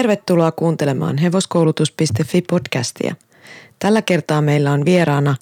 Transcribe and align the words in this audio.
Tervetuloa 0.00 0.52
kuuntelemaan 0.52 1.18
hevoskoulutus.fi 1.18 2.42
podcastia. 2.42 3.14
Tällä 3.78 4.02
kertaa 4.02 4.42
meillä 4.42 4.72
on 4.72 4.84
vieraana 4.84 5.36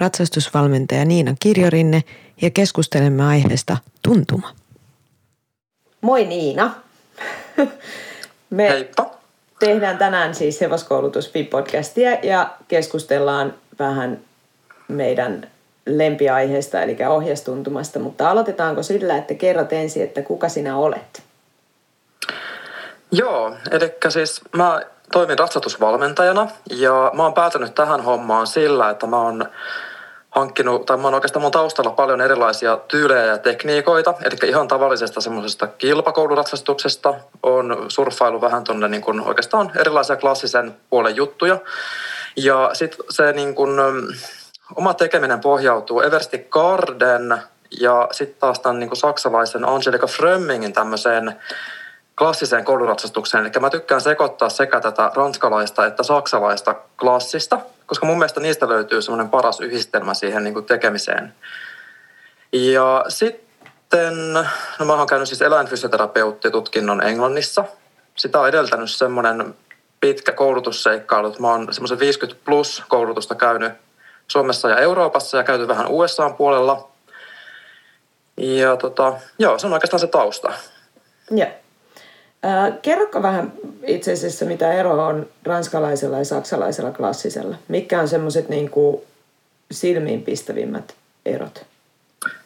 ratsastusvalmentaja 0.00 1.04
Niina 1.04 1.34
Kirjorinne 1.40 2.02
ja 2.42 2.50
keskustelemme 2.50 3.24
aiheesta 3.24 3.76
tuntuma. 4.02 4.50
Moi 6.00 6.24
Niina. 6.24 6.74
Me 8.50 8.68
Heippa. 8.68 9.10
tehdään 9.58 9.98
tänään 9.98 10.34
siis 10.34 10.60
hevoskoulutus.fi 10.60 11.44
podcastia 11.44 12.10
ja 12.22 12.54
keskustellaan 12.68 13.54
vähän 13.78 14.20
meidän 14.88 15.48
lempiaiheesta 15.86 16.82
eli 16.82 16.96
ohjastuntumasta, 17.08 17.98
mutta 17.98 18.30
aloitetaanko 18.30 18.82
sillä, 18.82 19.16
että 19.16 19.34
kerrot 19.34 19.72
ensin, 19.72 20.02
että 20.02 20.22
kuka 20.22 20.48
sinä 20.48 20.76
olet? 20.76 21.23
Joo, 23.14 23.56
eli 23.70 23.94
siis 24.08 24.40
mä 24.56 24.80
toimin 25.12 25.38
ratsatusvalmentajana 25.38 26.48
ja 26.70 27.10
mä 27.14 27.22
oon 27.22 27.34
päätynyt 27.34 27.74
tähän 27.74 28.00
hommaan 28.00 28.46
sillä, 28.46 28.90
että 28.90 29.06
mä 29.06 29.20
oon 29.20 29.48
hankkinut, 30.30 30.86
tai 30.86 30.96
mä 30.96 31.02
oon 31.02 31.14
oikeastaan 31.14 31.42
mun 31.42 31.52
taustalla 31.52 31.90
paljon 31.90 32.20
erilaisia 32.20 32.76
tyylejä 32.76 33.24
ja 33.24 33.38
tekniikoita, 33.38 34.14
eli 34.22 34.50
ihan 34.50 34.68
tavallisesta 34.68 35.20
semmoisesta 35.20 35.66
kilpakouluratsastuksesta 35.66 37.14
on 37.42 37.86
surffailu 37.88 38.40
vähän 38.40 38.64
tuonne 38.64 38.88
niin 38.88 39.02
kuin 39.02 39.20
oikeastaan 39.20 39.70
erilaisia 39.76 40.16
klassisen 40.16 40.76
puolen 40.90 41.16
juttuja. 41.16 41.58
Ja 42.36 42.70
sitten 42.72 43.06
se 43.10 43.32
niin 43.32 43.54
kuin, 43.54 43.70
oma 44.76 44.94
tekeminen 44.94 45.40
pohjautuu 45.40 46.00
Eversti 46.00 46.46
Garden 46.50 47.38
ja 47.80 48.08
sitten 48.12 48.40
taas 48.40 48.60
tämän 48.60 48.78
niin 48.80 48.88
kuin 48.88 48.98
saksalaisen 48.98 49.64
Angelika 49.64 50.06
Frömmingin 50.06 50.72
tämmöiseen 50.72 51.36
klassiseen 52.18 52.64
kouluratsastukseen. 52.64 53.44
Eli 53.44 53.52
mä 53.60 53.70
tykkään 53.70 54.00
sekoittaa 54.00 54.48
sekä 54.48 54.80
tätä 54.80 55.10
ranskalaista 55.14 55.86
että 55.86 56.02
saksalaista 56.02 56.74
klassista, 57.00 57.60
koska 57.86 58.06
mun 58.06 58.18
mielestä 58.18 58.40
niistä 58.40 58.68
löytyy 58.68 59.02
semmoinen 59.02 59.30
paras 59.30 59.60
yhdistelmä 59.60 60.14
siihen 60.14 60.44
niin 60.44 60.54
kuin 60.54 60.66
tekemiseen. 60.66 61.34
Ja 62.52 63.04
sitten, 63.08 64.32
no 64.78 64.84
mä 64.86 64.94
oon 64.94 65.06
käynyt 65.06 65.28
siis 65.28 65.42
eläinfysioterapeuttitutkinnon 65.42 67.02
Englannissa. 67.02 67.64
Sitä 68.16 68.40
on 68.40 68.48
edeltänyt 68.48 68.90
semmoinen 68.90 69.54
pitkä 70.00 70.32
koulutusseikkailu. 70.32 71.34
Mä 71.38 71.48
oon 71.48 71.74
semmoisen 71.74 71.98
50 71.98 72.44
plus 72.44 72.82
koulutusta 72.88 73.34
käynyt 73.34 73.72
Suomessa 74.28 74.68
ja 74.68 74.78
Euroopassa 74.78 75.36
ja 75.36 75.44
käyty 75.44 75.68
vähän 75.68 75.86
USA 75.88 76.30
puolella. 76.30 76.88
Ja 78.36 78.76
tota, 78.76 79.12
joo, 79.38 79.58
se 79.58 79.66
on 79.66 79.72
oikeastaan 79.72 80.00
se 80.00 80.06
tausta. 80.06 80.52
Joo. 81.30 81.63
Äh, 82.44 82.78
vähän 83.22 83.52
itse 83.86 84.12
asiassa, 84.12 84.44
mitä 84.44 84.72
ero 84.72 85.06
on 85.06 85.26
ranskalaisella 85.42 86.18
ja 86.18 86.24
saksalaisella 86.24 86.90
klassisella? 86.90 87.56
Mikä 87.68 88.00
on 88.00 88.08
semmoiset 88.08 88.48
niin 88.48 88.70
silmiinpistävimmät 89.70 90.94
erot? 91.26 91.66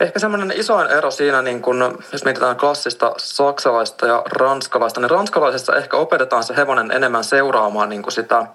Ehkä 0.01 0.19
semmoinen 0.19 0.53
isoin 0.57 0.91
ero 0.91 1.11
siinä, 1.11 1.43
niin 1.43 1.63
kun, 1.63 1.99
jos 2.13 2.25
mietitään 2.25 2.57
klassista 2.57 3.13
saksalaista 3.17 4.07
ja 4.07 4.23
ranskalaista, 4.27 5.01
niin 5.01 5.11
ranskalaisessa 5.11 5.77
ehkä 5.77 5.97
opetetaan 5.97 6.45
se 6.45 6.57
hevonen 6.57 6.91
enemmän 6.91 7.25
seuraamaan 7.25 7.89
niin 7.89 8.05
sitä 8.09 8.47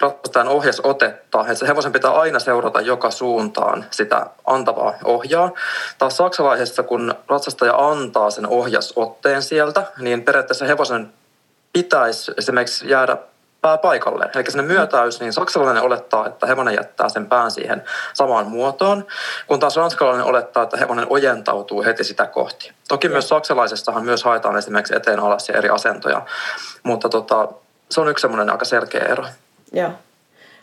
ratsastajan 0.00 0.48
ohjasotetta. 0.48 1.40
Että 1.40 1.54
se 1.54 1.66
hevosen 1.66 1.92
pitää 1.92 2.10
aina 2.10 2.38
seurata 2.38 2.80
joka 2.80 3.10
suuntaan 3.10 3.84
sitä 3.90 4.26
antavaa 4.46 4.94
ohjaa. 5.04 5.50
Taas 5.98 6.16
saksalaisessa, 6.16 6.82
kun 6.82 7.14
ratsastaja 7.28 7.74
antaa 7.88 8.30
sen 8.30 8.46
ohjasotteen 8.46 9.42
sieltä, 9.42 9.84
niin 9.98 10.22
periaatteessa 10.22 10.64
hevosen 10.64 11.12
pitäisi 11.72 12.32
esimerkiksi 12.38 12.88
jäädä 12.88 13.16
pää 13.64 13.78
paikalle. 13.78 14.30
Eli 14.34 14.50
sinne 14.50 14.62
myötäys, 14.62 15.20
niin 15.20 15.32
saksalainen 15.32 15.82
olettaa, 15.82 16.26
että 16.26 16.46
hevonen 16.46 16.74
jättää 16.74 17.08
sen 17.08 17.26
pään 17.26 17.50
siihen 17.50 17.82
samaan 18.12 18.46
muotoon, 18.46 19.06
kun 19.46 19.60
taas 19.60 19.76
ranskalainen 19.76 20.24
olettaa, 20.24 20.62
että 20.62 20.76
hevonen 20.76 21.06
ojentautuu 21.10 21.84
heti 21.84 22.04
sitä 22.04 22.26
kohti. 22.26 22.72
Toki 22.88 23.08
myös 23.08 23.28
saksalaisestahan 23.28 24.04
myös 24.04 24.24
haetaan 24.24 24.56
esimerkiksi 24.56 24.96
eteen 24.96 25.20
alas 25.20 25.48
ja 25.48 25.58
eri 25.58 25.68
asentoja, 25.68 26.22
mutta 26.82 27.08
tota, 27.08 27.48
se 27.90 28.00
on 28.00 28.08
yksi 28.08 28.22
semmoinen 28.22 28.50
aika 28.50 28.64
selkeä 28.64 29.00
ero. 29.00 29.24
Joo. 29.72 29.90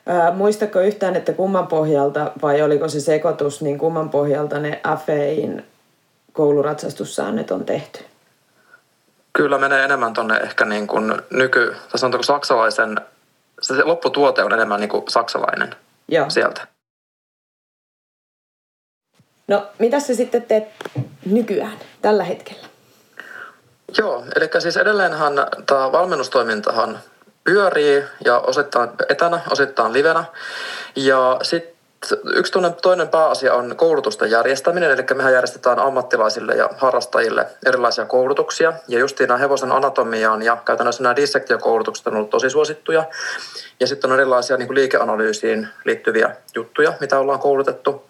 Ää, 0.06 0.32
muistatko 0.32 0.80
yhtään, 0.80 1.16
että 1.16 1.34
kumman 1.34 1.68
pohjalta, 1.68 2.32
vai 2.42 2.62
oliko 2.62 2.90
se 2.90 3.00
sekoitus, 3.00 3.62
niin 3.62 3.78
kumman 3.78 4.10
pohjalta 4.10 4.60
ne 4.60 4.82
FEin 5.06 5.66
kouluratsastussäännöt 6.34 7.52
on 7.52 7.66
tehty? 7.66 8.11
Kyllä 9.34 9.58
menee 9.58 9.84
enemmän 9.84 10.14
tuonne 10.14 10.38
ehkä 10.38 10.66
niin 10.66 10.88
kuin 10.88 11.22
nyky, 11.30 11.76
tai 11.92 12.00
sanotaanko 12.00 12.24
saksalaisen, 12.24 13.02
se, 13.62 13.76
se 13.76 13.84
lopputuote 13.84 14.44
on 14.44 14.54
enemmän 14.54 14.80
niin 14.80 14.90
kuin 14.90 15.04
saksalainen 15.10 15.76
Joo. 16.08 16.30
sieltä. 16.30 16.68
No, 19.48 19.68
mitä 19.80 20.00
sä 20.00 20.16
sitten 20.16 20.42
teet 20.42 20.64
nykyään, 21.26 21.80
tällä 22.02 22.24
hetkellä? 22.24 22.68
Joo, 23.98 24.26
eli 24.36 24.50
siis 24.60 24.78
edelleenhan 24.78 25.34
tämä 25.66 25.92
valmennustoimintahan 25.92 27.00
pyörii 27.44 28.04
ja 28.26 28.40
osittain 28.40 28.90
etänä, 29.10 29.42
osittain 29.50 29.94
livenä. 29.94 30.24
Ja 30.96 31.40
sitten 31.42 31.74
yksi 32.36 32.54
toinen 32.82 33.08
pääasia 33.08 33.54
on 33.54 33.76
koulutusten 33.76 34.32
järjestäminen, 34.32 34.92
eli 34.92 35.06
mehän 35.14 35.34
järjestetään 35.34 35.80
ammattilaisille 35.80 36.54
ja 36.54 36.70
harrastajille 36.78 37.48
erilaisia 37.66 38.06
koulutuksia. 38.06 38.74
Ja 38.88 39.00
justiin 39.00 39.28
nämä 39.28 39.38
hevosen 39.38 39.72
anatomiaan 39.72 40.42
ja 40.42 40.58
käytännössä 40.66 41.04
nämä 41.04 41.16
dissektiokoulutukset 41.16 42.08
on 42.08 42.16
ollut 42.16 42.30
tosi 42.30 42.50
suosittuja. 42.50 43.04
Ja 43.80 43.88
sitten 43.88 44.12
on 44.12 44.20
erilaisia 44.20 44.58
niin 44.58 44.68
kuin 44.68 44.76
liikeanalyysiin 44.76 45.68
liittyviä 45.86 46.36
juttuja, 46.56 46.94
mitä 47.00 47.20
ollaan 47.20 47.40
koulutettu. 47.40 48.10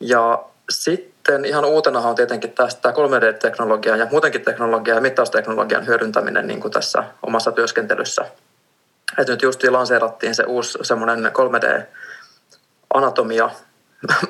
Ja 0.00 0.44
sitten 0.70 1.44
ihan 1.44 1.64
uutena 1.64 2.00
on 2.00 2.14
tietenkin 2.14 2.52
tästä 2.52 2.90
3D-teknologian 2.90 3.98
ja 3.98 4.06
muutenkin 4.10 4.44
teknologian 4.44 4.96
ja 4.96 5.00
mittausteknologian 5.00 5.86
hyödyntäminen 5.86 6.46
niin 6.46 6.60
kuin 6.60 6.72
tässä 6.72 7.04
omassa 7.22 7.52
työskentelyssä. 7.52 8.24
Et 9.18 9.28
nyt 9.28 9.42
justiin 9.42 9.72
lanseerattiin 9.72 10.34
se 10.34 10.42
uusi 10.42 10.78
semmoinen 10.82 11.26
3D 11.26 11.86
anatomia 12.94 13.50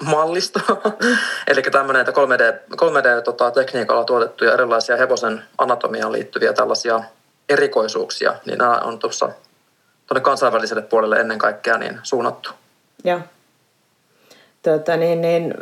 mallisto. 0.04 0.60
Eli 1.50 1.62
tämmöinen, 1.62 2.00
että 2.00 2.12
3D, 2.12 2.74
3D-tekniikalla 2.76 4.00
tota, 4.00 4.06
tuotettuja 4.06 4.52
erilaisia 4.52 4.96
hevosen 4.96 5.42
anatomiaan 5.58 6.12
liittyviä 6.12 6.52
tällaisia 6.52 7.00
erikoisuuksia, 7.48 8.34
niin 8.46 8.58
nämä 8.58 8.78
on 8.78 8.98
tuossa 8.98 9.30
tuonne 10.06 10.20
kansainväliselle 10.20 10.82
puolelle 10.82 11.16
ennen 11.16 11.38
kaikkea 11.38 11.78
niin 11.78 11.98
suunnattu. 12.02 12.50
Joo. 13.04 13.20
Tota, 14.62 14.96
niin, 14.96 15.20
niin, 15.20 15.54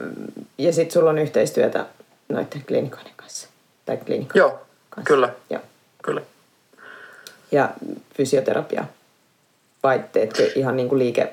ja 0.59 0.73
sitten 0.73 0.93
sulla 0.93 1.11
on 1.11 1.19
yhteistyötä 1.19 1.87
noiden 2.29 2.65
klinikoiden 2.67 3.13
kanssa? 3.17 3.49
Tai 3.87 3.97
klinikoiden 3.97 4.41
Joo, 4.41 4.61
kanssa. 4.91 5.09
kyllä. 5.09 5.29
Joo. 5.51 5.63
kyllä. 6.03 6.21
Ja 7.53 7.71
fysioterapia 8.17 8.85
vai 9.83 10.05
teetkö 10.13 10.51
ihan 10.55 10.77
niin 10.77 10.89
kuin 10.89 10.99
liike 10.99 11.33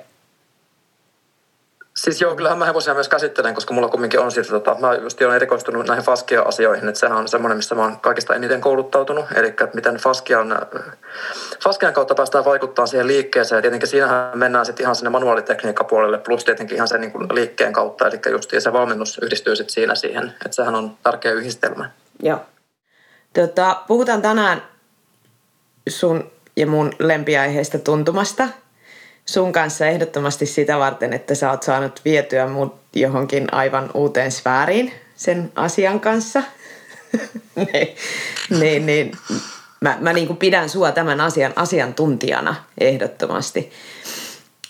Siis 2.02 2.22
joo, 2.22 2.36
kyllähän 2.36 2.58
mä 2.58 2.66
hevosia 2.66 2.94
myös 2.94 3.10
käsittelen, 3.10 3.56
koska 3.56 3.74
mulla 3.74 3.90
kumminkin 3.90 4.20
on 4.20 4.32
siitä, 4.32 4.50
tota, 4.50 4.76
mä 4.80 4.94
just 4.94 5.22
olen 5.22 5.36
erikoistunut 5.36 5.88
näihin 5.88 6.06
Faskia-asioihin, 6.06 6.88
että 6.88 7.00
sehän 7.00 7.18
on 7.18 7.28
semmoinen, 7.28 7.58
missä 7.58 7.76
mä 7.76 7.82
oon 7.82 8.00
kaikista 8.00 8.36
eniten 8.36 8.62
kouluttautunut, 8.62 9.26
eli 9.36 9.54
miten 9.74 9.96
Faskian, 9.96 10.60
Faskian 11.64 11.94
kautta 11.94 12.16
päästään 12.16 12.46
vaikuttaa 12.46 12.86
siihen 12.86 13.08
liikkeeseen, 13.08 13.58
ja 13.58 13.62
tietenkin 13.62 13.90
siinähän 13.90 14.38
mennään 14.38 14.66
sitten 14.66 14.84
ihan 14.84 14.96
sinne 14.96 15.10
manuaalitekniikkapuolelle, 15.10 16.18
plus 16.18 16.44
tietenkin 16.44 16.76
ihan 16.76 16.88
sen 16.88 17.02
niin 17.02 17.12
kuin 17.12 17.28
liikkeen 17.34 17.74
kautta, 17.74 18.08
eli 18.08 18.20
just 18.32 18.52
se 18.60 18.74
valmennus 18.74 19.20
yhdistyy 19.22 19.56
sitten 19.56 19.74
siinä 19.74 19.96
siihen, 19.96 20.34
että 20.46 20.56
sehän 20.56 20.76
on 20.76 20.98
tärkeä 21.04 21.32
yhdistelmä. 21.32 21.90
Joo. 22.24 22.40
Tota, 23.34 23.78
puhutaan 23.88 24.22
tänään 24.22 24.62
sun 25.90 26.32
ja 26.56 26.68
mun 26.68 26.92
lempiaiheista 27.00 27.80
tuntumasta– 27.80 28.48
sun 29.26 29.52
kanssa 29.52 29.88
ehdottomasti 29.88 30.46
sitä 30.46 30.80
varten, 30.80 31.14
että 31.14 31.36
sä 31.36 31.52
oot 31.52 31.64
saanut 31.64 32.02
vietyä 32.06 32.48
mut 32.48 32.76
johonkin 32.94 33.54
aivan 33.54 33.90
uuteen 33.94 34.32
sfääriin 34.32 34.94
sen 35.16 35.52
asian 35.56 36.00
kanssa. 36.00 36.44
niin, 37.56 37.96
niin, 38.60 38.86
niin, 38.86 39.12
mä, 39.82 39.98
mä 40.00 40.14
niin 40.14 40.28
kuin 40.28 40.38
pidän 40.38 40.70
sua 40.70 40.92
tämän 40.92 41.22
asian 41.22 41.54
asiantuntijana 41.56 42.56
ehdottomasti. 42.78 43.72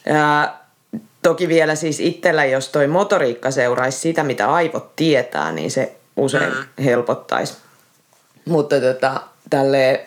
Ja, 0.06 0.53
toki 1.21 1.48
vielä 1.48 1.75
siis 1.75 2.00
itsellä, 2.00 2.45
jos 2.45 2.69
toi 2.69 2.88
motoriikka 2.88 3.51
seuraisi 3.51 4.00
sitä, 4.00 4.24
mitä 4.24 4.53
aivot 4.53 4.95
tietää, 4.95 5.51
niin 5.51 5.71
se 5.71 5.95
usein 6.15 6.53
mm. 6.53 6.83
helpottaisi. 6.83 7.57
Mutta 8.45 8.80
tota, 8.80 9.21
tälle 9.50 10.06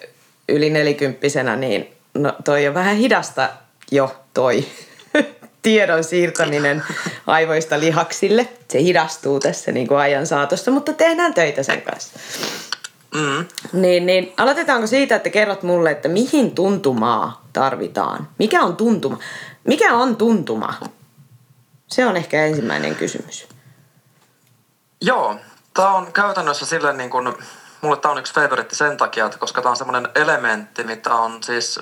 yli 0.49 0.71
nelikymppisenä, 0.71 1.57
niin 1.57 1.93
no, 2.15 2.33
toi 2.45 2.69
on 2.69 2.75
vähän 2.75 2.97
hidasta 2.97 3.49
jo 3.91 4.24
toi 4.35 4.65
tiedon 5.63 6.05
siirtäminen 6.05 6.83
aivoista 7.27 7.81
lihaksille. 7.81 8.49
Se 8.69 8.83
hidastuu 8.83 9.41
tässä 9.41 9.73
niin 9.73 9.89
kuin 9.89 9.99
ajan 9.99 10.27
saatossa, 10.27 10.71
mutta 10.71 10.93
tehdään 10.93 11.35
töitä 11.35 11.63
sen 11.63 11.83
kanssa. 11.83 12.19
Mm. 13.15 13.47
Niin, 13.73 14.07
niin 14.07 14.33
aloitetaanko 14.37 14.87
siitä, 14.87 15.17
että 15.17 15.31
kerrot 15.31 15.63
mulle, 15.63 15.91
että 15.91 16.09
mihin 16.09 16.55
tuntumaa 16.55 17.49
tarvitaan? 17.53 18.29
Mikä 18.39 18.63
on 18.63 18.77
tuntuma? 18.77 19.19
Mikä 19.65 19.95
on 19.95 20.17
tuntuma? 20.17 20.75
Se 21.87 22.07
on 22.07 22.17
ehkä 22.17 22.45
ensimmäinen 22.45 22.95
kysymys. 22.95 23.49
Joo, 25.01 25.37
tämä 25.75 25.91
on 25.91 26.13
käytännössä 26.13 26.67
silleen 26.67 26.97
niin 26.97 27.11
kuin, 27.11 27.35
mulle 27.81 27.97
tämä 27.97 28.13
on 28.13 28.19
yksi 28.19 28.35
favoritti 28.35 28.77
sen 28.77 28.97
takia, 28.97 29.27
että 29.27 29.39
koska 29.39 29.63
tämä 29.63 29.71
on 29.71 29.77
semmoinen 29.77 30.09
elementti, 30.15 30.85
mitä 30.85 31.15
on 31.15 31.43
siis, 31.43 31.81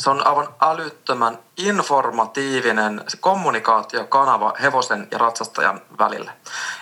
se 0.00 0.10
on 0.10 0.26
aivan 0.26 0.48
älyttömän 0.60 1.38
informatiivinen 1.56 3.04
kommunikaatiokanava 3.20 4.54
hevosen 4.62 5.08
ja 5.10 5.18
ratsastajan 5.18 5.80
välillä. 5.98 6.32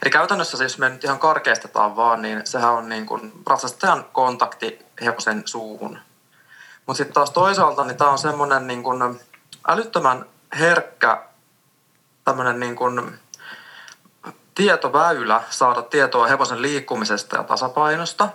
Eli 0.03 0.11
käytännössä 0.11 0.65
jos 0.65 0.79
me 0.79 0.88
nyt 0.88 1.05
ihan 1.05 1.19
karkeistetaan 1.19 1.97
vaan, 1.97 2.23
niin 2.23 2.41
sehän 2.44 2.73
on 2.73 2.88
niin 2.88 3.06
kuin 3.06 3.32
ratsastajan 3.47 4.05
kontakti 4.12 4.79
hevosen 5.05 5.43
suuhun. 5.44 5.99
Mutta 6.87 6.99
sitten 6.99 7.15
taas 7.15 7.31
toisaalta, 7.31 7.85
niin 7.85 7.97
tämä 7.97 8.11
on 8.11 8.19
semmoinen 8.19 8.67
niin 8.67 8.82
kuin 8.82 9.20
älyttömän 9.69 10.26
herkkä 10.59 11.23
tämmöinen 12.25 12.61
niin 12.61 12.76
kuin 12.76 13.19
tietoväylä 14.55 15.43
saada 15.50 15.82
tietoa 15.82 16.26
hevosen 16.26 16.62
liikkumisesta 16.62 17.37
ja 17.37 17.43
tasapainosta. 17.43 18.29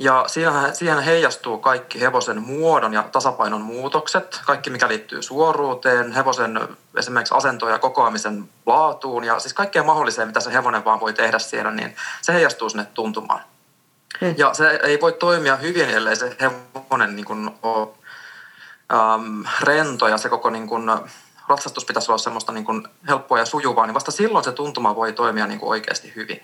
Ja 0.00 0.24
siihen, 0.26 0.52
siihen 0.72 1.00
heijastuu 1.00 1.58
kaikki 1.58 2.00
hevosen 2.00 2.42
muodon 2.42 2.92
ja 2.92 3.02
tasapainon 3.02 3.60
muutokset, 3.60 4.40
kaikki 4.46 4.70
mikä 4.70 4.88
liittyy 4.88 5.22
suoruuteen, 5.22 6.12
hevosen 6.12 6.60
esimerkiksi 6.96 7.34
asentoja 7.34 7.72
ja 7.72 7.78
kokoamisen 7.78 8.48
laatuun 8.66 9.24
ja 9.24 9.38
siis 9.38 9.54
kaikkea 9.54 9.82
mahdolliseen, 9.82 10.28
mitä 10.28 10.40
se 10.40 10.52
hevonen 10.52 10.84
vaan 10.84 11.00
voi 11.00 11.12
tehdä 11.12 11.38
siellä, 11.38 11.70
niin 11.70 11.96
se 12.22 12.32
heijastuu 12.32 12.70
sinne 12.70 12.86
tuntumaan. 12.94 13.40
Hmm. 14.20 14.34
Ja 14.36 14.54
se 14.54 14.80
ei 14.82 15.00
voi 15.00 15.12
toimia 15.12 15.56
hyvin, 15.56 15.90
ellei 15.90 16.16
se 16.16 16.36
hevonen 16.40 17.16
niin 17.16 17.26
kuin 17.26 17.50
ole 17.62 17.88
ähm, 18.92 19.42
rento 19.60 20.08
ja 20.08 20.18
se 20.18 20.28
koko 20.28 20.50
niin 20.50 20.68
kuin, 20.68 20.90
ratsastus 21.48 21.84
pitäisi 21.84 22.10
olla 22.10 22.18
semmoista 22.18 22.52
niin 22.52 22.64
kuin 22.64 22.88
helppoa 23.08 23.38
ja 23.38 23.46
sujuvaa, 23.46 23.86
niin 23.86 23.94
vasta 23.94 24.10
silloin 24.10 24.44
se 24.44 24.52
tuntuma 24.52 24.96
voi 24.96 25.12
toimia 25.12 25.46
niin 25.46 25.60
kuin 25.60 25.70
oikeasti 25.70 26.12
hyvin. 26.16 26.40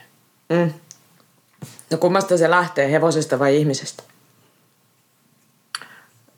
Mm. 0.49 0.75
No 1.91 1.99
kummasta 1.99 2.39
se 2.39 2.51
lähtee, 2.51 2.93
hevosesta 2.93 3.39
vai 3.39 3.57
ihmisestä? 3.57 4.03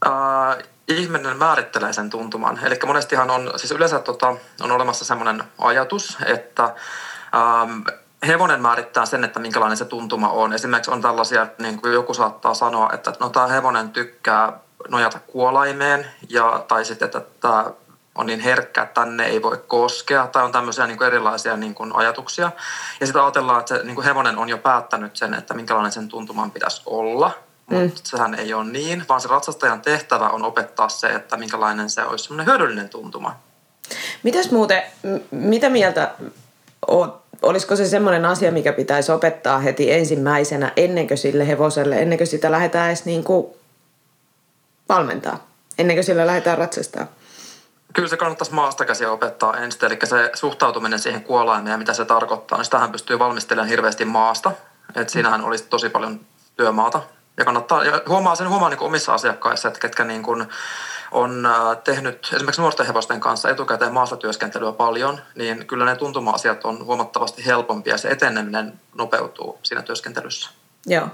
Äh, 0.06 0.58
ihminen 0.88 1.36
määrittelee 1.36 1.92
sen 1.92 2.10
tuntuman. 2.10 2.58
Eli 2.64 2.78
monestihan 2.86 3.30
on, 3.30 3.52
siis 3.56 3.72
yleensä 3.72 3.98
tota, 3.98 4.36
on 4.60 4.70
olemassa 4.70 5.04
semmoinen 5.04 5.44
ajatus, 5.58 6.18
että 6.26 6.64
ähm, 7.34 7.80
hevonen 8.26 8.62
määrittää 8.62 9.06
sen, 9.06 9.24
että 9.24 9.40
minkälainen 9.40 9.76
se 9.76 9.84
tuntuma 9.84 10.28
on. 10.30 10.52
Esimerkiksi 10.52 10.90
on 10.90 11.02
tällaisia, 11.02 11.46
niin 11.58 11.80
kuin 11.80 11.94
joku 11.94 12.14
saattaa 12.14 12.54
sanoa, 12.54 12.90
että 12.92 13.12
no 13.20 13.28
tämä 13.28 13.46
hevonen 13.46 13.90
tykkää 13.90 14.60
nojata 14.88 15.18
kuolaimeen, 15.26 16.06
ja, 16.28 16.64
tai 16.68 16.84
sitten, 16.84 17.06
että 17.06 17.22
tämä 17.40 17.70
on 18.18 18.26
niin 18.26 18.40
herkkä, 18.40 18.82
että 18.82 19.00
tänne 19.00 19.26
ei 19.26 19.42
voi 19.42 19.64
koskea, 19.68 20.26
tai 20.26 20.44
on 20.44 20.52
tämmöisiä 20.52 20.86
niin 20.86 20.98
kuin 20.98 21.06
erilaisia 21.06 21.56
niin 21.56 21.74
kuin 21.74 21.96
ajatuksia. 21.96 22.50
Ja 23.00 23.06
sitten 23.06 23.22
ajatellaan, 23.22 23.60
että 23.60 23.76
se 23.76 23.84
niin 23.84 23.94
kuin 23.94 24.04
hevonen 24.04 24.38
on 24.38 24.48
jo 24.48 24.58
päättänyt 24.58 25.16
sen, 25.16 25.34
että 25.34 25.54
minkälainen 25.54 25.92
sen 25.92 26.08
tuntuman 26.08 26.50
pitäisi 26.50 26.82
olla, 26.86 27.30
mutta 27.66 27.84
mm. 27.84 27.92
sehän 28.04 28.34
ei 28.34 28.54
ole 28.54 28.64
niin, 28.64 29.04
vaan 29.08 29.20
se 29.20 29.28
ratsastajan 29.28 29.80
tehtävä 29.80 30.28
on 30.28 30.44
opettaa 30.44 30.88
se, 30.88 31.06
että 31.06 31.36
minkälainen 31.36 31.90
se 31.90 32.04
olisi 32.04 32.24
semmoinen 32.24 32.46
hyödyllinen 32.46 32.88
tuntuma. 32.88 33.36
Mitäs 34.22 34.50
muuten, 34.50 34.82
mitä 35.30 35.68
mieltä 35.68 36.10
oot 36.86 37.28
olisiko 37.42 37.76
se 37.76 37.86
semmoinen 37.86 38.24
asia, 38.24 38.52
mikä 38.52 38.72
pitäisi 38.72 39.12
opettaa 39.12 39.58
heti 39.58 39.92
ensimmäisenä 39.92 40.72
ennen 40.76 41.08
kuin 41.08 41.18
sille 41.18 41.48
hevoselle, 41.48 41.98
ennen 41.98 42.18
kuin 42.18 42.28
sitä 42.28 42.50
lähdetään 42.50 42.88
edes 42.88 43.04
niin 43.04 43.24
kuin 43.24 43.46
valmentaa, 44.88 45.46
ennen 45.78 45.96
kuin 45.96 46.04
sillä 46.04 46.26
lähdetään 46.26 46.58
ratsastaa? 46.58 47.06
Kyllä 47.94 48.08
se 48.08 48.16
kannattaisi 48.16 48.54
maasta 48.54 48.84
käsiä 48.84 49.12
opettaa 49.12 49.56
ensin, 49.56 49.84
eli 49.84 49.98
se 50.04 50.30
suhtautuminen 50.34 50.98
siihen 50.98 51.24
kuolaimeen 51.24 51.72
ja 51.72 51.78
mitä 51.78 51.92
se 51.92 52.04
tarkoittaa, 52.04 52.58
niin 52.58 52.64
sitähän 52.64 52.92
pystyy 52.92 53.18
valmistelemaan 53.18 53.68
hirveästi 53.68 54.04
maasta. 54.04 54.52
Että 54.88 55.12
siinähän 55.12 55.44
olisi 55.44 55.64
tosi 55.64 55.88
paljon 55.88 56.20
työmaata. 56.56 57.02
Ja 57.36 57.44
kannattaa, 57.44 57.84
ja 57.84 58.02
huomaa 58.08 58.34
sen 58.34 58.48
huomaa 58.48 58.68
niin 58.68 58.80
omissa 58.80 59.14
asiakkaissa, 59.14 59.68
että 59.68 59.80
ketkä 59.80 60.04
niin 60.04 60.22
kuin 60.22 60.46
on 61.12 61.46
äh, 61.46 61.76
tehnyt 61.84 62.30
esimerkiksi 62.34 62.60
nuorten 62.60 62.86
hevosten 62.86 63.20
kanssa 63.20 63.50
etukäteen 63.50 63.92
maastotyöskentelyä 63.92 64.72
paljon, 64.72 65.20
niin 65.34 65.66
kyllä 65.66 65.84
ne 65.84 65.96
tuntuma-asiat 65.96 66.64
on 66.64 66.84
huomattavasti 66.84 67.46
helpompia 67.46 67.94
ja 67.94 67.98
se 67.98 68.08
eteneminen 68.08 68.80
nopeutuu 68.94 69.58
siinä 69.62 69.82
työskentelyssä. 69.82 70.50
Joo. 70.86 71.08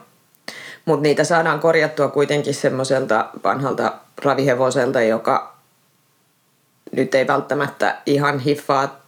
Mutta 0.84 1.02
niitä 1.02 1.24
saadaan 1.24 1.60
korjattua 1.60 2.08
kuitenkin 2.08 2.54
semmoiselta 2.54 3.30
vanhalta 3.44 3.92
ravihevoselta, 4.24 5.02
joka 5.02 5.53
nyt 6.92 7.14
ei 7.14 7.26
välttämättä 7.26 7.98
ihan 8.06 8.38
hiffaa 8.38 9.00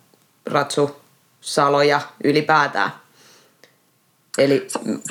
ratsusaloja 0.47 2.01
ylipäätään. 2.25 2.93
Eli 4.39 4.69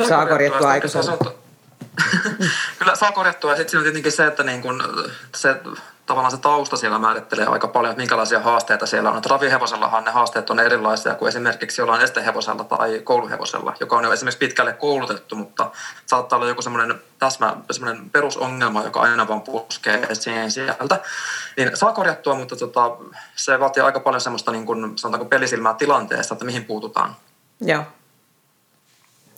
saa 0.08 0.26
korjattua 0.26 0.70
aikaisemmin. 0.70 1.20
Kyllä 2.80 2.96
saa 2.96 3.12
korjattua 3.12 3.52
ja 3.52 3.58
sitten 3.58 3.72
siinä 3.72 3.80
on 3.80 3.84
tietenkin 3.84 4.12
se, 4.12 4.26
että 4.26 4.44
niin 4.44 4.62
kun 4.62 4.84
se, 5.36 5.56
tavallaan 6.06 6.32
se 6.32 6.38
tausta 6.38 6.78
siellä 6.78 7.00
määrittelee 7.00 7.46
aika 7.46 7.68
paljon, 7.68 7.92
että 7.92 8.02
minkälaisia 8.02 8.40
haasteita 8.40 8.86
siellä 8.86 9.12
on. 9.12 9.22
ravihevosellahan 9.26 10.04
ne 10.04 10.12
haasteet 10.12 10.50
on 10.50 10.60
erilaisia 10.60 11.16
kuin 11.16 11.30
esimerkiksi 11.30 11.82
jollain 11.82 12.02
estehevosella 12.02 12.64
tai 12.64 13.02
kouluhevosella, 13.04 13.74
joka 13.80 13.98
on 13.98 14.04
jo 14.04 14.14
esimerkiksi 14.14 14.38
pitkälle 14.38 14.74
koulutettu, 14.74 15.36
mutta 15.36 15.72
saattaa 16.06 16.38
olla 16.38 16.48
joku 16.48 16.62
semmoinen 16.62 17.02
täsmä, 17.20 17.56
semmoinen 17.72 18.10
perusongelma, 18.10 18.84
joka 18.84 19.02
aina 19.02 19.28
vaan 19.28 19.42
puskee 19.42 20.08
esiin 20.10 20.52
sieltä. 20.52 21.00
Niin 21.58 21.78
saa 21.78 21.94
korjattua, 21.94 22.36
mutta 22.36 22.56
tota, 22.56 22.98
se 23.36 23.60
vaatii 23.60 23.84
aika 23.84 24.00
paljon 24.00 24.22
semmoista 24.22 24.52
niin 24.52 24.66
kuin, 24.66 24.98
sanotaanko 24.98 25.30
pelisilmää 25.30 25.74
tilanteesta, 25.74 26.34
että 26.34 26.46
mihin 26.46 26.66
puututaan. 26.66 27.16
Joo. 27.62 27.84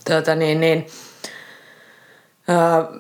Tuota, 0.06 0.36
niin, 0.36 0.60
niin 0.60 0.88
Öö, 2.50 3.00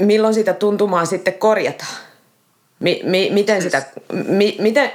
milloin 0.00 0.34
sitä 0.34 0.52
tuntumaa 0.52 1.04
sitten 1.04 1.34
korjata? 1.34 1.84
Mi, 2.84 3.00
mi, 3.04 3.30
miten 3.32 3.62
sitä, 3.62 3.82
mi, 4.12 4.56
miten, 4.60 4.90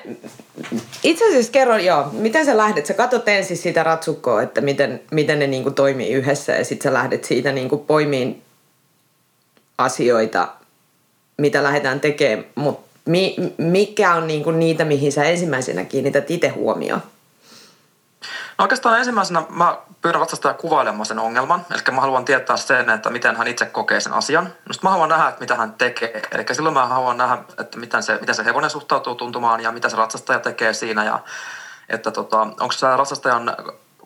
itse 1.04 1.28
asiassa 1.28 1.52
kerro, 1.52 1.78
joo, 1.78 2.10
miten 2.12 2.46
sä 2.46 2.58
lähdet? 2.58 2.86
Sä 2.86 2.94
katsot 2.94 3.28
ensin 3.28 3.58
sitä 3.58 3.84
ratsukkoa, 3.84 4.42
että 4.42 4.62
miten, 4.62 5.02
miten 5.12 5.40
ne 5.40 5.48
niinku 5.48 5.72
toimii 5.72 6.10
yhdessä 6.10 6.52
ja 6.52 6.66
sitten 6.66 6.90
sä 6.90 6.94
lähdet 6.94 7.24
siitä 7.24 7.52
niinku 7.52 7.78
poimiin 7.78 8.42
asioita, 9.78 10.48
mitä 11.38 11.64
lähdetään 11.64 12.00
tekemään, 12.00 12.46
mutta 12.56 13.00
mi, 13.06 13.36
mikä 13.58 14.14
on 14.14 14.28
niinku 14.28 14.52
niitä, 14.52 14.86
mihin 14.86 15.12
sä 15.12 15.24
ensimmäisenä 15.24 15.86
kiinnität 15.86 16.32
itse 16.32 16.48
huomioon? 16.48 17.02
No 18.60 18.64
oikeastaan 18.64 18.98
ensimmäisenä 18.98 19.44
mä 19.50 19.78
pyydän 20.02 20.20
ratsastaja 20.20 20.54
kuvailemaan 20.54 21.06
sen 21.06 21.20
ongelman. 21.20 21.66
Eli 21.72 21.96
mä 21.96 22.02
haluan 22.02 22.26
tietää 22.26 22.58
sen, 22.58 22.90
että 22.90 23.10
miten 23.10 23.36
hän 23.36 23.48
itse 23.48 23.66
kokee 23.66 24.00
sen 24.00 24.14
asian. 24.14 24.44
No 24.46 24.76
mä 24.84 24.90
haluan 24.90 25.10
nähdä, 25.10 25.28
että 25.28 25.40
mitä 25.40 25.56
hän 25.56 25.74
tekee. 25.74 26.22
Eli 26.32 26.46
silloin 26.52 26.74
mä 26.74 26.86
haluan 26.86 27.18
nähdä, 27.18 27.38
että 27.60 27.78
miten 27.78 28.04
se, 28.04 28.18
miten 28.20 28.36
se 28.36 28.46
hevonen 28.46 28.70
suhtautuu 28.70 29.16
tuntumaan 29.16 29.62
ja 29.62 29.72
mitä 29.72 29.90
se 29.90 29.98
ratsastaja 29.98 30.40
tekee 30.40 30.74
siinä. 30.74 31.04
Ja 31.04 31.20
että 31.90 32.12
tota, 32.12 32.42
onko 32.42 32.72
se 32.72 32.96
ratsastajan 32.98 33.56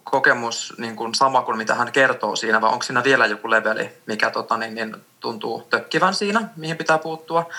kokemus 0.04 0.74
niin 0.78 0.96
kuin 0.96 1.16
sama 1.16 1.42
kuin 1.42 1.58
mitä 1.58 1.76
hän 1.76 1.92
kertoo 1.92 2.36
siinä, 2.36 2.62
vai 2.62 2.70
onko 2.70 2.84
siinä 2.84 3.04
vielä 3.04 3.26
joku 3.26 3.50
leveli, 3.50 3.90
mikä 4.06 4.30
tota, 4.30 4.58
niin, 4.58 4.76
niin, 4.76 4.96
tuntuu 5.20 5.68
tökkivän 5.70 6.14
siinä, 6.14 6.42
mihin 6.56 6.78
pitää 6.78 6.98
puuttua. 6.98 7.50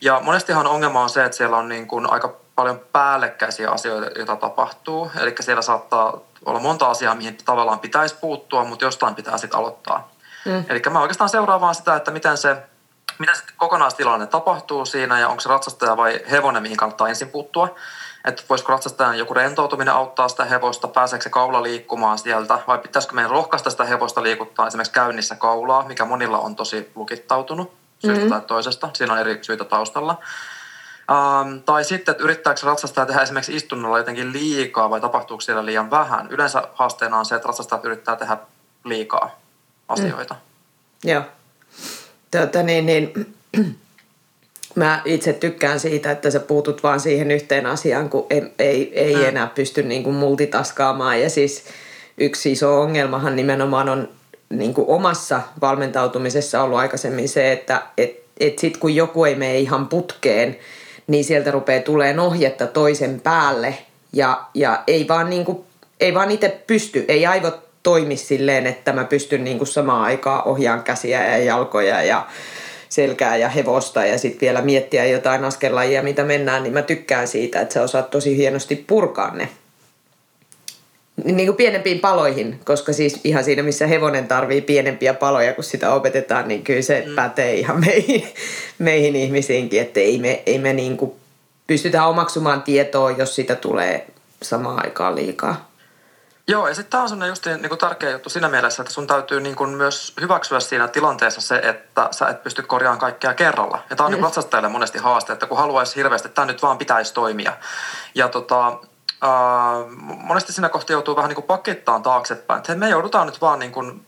Ja 0.00 0.20
monestihan 0.24 0.66
ongelma 0.66 1.02
on 1.02 1.10
se, 1.10 1.24
että 1.24 1.36
siellä 1.36 1.56
on 1.56 1.68
niin 1.68 1.86
kuin 1.86 2.12
aika 2.12 2.36
paljon 2.54 2.80
päällekkäisiä 2.92 3.70
asioita, 3.70 4.18
joita 4.18 4.36
tapahtuu. 4.36 5.10
Eli 5.20 5.34
siellä 5.40 5.62
saattaa 5.62 6.29
olla 6.46 6.60
monta 6.60 6.90
asiaa, 6.90 7.14
mihin 7.14 7.38
tavallaan 7.44 7.80
pitäisi 7.80 8.14
puuttua, 8.20 8.64
mutta 8.64 8.84
jostain 8.84 9.14
pitää 9.14 9.38
sitten 9.38 9.60
aloittaa. 9.60 10.10
Mm. 10.44 10.64
Eli 10.68 10.82
mä 10.90 11.00
oikeastaan 11.00 11.30
seuraan 11.30 11.60
vaan 11.60 11.74
sitä, 11.74 11.96
että 11.96 12.10
miten 12.10 12.36
se, 12.36 12.56
miten 13.18 13.36
se 13.36 13.42
kokonaistilanne 13.56 14.26
tapahtuu 14.26 14.86
siinä 14.86 15.20
ja 15.20 15.28
onko 15.28 15.40
se 15.40 15.48
ratsastaja 15.48 15.96
vai 15.96 16.20
hevonen, 16.30 16.62
mihin 16.62 16.76
kannattaa 16.76 17.08
ensin 17.08 17.28
puuttua. 17.28 17.74
Että 18.24 18.42
voisiko 18.48 18.72
ratsastajan 18.72 19.18
joku 19.18 19.34
rentoutuminen 19.34 19.94
auttaa 19.94 20.28
sitä 20.28 20.44
hevosta, 20.44 20.88
pääseekö 20.88 21.22
se 21.22 21.30
kaula 21.30 21.62
liikkumaan 21.62 22.18
sieltä 22.18 22.58
vai 22.66 22.78
pitäisikö 22.78 23.14
meidän 23.14 23.30
rohkaista 23.30 23.70
sitä 23.70 23.84
hevosta 23.84 24.22
liikuttaa 24.22 24.66
esimerkiksi 24.66 24.92
käynnissä 24.92 25.34
kaulaa, 25.34 25.84
mikä 25.88 26.04
monilla 26.04 26.38
on 26.38 26.56
tosi 26.56 26.90
lukittautunut 26.94 27.72
syystä 27.98 28.24
mm-hmm. 28.24 28.30
tai 28.30 28.40
toisesta. 28.40 28.88
Siinä 28.92 29.12
on 29.12 29.18
eri 29.18 29.38
syitä 29.42 29.64
taustalla. 29.64 30.18
Um, 31.10 31.62
tai 31.62 31.84
sitten, 31.84 32.12
että 32.12 32.24
yrittääkö 32.24 32.60
ratsastaja 32.64 33.06
tehdä 33.06 33.22
esimerkiksi 33.22 33.56
istunnolla 33.56 33.98
jotenkin 33.98 34.32
liikaa 34.32 34.90
vai 34.90 35.00
tapahtuuko 35.00 35.40
siellä 35.40 35.66
liian 35.66 35.90
vähän. 35.90 36.26
Yleensä 36.30 36.62
haasteena 36.74 37.18
on 37.18 37.26
se, 37.26 37.34
että 37.34 37.48
ratsastajat 37.48 37.84
yrittää 37.84 38.16
tehdä 38.16 38.36
liikaa 38.84 39.40
asioita. 39.88 40.34
Mm. 40.34 41.10
Joo. 41.10 41.22
Tuota, 42.30 42.62
niin, 42.62 42.86
niin, 42.86 43.34
mä 44.74 45.02
itse 45.04 45.32
tykkään 45.32 45.80
siitä, 45.80 46.10
että 46.10 46.30
sä 46.30 46.40
puutut 46.40 46.82
vaan 46.82 47.00
siihen 47.00 47.30
yhteen 47.30 47.66
asiaan, 47.66 48.10
kun 48.10 48.26
ei, 48.30 48.54
ei, 48.58 48.98
ei 48.98 49.14
mm. 49.14 49.24
enää 49.24 49.46
pysty 49.46 49.82
niin 49.82 50.02
kuin 50.02 50.16
multitaskaamaan. 50.16 51.20
Ja 51.20 51.30
siis 51.30 51.64
yksi 52.18 52.52
iso 52.52 52.80
ongelmahan 52.80 53.36
nimenomaan 53.36 53.88
on 53.88 54.08
niin 54.48 54.74
kuin 54.74 54.88
omassa 54.88 55.40
valmentautumisessa 55.60 56.62
ollut 56.62 56.78
aikaisemmin 56.78 57.28
se, 57.28 57.52
että 57.52 57.82
et, 57.98 58.24
et 58.40 58.58
sit 58.58 58.76
kun 58.76 58.94
joku 58.94 59.24
ei 59.24 59.34
mene 59.34 59.58
ihan 59.58 59.88
putkeen, 59.88 60.58
niin 61.10 61.24
sieltä 61.24 61.50
rupeaa 61.50 61.82
tulee 61.82 62.20
ohjetta 62.20 62.66
toisen 62.66 63.20
päälle. 63.20 63.74
Ja, 64.12 64.44
ja 64.54 64.82
ei 64.86 65.08
vaan, 65.08 65.30
niin 65.30 65.44
kuin, 65.44 65.58
ei 66.00 66.14
vaan 66.14 66.30
itse 66.30 66.62
pysty, 66.66 67.04
ei 67.08 67.26
aivot 67.26 67.68
toimi 67.82 68.16
silleen, 68.16 68.66
että 68.66 68.92
mä 68.92 69.04
pystyn 69.04 69.44
niin 69.44 69.58
kuin 69.58 69.68
samaan 69.68 70.02
aikaan 70.02 70.48
ohjaan 70.48 70.82
käsiä 70.82 71.28
ja 71.28 71.44
jalkoja 71.44 72.02
ja 72.02 72.26
selkää 72.88 73.36
ja 73.36 73.48
hevosta 73.48 74.06
ja 74.06 74.18
sitten 74.18 74.40
vielä 74.40 74.62
miettiä 74.62 75.04
jotain 75.04 75.44
askellajia, 75.44 76.02
mitä 76.02 76.24
mennään, 76.24 76.62
niin 76.62 76.72
mä 76.72 76.82
tykkään 76.82 77.28
siitä, 77.28 77.60
että 77.60 77.74
sä 77.74 77.82
osaat 77.82 78.10
tosi 78.10 78.36
hienosti 78.36 78.84
purkaa 78.86 79.34
ne 79.34 79.48
niin 81.24 81.46
kuin 81.46 81.56
pienempiin 81.56 82.00
paloihin, 82.00 82.60
koska 82.64 82.92
siis 82.92 83.20
ihan 83.24 83.44
siinä, 83.44 83.62
missä 83.62 83.86
hevonen 83.86 84.28
tarvii 84.28 84.60
pienempiä 84.60 85.14
paloja, 85.14 85.54
kun 85.54 85.64
sitä 85.64 85.92
opetetaan, 85.92 86.48
niin 86.48 86.64
kyllä 86.64 86.82
se 86.82 87.04
mm. 87.06 87.14
pätee 87.14 87.54
ihan 87.54 87.80
meihin, 87.80 88.28
meihin 88.78 89.16
ihmisiinkin, 89.16 89.80
että 89.80 90.00
ei 90.00 90.18
me, 90.18 90.42
ei 90.46 90.58
me 90.58 90.72
niin 90.72 90.96
kuin 90.96 91.12
pystytä 91.66 92.06
omaksumaan 92.06 92.62
tietoa, 92.62 93.10
jos 93.10 93.34
sitä 93.34 93.56
tulee 93.56 94.06
samaan 94.42 94.84
aikaan 94.84 95.16
liikaa. 95.16 95.70
Joo, 96.48 96.68
ja 96.68 96.74
sitten 96.74 96.90
tämä 96.90 97.02
on 97.02 97.08
sellainen 97.08 97.32
just 97.32 97.46
niin 97.46 97.68
kuin 97.68 97.78
tärkeä 97.78 98.10
juttu 98.10 98.30
siinä 98.30 98.48
mielessä, 98.48 98.82
että 98.82 98.94
sun 98.94 99.06
täytyy 99.06 99.40
niin 99.40 99.56
kuin 99.56 99.70
myös 99.70 100.14
hyväksyä 100.20 100.60
siinä 100.60 100.88
tilanteessa 100.88 101.40
se, 101.40 101.56
että 101.56 102.08
sä 102.10 102.28
et 102.28 102.42
pysty 102.42 102.62
korjaamaan 102.62 103.00
kaikkea 103.00 103.34
kerralla. 103.34 103.82
Ja 103.90 103.96
tämä 103.96 104.06
on 104.06 104.12
mm. 104.12 104.22
niin 104.62 104.72
monesti 104.72 104.98
haaste, 104.98 105.32
että 105.32 105.46
kun 105.46 105.58
haluaisi 105.58 105.96
hirveästi, 105.96 106.28
että 106.28 106.34
tämä 106.34 106.46
nyt 106.46 106.62
vaan 106.62 106.78
pitäisi 106.78 107.14
toimia. 107.14 107.52
Ja 108.14 108.28
tota, 108.28 108.78
Uh, 109.24 109.90
monesti 110.22 110.52
siinä 110.52 110.68
kohtaa 110.68 110.94
joutuu 110.94 111.16
vähän 111.16 111.28
niin 111.28 111.34
kuin 111.34 111.46
pakettaan 111.46 112.02
taaksepäin. 112.02 112.58
Että 112.58 112.74
me 112.74 112.88
joudutaan 112.88 113.26
nyt 113.26 113.40
vaan 113.40 113.58
niin 113.58 113.72
kuin 113.72 114.06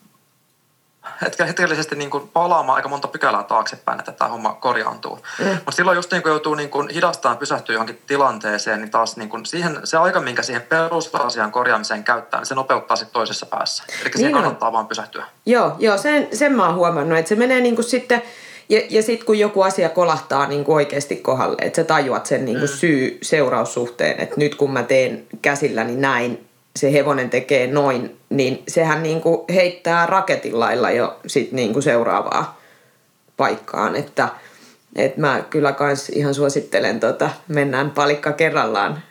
hetkellisesti 1.39 1.97
niin 1.97 2.11
kuin 2.11 2.29
palaamaan 2.29 2.77
aika 2.77 2.89
monta 2.89 3.09
pykälää 3.09 3.43
taaksepäin, 3.43 3.99
että 3.99 4.13
tämä 4.13 4.29
homma 4.29 4.55
korjaantuu. 4.55 5.19
Mm. 5.39 5.49
Mutta 5.49 5.73
silloin 5.73 5.97
just 5.97 6.13
niin 6.13 6.23
kuin 6.23 6.31
joutuu 6.31 6.55
niin 6.55 6.71
kuin 6.71 6.89
hidastamaan 6.89 7.39
pysähtyä 7.39 7.75
johonkin 7.75 8.03
tilanteeseen, 8.07 8.81
niin 8.81 8.91
taas 8.91 9.17
niin 9.17 9.29
kuin 9.29 9.47
siihen, 9.47 9.81
se 9.85 9.97
aika, 9.97 10.21
minkä 10.21 10.43
siihen 10.43 10.63
perusasian 10.63 11.53
korjaamiseen 11.53 12.05
käyttää, 12.05 12.41
niin 12.41 12.47
se 12.47 12.55
nopeuttaa 12.55 12.97
sitten 12.97 13.13
toisessa 13.13 13.47
päässä. 13.47 13.85
Eli 13.89 14.05
niin 14.05 14.13
siihen 14.17 14.33
kannattaa 14.33 14.69
on. 14.69 14.73
vaan 14.73 14.87
pysähtyä. 14.87 15.25
Joo, 15.47 15.77
joo 15.79 15.99
sen, 15.99 16.29
sen 16.33 16.53
mä 16.53 16.67
oon 16.67 16.75
huomannut, 16.75 17.19
että 17.19 17.29
se 17.29 17.35
menee 17.35 17.61
niin 17.61 17.75
kuin 17.75 17.85
sitten 17.85 18.23
ja, 18.73 18.81
ja 18.91 19.03
sitten 19.03 19.27
kun 19.27 19.39
joku 19.39 19.63
asia 19.63 19.89
kolahtaa 19.89 20.47
niin 20.47 20.65
kuin 20.65 20.77
oikeasti 20.77 21.17
kohdalle, 21.17 21.57
että 21.61 21.83
sä 21.83 21.85
tajuat 21.85 22.27
sen 22.27 22.45
niin 22.45 22.59
kuin 22.59 22.71
mm. 22.71 22.77
syy-seuraussuhteen, 22.77 24.21
että 24.21 24.35
nyt 24.37 24.55
kun 24.55 24.73
mä 24.73 24.83
teen 24.83 25.27
käsilläni 25.43 25.97
näin, 25.97 26.49
se 26.77 26.93
hevonen 26.93 27.31
tekee 27.31 27.67
noin, 27.67 28.21
niin 28.31 28.63
sehän 28.69 29.03
niin 29.03 29.21
kuin 29.21 29.41
heittää 29.55 30.07
raketillailla 30.07 30.91
jo 30.91 31.21
sit 31.27 31.53
niin 31.53 31.73
kuin 31.73 31.83
seuraavaa 31.83 32.61
paikkaan. 33.37 33.97
Että, 33.97 34.29
että 34.97 35.21
mä 35.21 35.43
kyllä 35.51 35.73
kans 35.73 36.09
ihan 36.09 36.35
suosittelen, 36.35 37.01
tota, 37.01 37.31
mennään 37.49 37.91
palikka 37.91 38.33
kerrallaan 38.33 39.03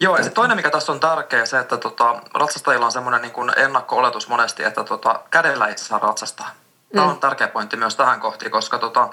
Joo, 0.00 0.16
ja 0.16 0.24
se 0.24 0.30
toinen, 0.30 0.56
mikä 0.56 0.70
tässä 0.70 0.92
on 0.92 1.00
tärkeä, 1.00 1.46
se, 1.46 1.58
että 1.58 1.76
tota, 1.76 2.22
ratsastajilla 2.34 2.86
on 2.86 2.92
semmoinen 2.92 3.22
niin 3.22 3.58
ennakko-oletus 3.58 4.28
monesti, 4.28 4.64
että 4.64 4.84
tota, 4.84 5.20
kädellä 5.30 5.66
ei 5.66 5.78
saa 5.78 5.98
ratsastaa. 5.98 6.50
Tämä 6.92 7.06
on 7.06 7.14
mm. 7.14 7.20
tärkeä 7.20 7.48
pointti 7.48 7.76
myös 7.76 7.96
tähän 7.96 8.20
kohti, 8.20 8.50
koska 8.50 8.78
tota, 8.78 9.08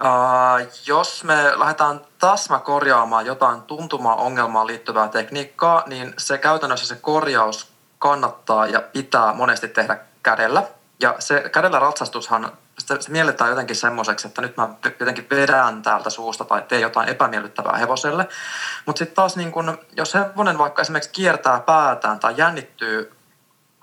Uh, 0.00 0.68
jos 0.86 1.24
me 1.24 1.58
lähdetään 1.58 2.00
täsmä 2.18 2.58
korjaamaan 2.58 3.26
jotain 3.26 3.62
tuntumaan 3.62 4.18
ongelmaan 4.18 4.66
liittyvää 4.66 5.08
tekniikkaa, 5.08 5.82
niin 5.86 6.14
se 6.18 6.38
käytännössä 6.38 6.86
se 6.86 6.96
korjaus 7.00 7.72
kannattaa 7.98 8.66
ja 8.66 8.80
pitää 8.80 9.34
monesti 9.34 9.68
tehdä 9.68 9.98
kädellä. 10.22 10.62
Ja 11.00 11.14
se 11.18 11.48
kädellä 11.52 11.78
ratsastushan, 11.78 12.52
se, 12.78 12.96
se 13.00 13.10
mielletään 13.10 13.50
jotenkin 13.50 13.76
semmoiseksi, 13.76 14.28
että 14.28 14.42
nyt 14.42 14.56
mä 14.56 14.68
jotenkin 15.00 15.26
vedän 15.30 15.82
täältä 15.82 16.10
suusta 16.10 16.44
tai 16.44 16.62
teen 16.68 16.82
jotain 16.82 17.08
epämiellyttävää 17.08 17.76
hevoselle. 17.76 18.28
Mutta 18.86 18.98
sitten 18.98 19.14
taas 19.14 19.36
niin 19.36 19.52
kun, 19.52 19.78
jos 19.96 20.14
hevonen 20.14 20.58
vaikka 20.58 20.82
esimerkiksi 20.82 21.10
kiertää 21.10 21.60
päätään 21.60 22.18
tai 22.18 22.34
jännittyy 22.36 23.19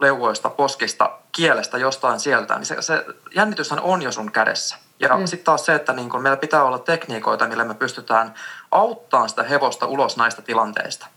leuvoista, 0.02 0.50
poskista, 0.50 1.12
kielestä 1.32 1.78
jostain 1.78 2.20
sieltä, 2.20 2.56
niin 2.56 2.66
se, 2.66 2.82
se 2.82 3.06
jännityshän 3.36 3.80
on 3.80 4.02
jo 4.02 4.12
sun 4.12 4.32
kädessä. 4.32 4.78
Ja 5.00 5.18
mm. 5.18 5.26
sitten 5.26 5.46
taas 5.46 5.66
se, 5.66 5.76
että 5.76 5.94
niin 5.94 6.10
kun 6.10 6.22
meillä 6.22 6.38
pitää 6.38 6.64
olla 6.64 6.80
tekniikoita, 6.80 7.48
millä 7.48 7.64
me 7.64 7.74
pystytään 7.74 8.34
auttamaan 8.72 9.30
sitä 9.30 9.44
hevosta 9.44 9.86
ulos 9.86 10.18
näistä 10.18 10.42
tilanteista. 10.42 11.08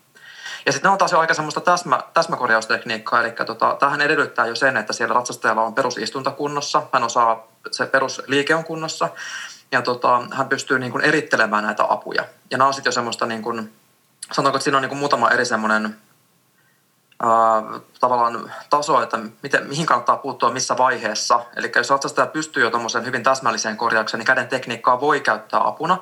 Ja 0.67 0.73
sitten 0.73 0.91
on 0.91 0.99
taas 0.99 1.13
jo 1.13 1.19
aika 1.19 1.35
semmoista 1.35 1.61
täsmä, 1.61 2.01
täsmäkorjaustekniikkaa, 2.15 3.21
eli 3.21 3.33
tota, 3.47 3.77
tähän 3.81 4.01
edellyttää 4.01 4.47
jo 4.47 4.55
sen, 4.55 4.77
että 4.77 4.93
siellä 4.93 5.15
ratsastajalla 5.15 5.63
on 5.63 5.75
perusistunta 5.75 6.31
kunnossa, 6.31 6.83
hän 6.93 7.05
osaa, 7.05 7.47
se 7.71 7.87
perusliike 7.87 8.55
on 8.55 8.65
kunnossa, 8.65 9.09
ja 9.73 9.83
tota, 9.83 10.23
hän 10.33 10.49
pystyy 10.49 10.79
niin 10.79 10.93
kuin 10.93 11.05
erittelemään 11.05 11.65
näitä 11.65 11.85
apuja. 11.89 12.25
Ja 12.51 12.59
nämä 12.59 12.69
on 12.69 12.75
sitten 12.75 12.89
jo 12.89 12.93
semmoista, 12.93 13.27
niin 13.27 13.43
kuin, 13.43 13.73
sanotaanko, 14.33 14.57
että 14.57 14.65
siinä 14.65 14.79
on 14.79 14.83
niin 14.83 14.89
kuin 14.89 14.99
muutama 14.99 15.31
eri 15.31 15.45
semmoinen 15.45 15.97
äh, 17.25 17.81
tavallaan 18.01 18.53
taso, 18.71 19.03
että 19.03 19.19
miten, 19.43 19.67
mihin 19.67 19.87
kannattaa 19.87 20.17
puuttua 20.17 20.51
missä 20.51 20.77
vaiheessa. 20.77 21.41
Eli 21.57 21.73
jos 21.77 21.91
ratsastaja 21.91 22.27
pystyy 22.27 22.63
jo 22.63 22.71
tuommoisen 22.71 23.05
hyvin 23.05 23.23
täsmälliseen 23.23 23.77
korjaukseen, 23.77 24.19
niin 24.19 24.27
käden 24.27 24.49
tekniikkaa 24.49 25.01
voi 25.01 25.21
käyttää 25.21 25.67
apuna. 25.67 25.99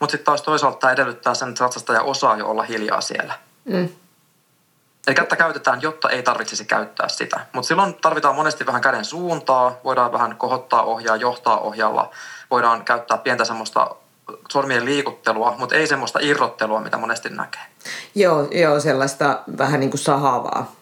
Mutta 0.00 0.10
sitten 0.10 0.24
taas 0.24 0.42
toisaalta 0.42 0.78
tämä 0.78 0.92
edellyttää 0.92 1.34
sen, 1.34 1.48
että 1.48 1.64
ratsastaja 1.64 2.02
osaa 2.02 2.36
jo 2.36 2.48
olla 2.48 2.62
hiljaa 2.62 3.00
siellä. 3.00 3.34
Mm. 3.64 3.88
Eli 5.06 5.14
kättä 5.14 5.36
käytetään, 5.36 5.82
jotta 5.82 6.10
ei 6.10 6.22
tarvitsisi 6.22 6.64
käyttää 6.64 7.08
sitä. 7.08 7.40
Mutta 7.52 7.68
silloin 7.68 7.94
tarvitaan 7.94 8.34
monesti 8.34 8.66
vähän 8.66 8.80
käden 8.80 9.04
suuntaa, 9.04 9.76
voidaan 9.84 10.12
vähän 10.12 10.36
kohottaa 10.36 10.82
ohjaa, 10.82 11.16
johtaa 11.16 11.58
ohjalla. 11.58 12.10
Voidaan 12.50 12.84
käyttää 12.84 13.18
pientä 13.18 13.44
semmoista 13.44 13.96
sormien 14.50 14.84
liikuttelua, 14.84 15.54
mutta 15.58 15.76
ei 15.76 15.86
semmoista 15.86 16.18
irrottelua, 16.22 16.80
mitä 16.80 16.96
monesti 16.96 17.28
näkee. 17.28 17.60
Joo, 18.14 18.48
joo 18.50 18.80
sellaista 18.80 19.38
vähän 19.58 19.80
niin 19.80 19.90
kuin 19.90 20.00
sahavaa, 20.00 20.74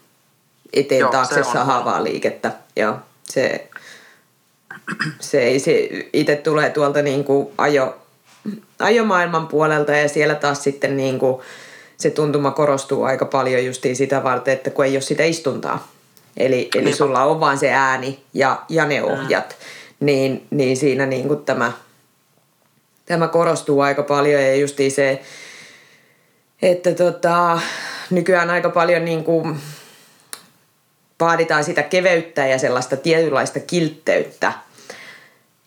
eteen 0.73 0.99
joo, 0.99 1.11
taakse 1.11 1.45
sahavaa 1.45 2.05
liikettä. 2.05 2.53
Joo, 2.77 2.97
se, 3.25 3.69
se, 5.21 5.39
ei, 5.39 5.61
se 5.61 5.89
itse 6.13 6.37
tulee 6.37 6.71
tuolta 6.71 7.03
niin 7.03 7.25
kuin 7.25 7.49
ajo, 7.59 7.97
ajomaailman 8.79 9.47
puolelta 9.47 9.93
ja 9.93 10.09
siellä 10.09 10.35
taas 10.35 10.65
sitten 10.65 10.97
niin 10.97 11.19
kuin 11.19 11.43
se 11.97 12.11
tuntuma 12.11 12.51
korostuu 12.51 13.05
aika 13.05 13.25
paljon 13.25 13.65
justiin 13.65 13.97
sitä 13.97 14.23
varten, 14.23 14.55
että 14.55 14.71
kun 14.71 14.85
ei 14.85 14.95
ole 14.95 15.01
sitä 15.01 15.25
istuntaa. 15.25 15.89
Eli, 16.37 16.69
eli 16.75 16.93
sulla 16.93 17.25
on 17.25 17.41
vaan 17.41 17.59
se 17.59 17.71
ääni 17.71 18.23
ja, 18.35 18.63
ja 18.69 18.85
ne 18.85 19.03
ohjat, 19.03 19.49
mm. 19.49 20.07
niin, 20.07 20.47
niin 20.51 20.77
siinä 20.77 21.07
niin 21.07 21.29
kuin 21.29 21.45
tämä– 21.45 21.73
tämä 23.09 23.29
korostuu 23.29 23.81
aika 23.81 24.03
paljon 24.03 24.43
ja 24.43 24.57
justiin 24.57 24.91
se, 24.91 25.23
että 26.63 26.95
tota, 26.95 27.61
nykyään 28.11 28.51
aika 28.51 28.71
paljon 28.71 29.05
niin 29.05 29.25
kuin 29.25 29.61
vaaditaan 31.21 31.65
sitä 31.65 31.83
keveyttä 31.83 32.47
ja 32.47 32.59
sellaista 32.59 32.97
tietynlaista 32.97 33.61
kiltteyttä 33.61 34.53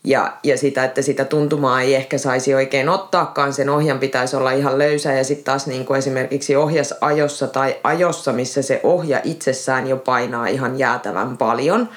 ja, 0.03 0.33
ja 0.43 0.57
sitä, 0.57 0.83
että 0.83 1.01
sitä 1.01 1.25
tuntumaa 1.25 1.81
ei 1.81 1.95
ehkä 1.95 2.17
saisi 2.17 2.55
oikein 2.55 2.89
ottaakaan. 2.89 3.53
Sen 3.53 3.69
ohjan 3.69 3.99
pitäisi 3.99 4.35
olla 4.35 4.51
ihan 4.51 4.77
löysä 4.77 5.13
ja 5.13 5.23
sitten 5.23 5.45
taas 5.45 5.67
niin 5.67 5.85
kuin 5.85 5.97
esimerkiksi 5.97 6.55
ohjasajossa 6.55 7.47
tai 7.47 7.75
ajossa, 7.83 8.33
missä 8.33 8.61
se 8.61 8.79
ohja 8.83 9.21
itsessään 9.23 9.87
jo 9.87 9.97
painaa 9.97 10.47
ihan 10.47 10.79
jäätävän 10.79 11.37
paljon, 11.37 11.89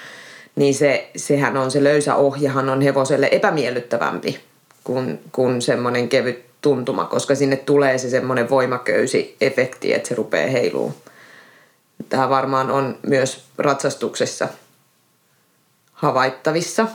niin 0.57 0.75
se, 0.75 1.11
sehän 1.17 1.57
on 1.57 1.71
se 1.71 1.85
löysä 1.85 2.15
ohjahan 2.15 2.69
on 2.69 2.81
hevoselle 2.81 3.29
epämiellyttävämpi 3.33 4.54
kuin, 4.85 5.23
kuin 5.33 5.63
semmoinen 5.63 6.09
kevyt 6.09 6.45
tuntuma, 6.61 7.05
koska 7.05 7.35
sinne 7.35 7.57
tulee 7.57 7.99
se 7.99 8.11
semmoinen 8.11 8.51
voimaköysi 8.51 9.37
efekti, 9.41 9.95
että 9.95 10.09
se 10.09 10.15
rupeaa 10.15 10.51
heiluun. 10.51 10.95
Tämä 12.09 12.29
varmaan 12.29 12.71
on 12.71 12.99
myös 13.03 13.45
ratsastuksessa 13.59 14.49
havaittavissa, 15.93 16.87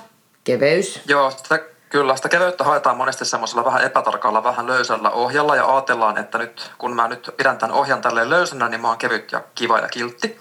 keveys. 0.44 1.02
Joo, 1.06 1.32
sitä, 1.32 1.60
kyllä. 1.90 2.16
Sitä 2.16 2.30
keveyttä 2.30 2.64
haetaan 2.64 2.98
monesti 2.98 3.26
semmoisella 3.26 3.66
vähän 3.66 3.84
epätarkalla, 3.84 4.44
vähän 4.44 4.68
löysällä 4.68 5.10
ohjalla 5.10 5.56
ja 5.56 5.76
ajatellaan, 5.76 6.18
että 6.18 6.38
nyt 6.38 6.72
kun 6.78 6.96
mä 6.96 7.08
nyt 7.08 7.30
pidän 7.38 7.58
tämän 7.58 7.76
ohjan 7.76 8.02
tälleen 8.02 8.30
löysänä, 8.30 8.70
niin 8.70 8.82
mä 8.82 8.88
oon 8.88 8.98
kevyt 8.98 9.32
ja 9.32 9.42
kiva 9.56 9.80
ja 9.80 9.88
kiltti. 9.88 10.40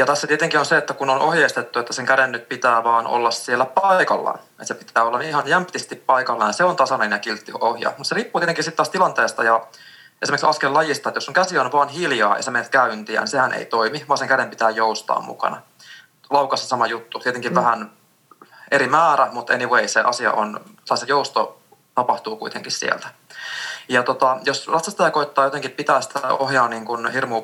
Ja 0.00 0.06
tässä 0.06 0.26
tietenkin 0.26 0.60
on 0.60 0.66
se, 0.66 0.76
että 0.76 0.94
kun 0.94 1.10
on 1.10 1.20
ohjeistettu, 1.20 1.78
että 1.78 1.92
sen 1.92 2.06
käden 2.06 2.32
nyt 2.32 2.48
pitää 2.48 2.84
vaan 2.84 3.06
olla 3.06 3.30
siellä 3.30 3.64
paikallaan, 3.64 4.38
että 4.38 4.64
se 4.64 4.74
pitää 4.74 5.04
olla 5.04 5.20
ihan 5.20 5.48
jämptisti 5.48 5.96
paikallaan, 5.96 6.54
se 6.54 6.64
on 6.64 6.76
tasainen 6.76 7.10
ja 7.10 7.18
kiltti 7.18 7.52
ohja. 7.60 7.88
Mutta 7.88 8.04
se 8.04 8.14
riippuu 8.14 8.40
tietenkin 8.40 8.64
sitten 8.64 8.76
taas 8.76 8.88
tilanteesta 8.88 9.44
ja 9.44 9.66
esimerkiksi 10.22 10.46
askel 10.46 10.74
lajista, 10.74 11.08
että 11.08 11.16
jos 11.16 11.24
sun 11.24 11.34
käsi 11.34 11.58
on 11.58 11.72
vaan 11.72 11.88
hiljaa 11.88 12.36
ja 12.36 12.42
sä 12.42 12.50
menet 12.50 12.68
käyntiin, 12.68 13.18
niin 13.18 13.28
sehän 13.28 13.52
ei 13.52 13.64
toimi, 13.64 14.04
vaan 14.08 14.18
sen 14.18 14.28
käden 14.28 14.50
pitää 14.50 14.70
joustaa 14.70 15.20
mukana. 15.20 15.62
Laukassa 16.30 16.68
sama 16.68 16.86
juttu, 16.86 17.18
tietenkin 17.18 17.52
mm. 17.52 17.56
vähän 17.56 17.90
eri 18.70 18.88
määrä, 18.88 19.28
mutta 19.32 19.52
anyway 19.52 19.88
se 19.88 20.00
asia 20.00 20.32
on, 20.32 20.60
tai 20.88 20.98
se 20.98 21.06
jousto 21.08 21.60
tapahtuu 21.94 22.36
kuitenkin 22.36 22.72
sieltä. 22.72 23.08
Ja 23.88 24.02
tota, 24.02 24.38
jos 24.44 24.68
ratsastaja 24.68 25.10
koittaa 25.10 25.44
jotenkin 25.44 25.70
pitää 25.70 26.00
sitä 26.00 26.28
ohjaa 26.28 26.68
niin 26.68 26.84
kuin 26.84 27.12
hirmu 27.12 27.42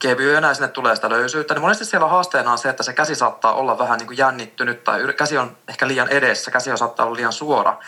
kevyenä 0.00 0.48
ja 0.48 0.54
sinne 0.54 0.68
tulee 0.68 0.96
sitä 0.96 1.10
löysyyttä, 1.10 1.54
niin 1.54 1.62
monesti 1.62 1.84
siellä 1.84 2.06
haasteena 2.06 2.52
on 2.52 2.58
se, 2.58 2.68
että 2.68 2.82
se 2.82 2.92
käsi 2.92 3.14
saattaa 3.14 3.52
olla 3.52 3.78
vähän 3.78 3.98
niin 3.98 4.06
kuin 4.06 4.18
jännittynyt 4.18 4.84
tai 4.84 5.00
käsi 5.16 5.38
on 5.38 5.56
ehkä 5.68 5.88
liian 5.88 6.08
edessä, 6.08 6.50
käsi 6.50 6.70
on 6.70 6.78
saattaa 6.78 7.06
olla 7.06 7.16
liian 7.16 7.32
suora. 7.32 7.78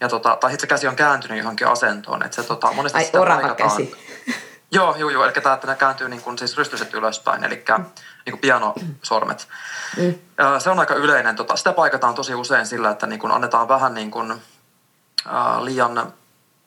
Ja 0.00 0.08
tota, 0.08 0.36
tai 0.36 0.60
se 0.60 0.66
käsi 0.66 0.86
on 0.86 0.96
kääntynyt 0.96 1.38
johonkin 1.38 1.66
asentoon. 1.66 2.22
Että 2.22 2.34
se, 2.34 2.42
tota, 2.42 2.72
monesti 2.72 2.98
Ai, 2.98 3.04
sitä 3.04 3.20
orava 3.20 3.54
käsi. 3.54 3.94
Joo, 4.74 4.96
joo, 4.96 5.10
joo. 5.10 5.24
Eli 5.24 5.32
tämä, 5.32 5.54
että 5.54 5.66
ne 5.66 5.74
kääntyy 5.74 6.08
niin 6.08 6.22
kuin, 6.22 6.38
siis 6.38 6.56
rystyset 6.56 6.94
ylöspäin, 6.94 7.44
eli 7.44 7.64
niin 8.26 8.32
kuin 8.32 8.40
pianosormet. 8.40 9.48
Mm. 9.96 10.14
Se 10.58 10.70
on 10.70 10.80
aika 10.80 10.94
yleinen. 10.94 11.36
Tota, 11.36 11.56
sitä 11.56 11.72
paikataan 11.72 12.14
tosi 12.14 12.34
usein 12.34 12.66
sillä, 12.66 12.90
että 12.90 13.06
niin 13.06 13.18
kuin 13.18 13.32
annetaan 13.32 13.68
vähän 13.68 13.94
niin 13.94 14.10
kuin, 14.10 14.30
äh, 14.30 15.62
liian, 15.62 16.12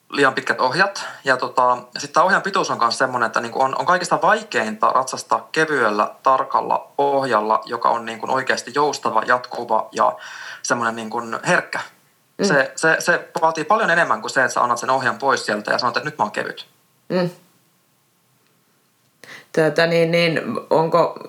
liian 0.10 0.34
pitkät 0.34 0.62
ohjat. 0.62 1.06
Ja 1.24 1.38
tota, 1.38 1.78
sitten 1.98 2.14
tämä 2.14 2.24
ohjan 2.24 2.42
pituus 2.42 2.72
on 2.72 2.80
myös 2.80 2.98
sellainen, 2.98 3.28
että 3.28 3.42
niin 3.42 3.52
kuin 3.52 3.66
on, 3.66 3.80
on 3.80 3.86
kaikista 3.86 4.22
vaikeinta 4.22 4.90
ratsastaa 4.90 5.50
kevyellä, 5.52 6.12
tarkalla 6.24 6.92
ohjalla, 6.98 7.62
joka 7.66 7.90
on 7.90 8.06
niin 8.06 8.20
kuin 8.20 8.30
oikeasti 8.30 8.72
joustava, 8.76 9.24
jatkuva 9.28 9.90
ja 9.92 10.16
semmoinen 10.64 10.96
niin 10.96 11.10
kuin 11.10 11.40
herkkä. 11.48 11.80
Mm. 12.38 12.46
Se, 12.46 12.72
se, 12.76 12.96
se 13.00 13.30
vaatii 13.42 13.64
paljon 13.64 13.90
enemmän 13.90 14.22
kuin 14.22 14.32
se, 14.32 14.44
että 14.44 14.54
sä 14.54 14.62
annat 14.62 14.78
sen 14.78 14.90
ohjan 14.90 15.18
pois 15.18 15.46
sieltä 15.46 15.72
ja 15.72 15.78
sanot, 15.78 15.98
että 15.98 16.10
nyt 16.10 16.18
mä 16.18 16.24
oon 16.24 16.32
kevyt. 16.32 16.68
Mm. 17.10 17.30
Tätä, 19.52 19.88
niin, 19.88 20.12
niin, 20.12 20.42
onko, 20.70 21.20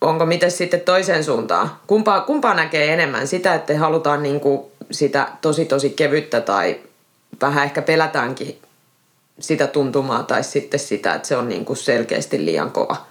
onko 0.00 0.26
miten 0.26 0.50
sitten 0.50 0.80
toiseen 0.80 1.24
suuntaan? 1.24 1.70
Kumpaa, 1.86 2.20
kumpaa 2.20 2.54
näkee 2.54 2.92
enemmän? 2.92 3.26
Sitä, 3.26 3.54
että 3.54 3.78
halutaan 3.78 4.22
niin 4.22 4.40
kuin 4.40 4.66
sitä 4.90 5.28
tosi 5.40 5.64
tosi 5.64 5.90
kevyttä 5.90 6.40
tai 6.40 6.80
vähän 7.40 7.64
ehkä 7.64 7.82
pelätäänkin 7.82 8.62
sitä 9.38 9.66
tuntumaa 9.66 10.22
tai 10.22 10.44
sitten 10.44 10.80
sitä, 10.80 11.14
että 11.14 11.28
se 11.28 11.36
on 11.36 11.48
niin 11.48 11.64
kuin 11.64 11.76
selkeästi 11.76 12.44
liian 12.44 12.70
kova? 12.70 13.06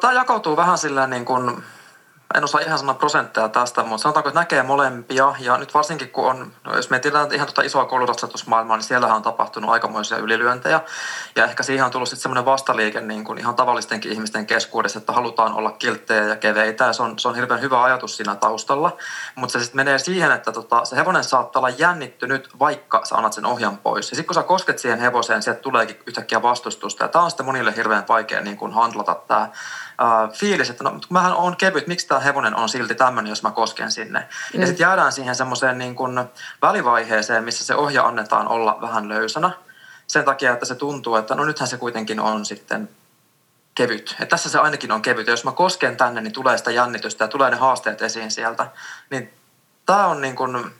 Tämä 0.00 0.12
jakautuu 0.12 0.56
vähän 0.56 0.78
sillä 0.78 1.06
niin 1.06 1.24
kuin 1.24 1.62
en 2.38 2.44
osaa 2.44 2.60
ihan 2.60 2.78
sanoa 2.78 2.94
prosentteja 2.94 3.48
tästä, 3.48 3.82
mutta 3.82 4.02
sanotaanko, 4.02 4.28
että 4.28 4.40
näkee 4.40 4.62
molempia. 4.62 5.34
Ja 5.38 5.56
nyt 5.56 5.74
varsinkin 5.74 6.10
kun 6.10 6.30
on, 6.30 6.52
no 6.64 6.76
jos 6.76 6.90
mietitään 6.90 7.32
ihan 7.32 7.46
tuota 7.46 7.62
isoa 7.62 7.84
kouluratsatusmaailmaa, 7.84 8.76
niin 8.76 8.84
siellähän 8.84 9.16
on 9.16 9.22
tapahtunut 9.22 9.70
aikamoisia 9.70 10.18
ylilyöntejä. 10.18 10.80
Ja 11.36 11.44
ehkä 11.44 11.62
siihen 11.62 11.84
on 11.84 11.90
tullut 11.90 12.08
sitten 12.08 12.22
semmoinen 12.22 12.44
vastaliike 12.44 13.00
niin 13.00 13.24
kuin 13.24 13.38
ihan 13.38 13.54
tavallistenkin 13.54 14.12
ihmisten 14.12 14.46
keskuudessa, 14.46 14.98
että 14.98 15.12
halutaan 15.12 15.52
olla 15.52 15.70
kilttejä 15.70 16.24
ja 16.24 16.36
keveitä. 16.36 16.84
Ja 16.84 16.92
se 16.92 17.02
on, 17.02 17.18
se 17.18 17.28
on 17.28 17.34
hirveän 17.34 17.60
hyvä 17.60 17.82
ajatus 17.82 18.16
siinä 18.16 18.34
taustalla. 18.34 18.96
Mutta 19.34 19.52
se 19.52 19.64
sitten 19.64 19.76
menee 19.76 19.98
siihen, 19.98 20.32
että 20.32 20.52
tota, 20.52 20.84
se 20.84 20.96
hevonen 20.96 21.24
saattaa 21.24 21.60
olla 21.60 21.68
jännittynyt, 21.68 22.48
vaikka 22.58 23.04
sä 23.04 23.16
annat 23.16 23.32
sen 23.32 23.46
ohjan 23.46 23.78
pois. 23.78 24.10
Ja 24.10 24.16
sitten 24.16 24.26
kun 24.26 24.34
sä 24.34 24.42
kosket 24.42 24.78
siihen 24.78 25.00
hevoseen, 25.00 25.42
sieltä 25.42 25.60
tuleekin 25.60 25.98
yhtäkkiä 26.06 26.42
vastustusta. 26.42 27.04
Ja 27.04 27.08
tämä 27.08 27.24
on 27.24 27.30
sitten 27.30 27.46
monille 27.46 27.76
hirveän 27.76 28.04
vaikea 28.08 28.40
niin 28.40 28.56
kuin 28.56 28.72
handlata 28.72 29.14
tämä 29.14 29.48
äh, 30.02 30.30
fiilis, 30.32 30.70
että 30.70 30.84
no, 30.84 31.00
mähän 31.10 31.34
on 31.34 31.56
kevyt, 31.56 31.86
miksi 31.86 32.08
tämä 32.08 32.20
hevonen 32.20 32.56
on 32.56 32.68
silti 32.68 32.94
tämmöinen, 32.94 33.30
jos 33.30 33.42
mä 33.42 33.50
kosken 33.50 33.90
sinne. 33.90 34.28
Mm. 34.54 34.60
Ja 34.60 34.66
sitten 34.66 34.84
jäädään 34.84 35.12
siihen 35.12 35.34
semmoiseen 35.34 35.78
niin 35.78 35.94
kuin 35.94 36.24
välivaiheeseen, 36.62 37.44
missä 37.44 37.64
se 37.64 37.74
ohja 37.74 38.06
annetaan 38.06 38.48
olla 38.48 38.78
vähän 38.80 39.08
löysänä. 39.08 39.50
Sen 40.06 40.24
takia, 40.24 40.52
että 40.52 40.66
se 40.66 40.74
tuntuu, 40.74 41.16
että 41.16 41.34
no 41.34 41.44
nythän 41.44 41.68
se 41.68 41.76
kuitenkin 41.76 42.20
on 42.20 42.44
sitten 42.44 42.88
kevyt. 43.74 44.16
Et 44.20 44.28
tässä 44.28 44.48
se 44.48 44.58
ainakin 44.58 44.92
on 44.92 45.02
kevyt. 45.02 45.26
Ja 45.26 45.32
jos 45.32 45.44
mä 45.44 45.52
kosken 45.52 45.96
tänne, 45.96 46.20
niin 46.20 46.32
tulee 46.32 46.58
sitä 46.58 46.70
jännitystä 46.70 47.24
ja 47.24 47.28
tulee 47.28 47.50
ne 47.50 47.56
haasteet 47.56 48.02
esiin 48.02 48.30
sieltä. 48.30 48.66
Niin 49.10 49.30
tämä 49.86 50.06
on 50.06 50.20
niin 50.20 50.36
kuin, 50.36 50.70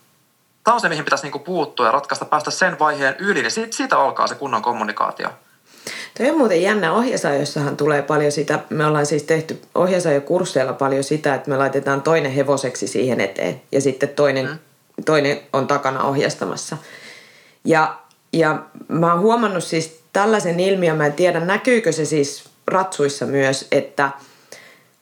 Tämä 0.69 0.75
on 0.75 0.81
se, 0.81 0.89
mihin 0.89 1.05
pitäisi 1.05 1.25
niinku 1.25 1.39
puuttua 1.39 1.87
ja 1.87 1.93
ratkaista, 1.93 2.25
päästä 2.25 2.51
sen 2.51 2.79
vaiheen 2.79 3.17
yli, 3.19 3.43
niin 3.43 3.51
siitä, 3.51 3.77
siitä 3.77 3.99
alkaa 3.99 4.27
se 4.27 4.35
kunnon 4.35 4.63
kommunikaatio. 4.63 5.31
Toi 6.19 6.31
on 6.31 6.39
muuten 6.39 6.63
jännä. 6.63 6.93
Ohjasajossahan 6.93 7.77
tulee 7.77 8.03
paljon 8.03 8.33
sitä, 8.33 8.59
me 8.71 8.87
ollaan 8.87 9.07
siis 9.07 9.23
tehty 9.23 9.61
ohjasajokursseilla 9.75 10.73
paljon 10.73 11.05
sitä, 11.05 11.35
että 11.35 11.51
me 11.51 11.57
laitetaan 11.57 12.03
toinen 12.03 12.33
hevoseksi 12.33 12.87
siihen 12.87 13.21
eteen 13.21 13.61
ja 13.73 13.81
sitten 13.81 14.09
toinen, 14.09 14.47
mm. 14.47 14.59
toinen 15.05 15.41
on 15.53 15.67
takana 15.67 16.03
ohjastamassa. 16.03 16.77
Ja, 17.65 17.99
ja 18.33 18.63
mä 18.89 19.13
oon 19.13 19.23
huomannut 19.23 19.65
siis 19.65 20.01
tällaisen 20.13 20.61
ilmiön, 20.61 20.97
mä 20.97 21.07
en 21.07 21.13
tiedä 21.13 21.41
näkyykö 21.41 21.93
se 21.93 22.05
siis 22.05 22.45
ratsuissa 22.67 23.27
myös, 23.27 23.67
että 23.73 24.11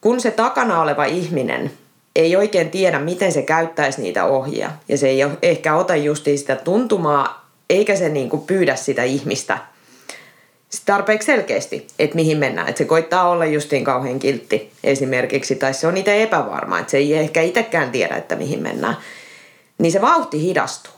kun 0.01 0.21
se 0.21 0.31
takana 0.31 0.81
oleva 0.81 1.05
ihminen 1.05 1.71
ei 2.15 2.35
oikein 2.35 2.71
tiedä, 2.71 2.99
miten 2.99 3.31
se 3.31 3.41
käyttäisi 3.41 4.01
niitä 4.01 4.25
ohjia 4.25 4.71
ja 4.89 4.97
se 4.97 5.07
ei 5.07 5.19
ehkä 5.41 5.75
ota 5.75 5.95
justiin 5.95 6.37
sitä 6.37 6.55
tuntumaa, 6.55 7.49
eikä 7.69 7.95
se 7.95 8.09
niin 8.09 8.29
kuin 8.29 8.41
pyydä 8.41 8.75
sitä 8.75 9.03
ihmistä– 9.03 9.57
tarpeeksi 10.85 11.25
selkeästi, 11.25 11.87
että 11.99 12.15
mihin 12.15 12.37
mennään. 12.37 12.69
Että 12.69 12.77
se 12.77 12.85
koittaa 12.85 13.29
olla 13.29 13.45
justiin 13.45 13.83
kauhean 13.83 14.19
kiltti 14.19 14.71
esimerkiksi, 14.83 15.55
tai 15.55 15.73
se 15.73 15.87
on 15.87 15.97
itse 15.97 16.23
epävarma, 16.23 16.79
että 16.79 16.91
se 16.91 16.97
ei 16.97 17.13
ehkä 17.13 17.41
itsekään 17.41 17.91
tiedä, 17.91 18.15
että 18.15 18.35
mihin 18.35 18.61
mennään. 18.61 18.97
Niin 19.77 19.91
se 19.91 20.01
vauhti 20.01 20.41
hidastuu. 20.41 20.93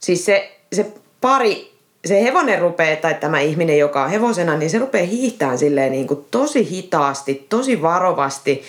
Siis 0.00 0.24
se, 0.24 0.52
se 0.72 0.86
pari, 1.20 1.72
se 2.04 2.22
hevonen 2.22 2.60
rupeaa, 2.60 2.96
tai 2.96 3.14
tämä 3.14 3.40
ihminen, 3.40 3.78
joka 3.78 4.04
on 4.04 4.10
hevosena, 4.10 4.56
niin 4.56 4.70
se 4.70 4.78
rupeaa 4.78 5.06
hiihtämään 5.06 5.58
silleen 5.58 5.92
niin 5.92 6.06
kuin 6.06 6.24
tosi 6.30 6.70
hitaasti, 6.70 7.46
tosi 7.48 7.82
varovasti. 7.82 8.62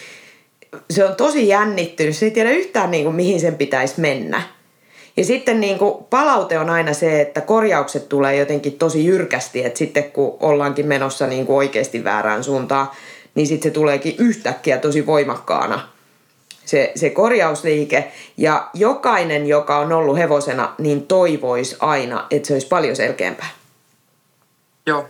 Se 0.90 1.06
on 1.06 1.16
tosi 1.16 1.48
jännittynyt, 1.48 2.16
se 2.16 2.26
ei 2.26 2.32
tiedä 2.32 2.52
yhtään 2.52 2.92
niin 2.92 3.04
kuin 3.04 3.16
mihin 3.16 3.40
sen 3.40 3.56
pitäisi 3.56 4.02
mennä. 4.02 4.55
Ja 5.18 5.26
sitten 5.26 5.62
niin 5.62 5.78
kuin 5.78 6.04
palaute 6.10 6.60
on 6.60 6.70
aina 6.70 6.94
se, 6.94 7.22
että 7.22 7.42
korjaukset 7.42 8.10
tulee 8.10 8.36
jotenkin 8.36 8.74
tosi 8.74 9.06
jyrkästi, 9.06 9.66
että 9.66 9.80
sitten 9.80 10.12
kun 10.12 10.38
ollaankin 10.40 10.88
menossa 10.88 11.28
niin 11.28 11.46
kuin 11.46 11.58
oikeasti 11.58 12.04
väärään 12.04 12.44
suuntaan, 12.44 12.90
niin 13.36 13.48
sitten 13.48 13.72
se 13.72 13.74
tuleekin 13.74 14.16
yhtäkkiä 14.20 14.78
tosi 14.78 15.06
voimakkaana 15.06 15.96
se, 16.66 16.92
se 16.96 17.10
korjausliike. 17.10 18.12
Ja 18.38 18.70
jokainen, 18.74 19.48
joka 19.48 19.80
on 19.80 19.94
ollut 19.94 20.18
hevosena, 20.18 20.74
niin 20.78 21.08
toivoisi 21.08 21.76
aina, 21.80 22.28
että 22.32 22.48
se 22.48 22.54
olisi 22.54 22.68
paljon 22.68 22.96
selkeämpää. 22.96 23.50
Joo, 24.86 25.06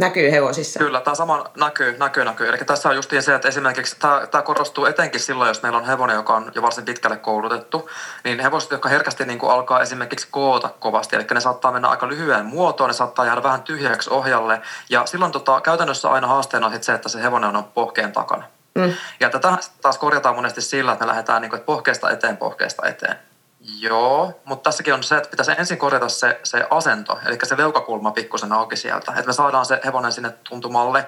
Näkyy 0.00 0.30
hevosissa. 0.30 0.78
Kyllä, 0.78 1.00
tämä 1.00 1.14
sama 1.14 1.44
näkyy, 1.56 1.98
näkyy, 1.98 2.24
näkyy. 2.24 2.48
Eli 2.48 2.58
tässä 2.58 2.88
on 2.88 2.94
justiin 2.94 3.22
se, 3.22 3.34
että 3.34 3.48
esimerkiksi 3.48 3.96
tämä, 3.98 4.26
tämä 4.30 4.42
korostuu 4.42 4.84
etenkin 4.86 5.20
silloin, 5.20 5.48
jos 5.48 5.62
meillä 5.62 5.78
on 5.78 5.84
hevonen, 5.84 6.14
joka 6.14 6.34
on 6.34 6.52
jo 6.54 6.62
varsin 6.62 6.84
pitkälle 6.84 7.16
koulutettu, 7.16 7.90
niin 8.24 8.40
hevoset, 8.40 8.70
jotka 8.70 8.88
herkästi 8.88 9.24
niin 9.24 9.38
kuin 9.38 9.52
alkaa 9.52 9.80
esimerkiksi 9.80 10.28
koota 10.30 10.68
kovasti, 10.78 11.16
eli 11.16 11.26
ne 11.34 11.40
saattaa 11.40 11.72
mennä 11.72 11.88
aika 11.88 12.08
lyhyen 12.08 12.46
muotoon, 12.46 12.90
ne 12.90 12.94
saattaa 12.94 13.24
jäädä 13.24 13.42
vähän 13.42 13.62
tyhjäksi 13.62 14.10
ohjalle, 14.10 14.60
ja 14.90 15.06
silloin 15.06 15.32
tota, 15.32 15.60
käytännössä 15.60 16.10
aina 16.10 16.26
haasteena 16.26 16.66
on 16.66 16.82
se, 16.82 16.94
että 16.94 17.08
se 17.08 17.22
hevonen 17.22 17.56
on 17.56 17.64
pohkeen 17.64 18.12
takana. 18.12 18.44
Mm. 18.74 18.94
Ja 19.20 19.30
tätä 19.30 19.56
taas 19.82 19.98
korjataan 19.98 20.34
monesti 20.34 20.60
sillä, 20.60 20.92
että 20.92 21.04
me 21.04 21.08
lähdetään 21.08 21.42
niin 21.42 21.50
kuin, 21.50 21.58
että 21.58 21.66
pohkeesta 21.66 22.10
eteen, 22.10 22.36
pohkeesta 22.36 22.86
eteen. 22.86 23.16
Joo, 23.60 24.40
mutta 24.44 24.70
tässäkin 24.70 24.94
on 24.94 25.02
se, 25.02 25.16
että 25.16 25.30
pitäisi 25.30 25.52
ensin 25.58 25.78
korjata 25.78 26.08
se, 26.08 26.40
se 26.42 26.66
asento, 26.70 27.18
eli 27.26 27.38
se 27.42 27.56
leukakulma 27.56 28.10
pikkusen 28.10 28.52
auki 28.52 28.76
sieltä, 28.76 29.12
että 29.12 29.26
me 29.26 29.32
saadaan 29.32 29.66
se 29.66 29.80
hevonen 29.84 30.12
sinne 30.12 30.30
tuntumalle. 30.30 31.06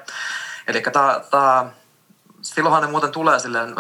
Eli 0.67 0.81
tämä, 0.81 1.21
tämä, 1.31 1.67
silloinhan 2.43 2.83
ne 2.83 2.89
muuten 2.89 3.11
tulee 3.11 3.39
silleen, 3.39 3.75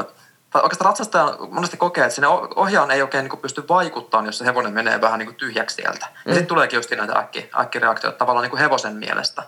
tai 0.50 0.62
oikeastaan 0.62 0.88
ratsastaja 0.88 1.36
monesti 1.50 1.76
kokee, 1.76 2.04
että 2.04 2.14
sinne 2.14 2.28
ohjaan 2.28 2.90
ei 2.90 3.02
oikein 3.02 3.24
niin 3.24 3.38
pysty 3.38 3.64
vaikuttamaan, 3.68 4.26
jos 4.26 4.38
se 4.38 4.44
hevonen 4.44 4.72
menee 4.72 5.00
vähän 5.00 5.18
niin 5.18 5.34
tyhjäksi 5.34 5.76
sieltä. 5.76 6.06
Mm. 6.06 6.30
Ja 6.30 6.34
sitten 6.34 6.46
tuleekin 6.46 6.76
just 6.76 6.90
näitä 6.90 7.18
äkki, 7.18 7.50
äkkireaktioita 7.60 8.18
tavallaan 8.18 8.48
niin 8.48 8.58
hevosen 8.58 8.96
mielestä. 8.96 9.42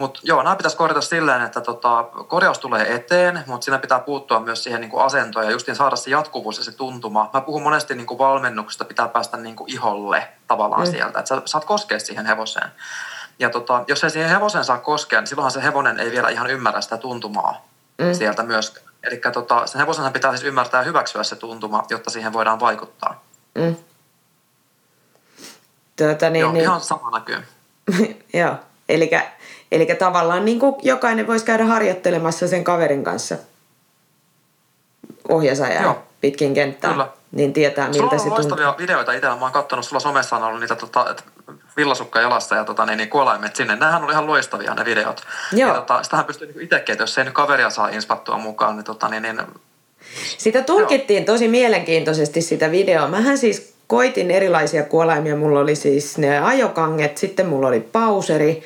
Mutta 0.00 0.20
joo, 0.22 0.42
nämä 0.42 0.56
pitäisi 0.56 0.76
korjata 0.76 1.00
silleen, 1.00 1.42
että 1.42 1.60
tota, 1.60 2.04
korjaus 2.28 2.58
tulee 2.58 2.94
eteen, 2.94 3.44
mutta 3.46 3.64
siinä 3.64 3.78
pitää 3.78 3.98
puuttua 3.98 4.40
myös 4.40 4.64
siihen 4.64 4.80
niin 4.80 4.90
kuin 4.90 5.04
asentoon 5.04 5.44
ja 5.44 5.50
justiin 5.50 5.76
saada 5.76 5.96
se 5.96 6.10
jatkuvuus 6.10 6.58
ja 6.58 6.64
se 6.64 6.72
tuntuma. 6.72 7.30
Mä 7.32 7.40
puhun 7.40 7.62
monesti 7.62 7.94
niin 7.94 8.06
kuin 8.06 8.18
valmennuksesta, 8.18 8.84
pitää 8.84 9.08
päästä 9.08 9.36
niin 9.36 9.56
kuin 9.56 9.72
iholle 9.72 10.28
tavallaan 10.46 10.82
mm. 10.82 10.90
sieltä, 10.90 11.18
että 11.18 11.28
sä 11.28 11.42
saat 11.44 11.64
koskea 11.64 11.98
siihen 11.98 12.26
hevoseen. 12.26 12.70
Ja 13.38 13.50
tota, 13.50 13.84
jos 13.88 14.04
ei 14.04 14.10
siihen 14.10 14.30
hevoseen 14.30 14.64
saa 14.64 14.78
koskea, 14.78 15.20
niin 15.20 15.26
silloinhan 15.26 15.50
se 15.50 15.62
hevonen 15.62 16.00
ei 16.00 16.10
vielä 16.10 16.28
ihan 16.28 16.50
ymmärrä 16.50 16.80
sitä 16.80 16.96
tuntumaa 16.96 17.68
mm. 17.98 18.14
sieltä 18.14 18.42
myös. 18.42 18.74
Eli 19.02 19.20
tota, 19.32 19.66
sen 19.66 19.80
hevosen 19.80 20.12
pitää 20.12 20.30
siis 20.30 20.44
ymmärtää 20.44 20.80
ja 20.80 20.84
hyväksyä 20.84 21.22
se 21.22 21.36
tuntuma, 21.36 21.84
jotta 21.90 22.10
siihen 22.10 22.32
voidaan 22.32 22.60
vaikuttaa. 22.60 23.24
Mm. 23.54 23.76
Tuota, 25.96 26.30
niin, 26.30 26.40
Joo, 26.40 26.52
niin. 26.52 26.62
ihan 26.62 26.80
sama 26.80 27.10
näkyy. 27.10 27.44
Joo, 28.40 28.56
eli 28.88 29.10
Eli 29.72 29.86
tavallaan 29.86 30.44
niin 30.44 30.58
kuin 30.58 30.74
jokainen 30.82 31.26
voisi 31.26 31.44
käydä 31.44 31.64
harjoittelemassa 31.64 32.48
sen 32.48 32.64
kaverin 32.64 33.04
kanssa 33.04 33.36
ohjasajaa 35.28 36.02
pitkin 36.20 36.54
kenttää. 36.54 36.90
Kyllä. 36.90 37.08
Niin 37.32 37.52
tietää, 37.52 37.88
miltä 37.88 37.98
sulla 37.98 38.10
se 38.10 38.16
tuntuu. 38.16 38.34
loistavia 38.34 38.74
videoita 38.78 39.12
itse. 39.12 39.26
Mä 39.26 39.34
oon 39.40 39.52
katsonut, 39.52 39.84
sulla 39.84 40.00
somessa 40.00 40.36
on 40.36 40.42
ollut 40.42 40.60
niitä 40.60 40.76
tota, 40.76 41.14
villasukka 41.76 42.20
jalassa 42.20 42.54
ja 42.54 42.64
tota, 42.64 42.86
niin, 42.86 42.96
niin 42.96 43.08
kuolaimet 43.08 43.56
sinne. 43.56 43.76
Nämähän 43.76 44.04
oli 44.04 44.12
ihan 44.12 44.26
loistavia 44.26 44.74
ne 44.74 44.84
videot. 44.84 45.22
Joo. 45.52 45.68
Ja 45.68 45.74
tota, 45.74 46.02
sitähän 46.02 46.24
pystyy 46.24 46.46
niin 46.46 46.60
itsekin, 46.60 46.92
että 46.92 47.02
jos 47.02 47.18
ei 47.18 47.24
nyt 47.24 47.34
kaveria 47.34 47.70
saa 47.70 47.88
inspattua 47.88 48.38
mukaan, 48.38 48.76
niin, 48.76 48.84
tota, 48.84 49.08
niin, 49.08 49.22
niin 49.22 49.42
sitä 50.38 50.62
tulkittiin 50.62 51.24
Joo. 51.26 51.34
tosi 51.34 51.48
mielenkiintoisesti 51.48 52.42
sitä 52.42 52.70
videoa. 52.70 53.08
Mähän 53.08 53.38
siis 53.38 53.74
koitin 53.86 54.30
erilaisia 54.30 54.82
kuolaimia. 54.82 55.36
Mulla 55.36 55.60
oli 55.60 55.76
siis 55.76 56.18
ne 56.18 56.38
ajokanget, 56.38 57.18
sitten 57.18 57.46
mulla 57.46 57.68
oli 57.68 57.80
pauseri, 57.80 58.62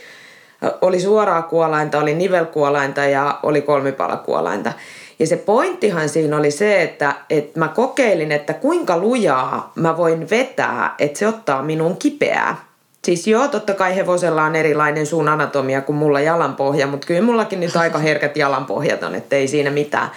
Oli 0.81 1.01
suoraa 1.01 1.43
kuolainta, 1.43 1.99
oli 1.99 2.15
nivelkuolainta 2.15 3.05
ja 3.05 3.39
oli 3.43 3.63
kolmipalakuolainta. 3.63 4.73
Ja 5.19 5.27
se 5.27 5.37
pointtihan 5.37 6.09
siinä 6.09 6.37
oli 6.37 6.51
se, 6.51 6.83
että, 6.83 7.15
että 7.31 7.59
mä 7.59 7.69
kokeilin, 7.69 8.33
että 8.33 8.53
kuinka 8.53 8.99
lujaa 8.99 9.73
mä 9.75 9.97
voin 9.97 10.31
vetää, 10.31 10.95
että 10.99 11.19
se 11.19 11.29
ottaa 11.29 11.63
minun 11.63 11.97
kipeää. 11.97 12.57
Siis 13.05 13.27
joo, 13.27 13.49
totta 13.49 13.75
kai 13.75 13.97
hevosella 13.97 14.43
on 14.43 14.57
erilainen 14.57 15.07
suun 15.07 15.29
anatomia 15.29 15.81
kuin 15.81 15.97
mulla 15.97 16.21
jalanpohja, 16.21 16.87
mutta 16.87 17.07
kyllä 17.07 17.23
mullakin 17.23 17.61
nyt 17.61 17.77
aika 17.77 17.99
herkät 17.99 18.37
jalanpohjat 18.37 19.03
on, 19.03 19.15
että 19.15 19.37
ei 19.37 19.49
siinä 19.49 19.71
mitään. 19.71 20.11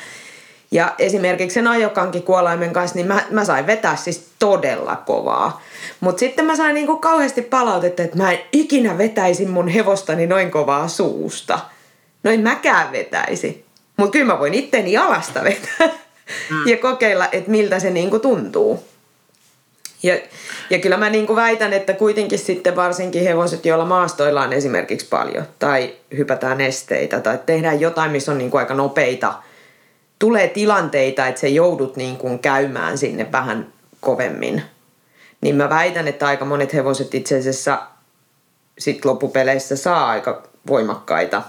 Ja 0.72 0.96
esimerkiksi 1.00 1.54
sen 1.54 1.68
ajokankin 1.68 2.24
kuolaimen 2.24 2.74
kanssa, 2.74 2.96
niin 2.96 3.08
mä, 3.08 3.24
mä 3.30 3.46
sain 3.46 3.68
vetää 3.68 3.96
siis 3.96 4.28
todella 4.40 4.96
kovaa. 4.96 5.62
Mutta 6.00 6.20
sitten 6.20 6.46
mä 6.46 6.56
sain 6.56 6.74
niinku 6.74 6.98
kauheasti 6.98 7.42
palautetta, 7.42 8.04
että 8.04 8.18
mä 8.18 8.32
en 8.32 8.40
ikinä 8.52 8.98
vetäisi 8.98 9.46
mun 9.46 9.68
hevostani 9.68 10.28
noin 10.28 10.52
kovaa 10.52 10.88
suusta. 10.88 11.60
Noin 12.24 12.42
mäkään 12.42 12.92
vetäisi. 12.92 13.66
Mutta 13.98 14.12
kyllä 14.12 14.34
mä 14.34 14.40
voin 14.40 14.54
itteni 14.54 14.92
jalasta 14.92 15.44
vetää 15.44 15.90
mm. 16.50 16.68
ja 16.68 16.78
kokeilla, 16.78 17.28
että 17.32 17.52
miltä 17.52 17.80
se 17.80 17.90
niinku 17.90 18.20
tuntuu. 18.20 18.84
Ja, 20.04 20.18
ja 20.70 20.80
kyllä 20.80 20.98
mä 20.98 21.10
niinku 21.10 21.36
väitän, 21.36 21.74
että 21.74 21.94
kuitenkin 21.94 22.40
sitten 22.40 22.76
varsinkin 22.76 23.24
hevoset, 23.24 23.66
joilla 23.66 23.86
maastoilla 23.86 24.42
on 24.42 24.54
esimerkiksi 24.54 25.08
paljon, 25.10 25.46
tai 25.60 25.94
hypätään 26.18 26.62
esteitä, 26.62 27.20
tai 27.20 27.40
tehdään 27.46 27.82
jotain, 27.82 28.12
missä 28.12 28.32
on 28.32 28.38
niinku 28.38 28.58
aika 28.58 28.74
nopeita, 28.74 29.34
tulee 30.20 30.48
tilanteita, 30.48 31.28
että 31.28 31.42
se 31.42 31.48
joudut 31.48 31.96
niinku 31.96 32.38
käymään 32.38 32.98
sinne 32.98 33.32
vähän 33.32 33.74
kovemmin. 34.00 34.64
Niin 35.42 35.56
mä 35.56 35.70
väitän, 35.70 36.08
että 36.08 36.28
aika 36.28 36.46
monet 36.46 36.74
hevoset 36.74 37.16
itse 37.16 37.38
asiassa 37.38 37.82
sit 38.80 39.06
loppupeleissä 39.06 39.76
saa 39.76 40.08
aika 40.10 40.44
voimakkaita 40.68 41.42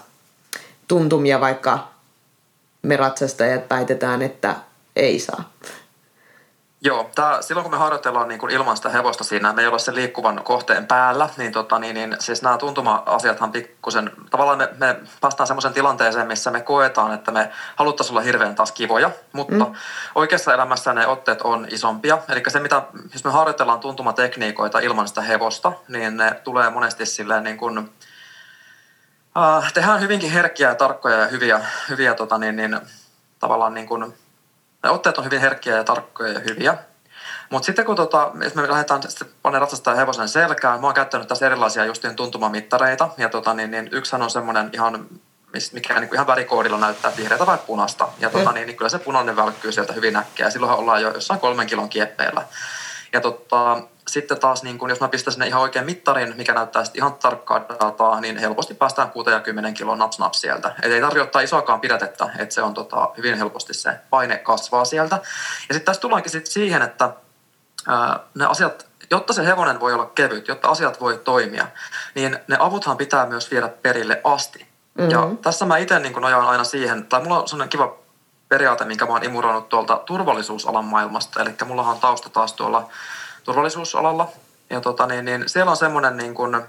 tuntumia, 0.88 1.40
vaikka 1.40 1.88
me 2.82 2.96
ratsastajat 2.96 3.70
väitetään, 3.70 4.22
että 4.22 4.56
ei 4.96 5.18
saa. 5.18 5.52
Joo, 6.80 7.10
tää, 7.14 7.42
silloin 7.42 7.62
kun 7.62 7.72
me 7.72 7.78
harjoitellaan 7.78 8.28
niin 8.28 8.38
kuin 8.38 8.52
ilman 8.52 8.76
sitä 8.76 8.88
hevosta 8.88 9.24
siinä, 9.24 9.52
me 9.52 9.62
ei 9.62 9.68
ole 9.68 9.78
sen 9.78 9.94
liikkuvan 9.94 10.44
kohteen 10.44 10.86
päällä, 10.86 11.28
niin, 11.36 11.52
tota, 11.52 11.78
niin, 11.78 11.94
niin 11.94 12.16
siis 12.18 12.42
nämä 12.42 12.58
tuntuma-asiathan 12.58 13.52
pikkusen, 13.52 14.10
tavallaan 14.30 14.58
me, 14.58 14.68
me 14.78 14.96
päästään 15.20 15.46
semmoisen 15.46 15.72
tilanteeseen, 15.72 16.26
missä 16.26 16.50
me 16.50 16.60
koetaan, 16.60 17.14
että 17.14 17.30
me 17.30 17.50
haluttaisiin 17.76 18.14
olla 18.14 18.24
hirveän 18.24 18.54
taas 18.54 18.72
kivoja, 18.72 19.10
mutta 19.32 19.64
mm. 19.64 19.74
oikeassa 20.14 20.54
elämässä 20.54 20.92
ne 20.92 21.06
otteet 21.06 21.42
on 21.42 21.66
isompia. 21.70 22.18
Eli 22.28 22.42
se, 22.48 22.60
mitä, 22.60 22.82
jos 23.12 23.24
me 23.24 23.30
harjoitellaan 23.30 23.80
tuntumatekniikoita 23.80 24.78
ilman 24.78 25.08
sitä 25.08 25.22
hevosta, 25.22 25.72
niin 25.88 26.16
ne 26.16 26.40
tulee 26.44 26.70
monesti 26.70 27.06
silleen 27.06 27.44
niin 27.44 27.58
kuin, 27.58 27.90
äh, 29.38 29.72
tehdään 29.72 30.00
hyvinkin 30.00 30.30
herkkiä 30.30 30.68
ja 30.68 30.74
tarkkoja 30.74 31.16
ja 31.16 31.26
hyviä, 31.26 31.60
hyviä 31.88 32.14
tota, 32.14 32.38
niin, 32.38 32.56
niin, 32.56 32.80
tavallaan 33.38 33.74
niin 33.74 33.86
kuin, 33.86 34.14
otteet 34.82 35.18
on 35.18 35.24
hyvin 35.24 35.40
herkkiä 35.40 35.76
ja 35.76 35.84
tarkkoja 35.84 36.32
ja 36.32 36.40
hyviä. 36.40 36.78
Mutta 37.50 37.66
sitten 37.66 37.84
kun 37.84 37.96
tota, 37.96 38.30
me 38.34 38.68
lähdetään 38.68 39.02
paneen 39.42 39.60
ratsastaa 39.60 39.94
hevosen 39.94 40.28
selkään, 40.28 40.80
mä 40.80 40.86
oon 40.86 40.94
käyttänyt 40.94 41.28
tässä 41.28 41.46
erilaisia 41.46 41.84
justiin 41.84 42.16
tuntumamittareita. 42.16 43.08
Ja 43.16 43.28
tota, 43.28 43.54
niin, 43.54 43.70
niin 43.70 43.88
yksihän 43.92 44.22
on 44.22 44.30
semmoinen 44.30 44.70
ihan, 44.72 45.08
mikä 45.72 46.00
niin 46.00 46.14
ihan 46.14 46.26
värikoodilla 46.26 46.78
näyttää 46.78 47.12
vihreätä 47.16 47.46
vai 47.46 47.58
punasta. 47.66 48.08
Ja 48.20 48.30
tota, 48.30 48.52
niin, 48.52 48.66
niin 48.66 48.76
kyllä 48.76 48.88
se 48.88 48.98
punainen 48.98 49.36
välkkyy 49.36 49.72
sieltä 49.72 49.92
hyvin 49.92 50.12
näkkeä. 50.12 50.50
Silloinhan 50.50 50.78
ollaan 50.78 51.02
jo 51.02 51.12
jossain 51.12 51.40
kolmen 51.40 51.66
kilon 51.66 51.88
kieppeillä. 51.88 52.44
Ja 53.12 53.20
tota, 53.20 53.82
sitten 54.08 54.40
taas, 54.40 54.62
niin 54.62 54.78
kun, 54.78 54.90
jos 54.90 55.00
mä 55.00 55.08
pistän 55.08 55.32
sinne 55.32 55.46
ihan 55.46 55.62
oikein 55.62 55.84
mittarin, 55.84 56.34
mikä 56.36 56.54
näyttää 56.54 56.84
sitten 56.84 57.00
ihan 57.00 57.14
tarkkaa 57.14 57.64
dataa, 57.68 58.20
niin 58.20 58.36
helposti 58.36 58.74
päästään 58.74 59.10
60 59.10 59.72
kilon 59.72 59.98
naps 59.98 60.18
naps 60.18 60.40
sieltä. 60.40 60.74
Et 60.82 60.92
ei 60.92 61.00
tarvitse 61.00 61.22
ottaa 61.22 61.42
isoakaan 61.42 61.80
pidätettä, 61.80 62.30
että 62.38 62.54
se 62.54 62.62
on 62.62 62.74
tota, 62.74 63.10
hyvin 63.16 63.38
helposti 63.38 63.74
se 63.74 63.94
paine 64.10 64.36
kasvaa 64.36 64.84
sieltä. 64.84 65.16
Ja 65.68 65.74
sitten 65.74 65.84
tässä 65.84 66.00
tullaankin 66.00 66.32
sitten 66.32 66.52
siihen, 66.52 66.82
että 66.82 67.10
ää, 67.86 68.20
ne 68.34 68.46
asiat, 68.46 68.86
jotta 69.10 69.32
se 69.32 69.46
hevonen 69.46 69.80
voi 69.80 69.94
olla 69.94 70.06
kevyt, 70.06 70.48
jotta 70.48 70.68
asiat 70.68 71.00
voi 71.00 71.20
toimia, 71.24 71.66
niin 72.14 72.38
ne 72.48 72.56
avuthan 72.60 72.96
pitää 72.96 73.26
myös 73.26 73.50
viedä 73.50 73.68
perille 73.68 74.20
asti. 74.24 74.58
Mm-hmm. 74.58 75.10
Ja 75.10 75.30
tässä 75.42 75.64
mä 75.64 75.78
itse 75.78 75.98
niin 75.98 76.12
nojaan 76.12 76.48
aina 76.48 76.64
siihen, 76.64 77.06
tai 77.06 77.22
mulla 77.22 77.40
on 77.40 77.48
sellainen 77.48 77.70
kiva 77.70 77.98
periaate, 78.48 78.84
minkä 78.84 79.06
mä 79.06 79.12
oon 79.12 79.24
imuroinut 79.24 79.68
tuolta 79.68 79.96
turvallisuusalan 79.96 80.84
maailmasta. 80.84 81.42
Eli 81.42 81.54
mullahan 81.66 81.94
on 81.94 82.00
tausta 82.00 82.28
taas 82.28 82.52
tuolla 82.52 82.88
turvallisuusalalla. 83.48 84.28
Ja 84.70 84.80
tota, 84.80 85.06
niin, 85.06 85.24
niin 85.24 85.48
siellä 85.48 85.70
on 85.70 85.76
semmoinen 85.76 86.16
niin 86.16 86.34
kuin 86.34 86.62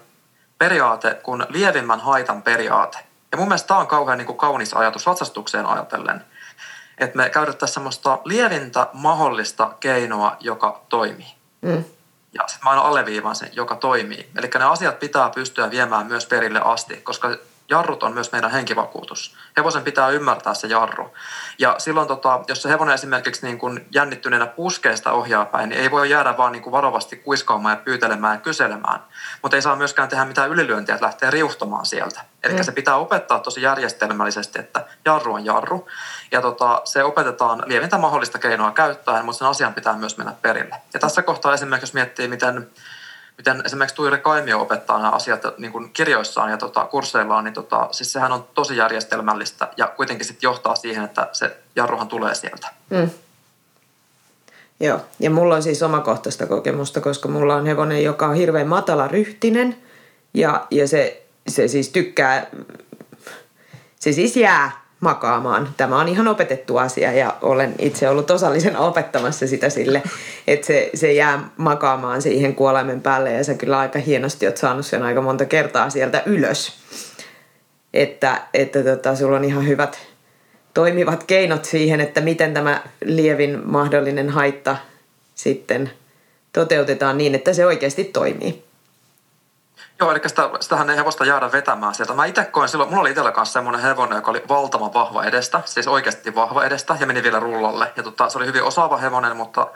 periaate 0.58 1.20
kuin 1.24 1.46
lievimmän 1.50 2.00
haitan 2.00 2.42
periaate. 2.42 2.98
Ja 3.32 3.38
mun 3.38 3.48
mielestä 3.48 3.68
tämä 3.68 3.80
on 3.80 3.88
kauhean 3.88 4.18
niin 4.18 4.26
kuin 4.26 4.38
kaunis 4.38 4.74
ajatus 4.74 5.06
ratsastukseen 5.06 5.66
ajatellen. 5.66 6.26
Että 6.98 7.18
me 7.18 7.30
käytettäisiin 7.30 7.74
semmoista 7.74 8.20
lievintä 8.26 8.88
mahdollista 8.94 9.72
keinoa, 9.80 10.38
joka 10.40 10.82
toimii. 10.90 11.36
Mm. 11.62 11.84
Ja 12.34 12.44
sitten 12.48 12.64
mä 12.64 12.70
aina 12.70 12.82
alleviivaan 12.82 13.36
sen, 13.36 13.50
joka 13.54 13.76
toimii. 13.76 14.30
Eli 14.38 14.50
ne 14.60 14.66
asiat 14.66 15.00
pitää 15.00 15.30
pystyä 15.30 15.72
viemään 15.72 16.06
myös 16.06 16.26
perille 16.26 16.62
asti, 16.62 16.98
koska 16.98 17.30
jarrut 17.70 18.04
on 18.04 18.14
myös 18.14 18.32
meidän 18.32 18.52
henkivakuutus. 18.52 19.36
Hevosen 19.58 19.84
pitää 19.84 20.10
ymmärtää 20.10 20.54
se 20.54 20.68
jarru. 20.68 21.14
Ja 21.60 21.76
silloin, 21.78 22.08
tota, 22.08 22.40
jos 22.48 22.62
se 22.62 22.70
hevonen 22.70 22.94
esimerkiksi 22.94 23.46
niin 23.46 23.58
kuin 23.58 23.88
jännittyneenä 23.92 24.46
puskee 24.46 24.96
sitä 24.96 25.12
ohjaa 25.12 25.46
päin, 25.46 25.70
niin 25.70 25.82
ei 25.82 25.92
voi 25.92 26.10
jäädä 26.10 26.38
vaan 26.38 26.52
niin 26.52 26.62
kuin 26.62 26.72
varovasti 26.72 27.16
kuiskaamaan 27.16 27.78
ja 27.78 27.84
pyytelemään 27.84 28.36
ja 28.36 28.42
kyselemään. 28.42 29.00
Mutta 29.42 29.58
ei 29.58 29.62
saa 29.62 29.76
myöskään 29.76 30.10
tehdä 30.10 30.26
mitään 30.26 30.50
ylilyöntiä, 30.50 30.96
että 30.96 31.06
lähtee 31.06 31.32
riuhtomaan 31.32 31.86
sieltä. 31.86 32.22
Eli 32.44 32.54
mm. 32.54 32.64
se 32.64 32.72
pitää 32.72 32.96
opettaa 32.96 33.40
tosi 33.40 33.62
järjestelmällisesti, 33.62 34.60
että 34.60 34.86
jarru 35.06 35.34
on 35.34 35.46
jarru. 35.46 35.88
Ja 36.32 36.42
tota, 36.42 36.82
se 36.86 37.04
opetetaan 37.04 37.64
lievintä 37.66 37.98
mahdollista 37.98 38.40
keinoa 38.40 38.72
käyttäen, 38.72 39.26
mutta 39.26 39.40
sen 39.40 39.48
asian 39.48 39.74
pitää 39.74 39.94
myös 39.94 40.18
mennä 40.18 40.34
perille. 40.42 40.76
Ja 40.94 41.00
tässä 41.00 41.22
kohtaa 41.22 41.54
esimerkiksi, 41.54 41.84
jos 41.84 41.94
miettii, 41.94 42.28
miten 42.28 42.70
miten 43.40 43.62
esimerkiksi 43.66 43.96
Tuire 43.96 44.18
Kaimio 44.18 44.62
opettaa 44.62 44.98
nämä 44.98 45.12
asiat 45.12 45.44
niin 45.58 45.72
kuin 45.72 45.90
kirjoissaan 45.94 46.52
ja 46.52 46.58
tota, 46.58 46.86
kursseillaan, 46.86 47.44
niin 47.44 47.54
tota, 47.54 47.88
siis 47.92 48.14
sehän 48.14 48.32
on 48.32 48.48
tosi 48.54 48.78
järjestelmällistä 48.78 49.68
ja 49.78 49.88
kuitenkin 49.88 50.26
sitten 50.26 50.48
johtaa 50.48 50.76
siihen, 50.76 51.04
että 51.04 51.30
se 51.34 51.58
jarruhan 51.76 52.08
tulee 52.08 52.36
sieltä. 52.36 52.68
Mm. 52.90 53.10
Joo, 54.80 55.00
ja 55.20 55.30
mulla 55.30 55.56
on 55.56 55.64
siis 55.64 55.84
omakohtaista 55.84 56.46
kokemusta, 56.46 57.02
koska 57.02 57.28
mulla 57.28 57.56
on 57.56 57.66
hevonen, 57.66 58.04
joka 58.04 58.28
on 58.28 58.36
hirveän 58.36 58.68
matala 58.68 59.08
ryhtinen 59.08 59.78
ja, 60.34 60.68
ja 60.72 60.88
se, 60.88 61.24
se 61.48 61.68
siis 61.68 61.90
tykkää, 61.90 62.48
se 64.00 64.12
siis 64.12 64.36
jää 64.38 64.79
makaamaan. 65.00 65.70
Tämä 65.78 66.00
on 66.00 66.08
ihan 66.08 66.28
opetettu 66.28 66.78
asia 66.78 67.12
ja 67.12 67.36
olen 67.42 67.76
itse 67.80 68.10
ollut 68.10 68.32
osallisena 68.32 68.80
opettamassa 68.80 69.48
sitä 69.48 69.70
sille, 69.70 70.04
että 70.48 70.68
se, 70.68 70.90
se 70.94 71.14
jää 71.14 71.50
makaamaan 71.58 72.22
siihen 72.22 72.56
kuolaimen 72.56 73.02
päälle 73.02 73.34
ja 73.34 73.44
sä 73.44 73.54
kyllä 73.54 73.80
aika 73.80 74.00
hienosti 74.00 74.48
oot 74.48 74.58
saanut 74.58 74.86
sen 74.86 75.04
aika 75.04 75.22
monta 75.22 75.46
kertaa 75.46 75.90
sieltä 75.90 76.24
ylös. 76.26 76.74
Että, 77.94 78.42
että 78.54 78.84
tota, 78.84 79.16
sulla 79.16 79.38
on 79.38 79.44
ihan 79.46 79.68
hyvät 79.68 80.00
toimivat 80.74 81.24
keinot 81.24 81.66
siihen, 81.66 82.02
että 82.02 82.22
miten 82.22 82.54
tämä 82.54 82.84
lievin 83.06 83.62
mahdollinen 83.66 84.30
haitta 84.30 84.78
sitten 85.36 85.92
toteutetaan 86.54 87.18
niin, 87.18 87.36
että 87.36 87.54
se 87.54 87.66
oikeasti 87.66 88.04
toimii. 88.04 88.69
Joo, 90.00 90.12
eli 90.12 90.20
sitä, 90.28 90.50
sitähän 90.60 90.90
ei 90.90 90.96
hevosta 90.96 91.26
jäädä 91.26 91.52
vetämään 91.52 91.96
sieltä. 91.96 92.14
Mä 92.14 92.26
itse 92.26 92.46
koin 92.46 92.70
silloin, 92.70 92.90
mulla 92.90 93.02
oli 93.02 93.10
itsellä 93.10 93.32
kanssa 93.32 93.54
semmoinen 93.54 93.82
hevonen, 93.82 94.16
joka 94.16 94.32
oli 94.32 94.44
valtavan 94.50 94.94
vahva 94.94 95.24
edestä, 95.24 95.62
siis 95.66 95.88
oikeasti 95.88 96.36
vahva 96.36 96.64
edestä 96.64 96.98
ja 97.00 97.06
meni 97.06 97.24
vielä 97.24 97.40
rullalle. 97.40 97.94
Ja 97.96 98.04
tota, 98.04 98.30
se 98.30 98.38
oli 98.38 98.46
hyvin 98.46 98.64
osaava 98.64 98.98
hevonen, 98.98 99.38
mutta 99.38 99.68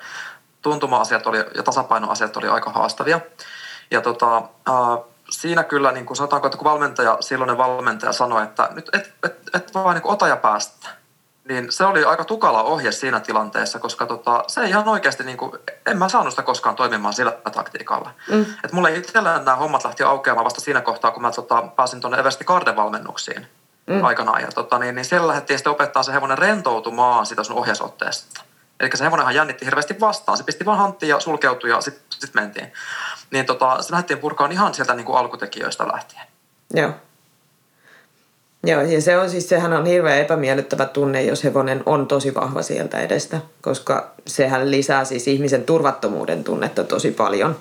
tuntuma-asiat 0.62 1.28
oli, 1.28 1.38
ja 1.38 1.64
tasapainoasiat 1.64 2.38
oli 2.38 2.48
aika 2.48 2.72
haastavia. 2.72 3.20
Ja 3.92 4.02
tota, 4.02 4.38
äh, 4.38 5.04
siinä 5.30 5.64
kyllä, 5.64 5.92
niin 5.92 6.06
kuin 6.06 6.18
sanotaanko, 6.18 6.48
että 6.48 6.58
kun 6.58 6.72
valmentaja, 6.72 7.18
silloinen 7.20 7.58
valmentaja 7.58 8.12
sanoi, 8.14 8.44
että 8.44 8.70
nyt 8.72 8.90
et, 8.94 9.14
et, 9.24 9.50
et 9.54 9.74
vaan 9.74 9.96
niin 9.96 10.08
ota 10.08 10.28
ja 10.28 10.38
päästä 10.38 11.03
niin 11.49 11.71
se 11.71 11.86
oli 11.86 12.03
aika 12.03 12.23
tukala 12.25 12.63
ohje 12.63 12.91
siinä 12.91 13.19
tilanteessa, 13.19 13.79
koska 13.79 14.06
tota, 14.06 14.43
se 14.47 14.62
ei 14.62 14.69
ihan 14.69 14.88
oikeasti, 14.88 15.23
niin 15.23 15.38
kuin, 15.38 15.51
en 15.86 15.97
mä 15.97 16.10
saanut 16.10 16.34
sitä 16.34 16.43
koskaan 16.43 16.75
toimimaan 16.75 17.13
sillä 17.13 17.32
taktiikalla. 17.32 18.12
Mm. 18.32 18.45
Et 18.63 18.71
mulle 18.71 18.95
itsellään 18.95 19.45
nämä 19.45 19.58
hommat 19.58 19.84
lähti 19.84 20.03
aukeamaan 20.03 20.45
vasta 20.45 20.62
siinä 20.62 20.82
kohtaa, 20.82 21.12
kun 21.12 21.21
mä 21.21 21.32
tota, 21.32 21.63
pääsin 21.75 22.01
tuonne 22.01 22.19
Eversti 22.19 22.45
Garden-valmennuksiin 22.45 23.45
mm. 23.88 24.03
aikanaan. 24.03 24.41
Ja 24.41 24.51
tota, 24.51 24.79
niin, 24.79 24.95
niin 24.95 25.06
siellä 25.06 25.27
lähdettiin 25.27 25.58
sitten 25.58 25.71
opettaa 25.71 26.03
se 26.03 26.13
hevonen 26.13 26.38
rentoutumaan 26.38 27.25
sitä 27.25 27.43
sun 27.43 27.56
ohjeisotteesta. 27.56 28.41
Eli 28.79 28.89
se 28.93 29.03
hevonenhan 29.03 29.36
jännitti 29.36 29.65
hirveästi 29.65 29.99
vastaan. 29.99 30.38
Se 30.38 30.43
pisti 30.43 30.65
vaan 30.65 30.77
hanttiin 30.77 31.10
ja 31.10 31.19
sulkeutui 31.19 31.69
ja 31.69 31.82
sitten 31.82 32.03
sit 32.19 32.34
mentiin. 32.34 32.73
Niin 33.32 33.45
tota, 33.45 33.82
se 33.82 33.91
lähdettiin 33.91 34.19
purkaan 34.19 34.51
ihan 34.51 34.73
sieltä 34.73 34.93
niin 34.93 35.06
kuin 35.06 35.17
alkutekijöistä 35.17 35.88
lähtien. 35.88 36.27
Joo. 36.73 36.91
Joo, 38.65 38.82
ja 38.82 39.02
se 39.02 39.17
on 39.17 39.30
siis, 39.30 39.49
sehän 39.49 39.73
on 39.73 39.86
hirveän 39.86 40.19
epämiellyttävä 40.19 40.86
tunne, 40.86 41.23
jos 41.23 41.43
hevonen 41.43 41.84
on 41.86 42.08
tosi 42.08 42.34
vahva 42.34 42.62
sieltä 42.62 42.99
edestä, 43.02 43.39
koska 43.62 44.12
sehän 44.28 44.71
lisää 44.71 45.06
siis 45.06 45.28
ihmisen 45.28 45.63
turvattomuuden 45.63 46.43
tunnetta 46.43 46.84
tosi 46.84 47.12
paljon. 47.12 47.56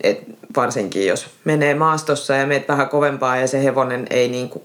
Et 0.00 0.20
varsinkin 0.56 1.06
jos 1.06 1.26
menee 1.44 1.74
maastossa 1.74 2.34
ja 2.34 2.46
meet 2.46 2.68
vähän 2.68 2.88
kovempaa 2.88 3.36
ja 3.36 3.46
se 3.46 3.64
hevonen 3.64 4.06
ei 4.10 4.28
niinku 4.28 4.62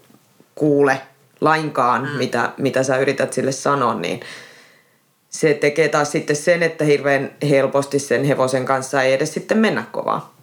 kuule 0.55 1.01
lainkaan, 1.41 2.01
mm. 2.01 2.17
mitä, 2.17 2.49
mitä 2.57 2.83
sä 2.83 2.97
yrität 2.97 3.33
sille 3.33 3.51
sanoa, 3.51 3.93
niin 3.93 4.19
se 5.29 5.53
tekee 5.53 5.89
taas 5.89 6.11
sitten 6.11 6.35
sen, 6.35 6.63
että 6.63 6.85
hirveän 6.85 7.31
helposti 7.49 7.99
sen 7.99 8.23
hevosen 8.23 8.65
kanssa 8.65 9.03
ei 9.03 9.13
edes 9.13 9.33
sitten 9.33 9.57
mennä 9.57 9.83
kovaa. 9.91 10.33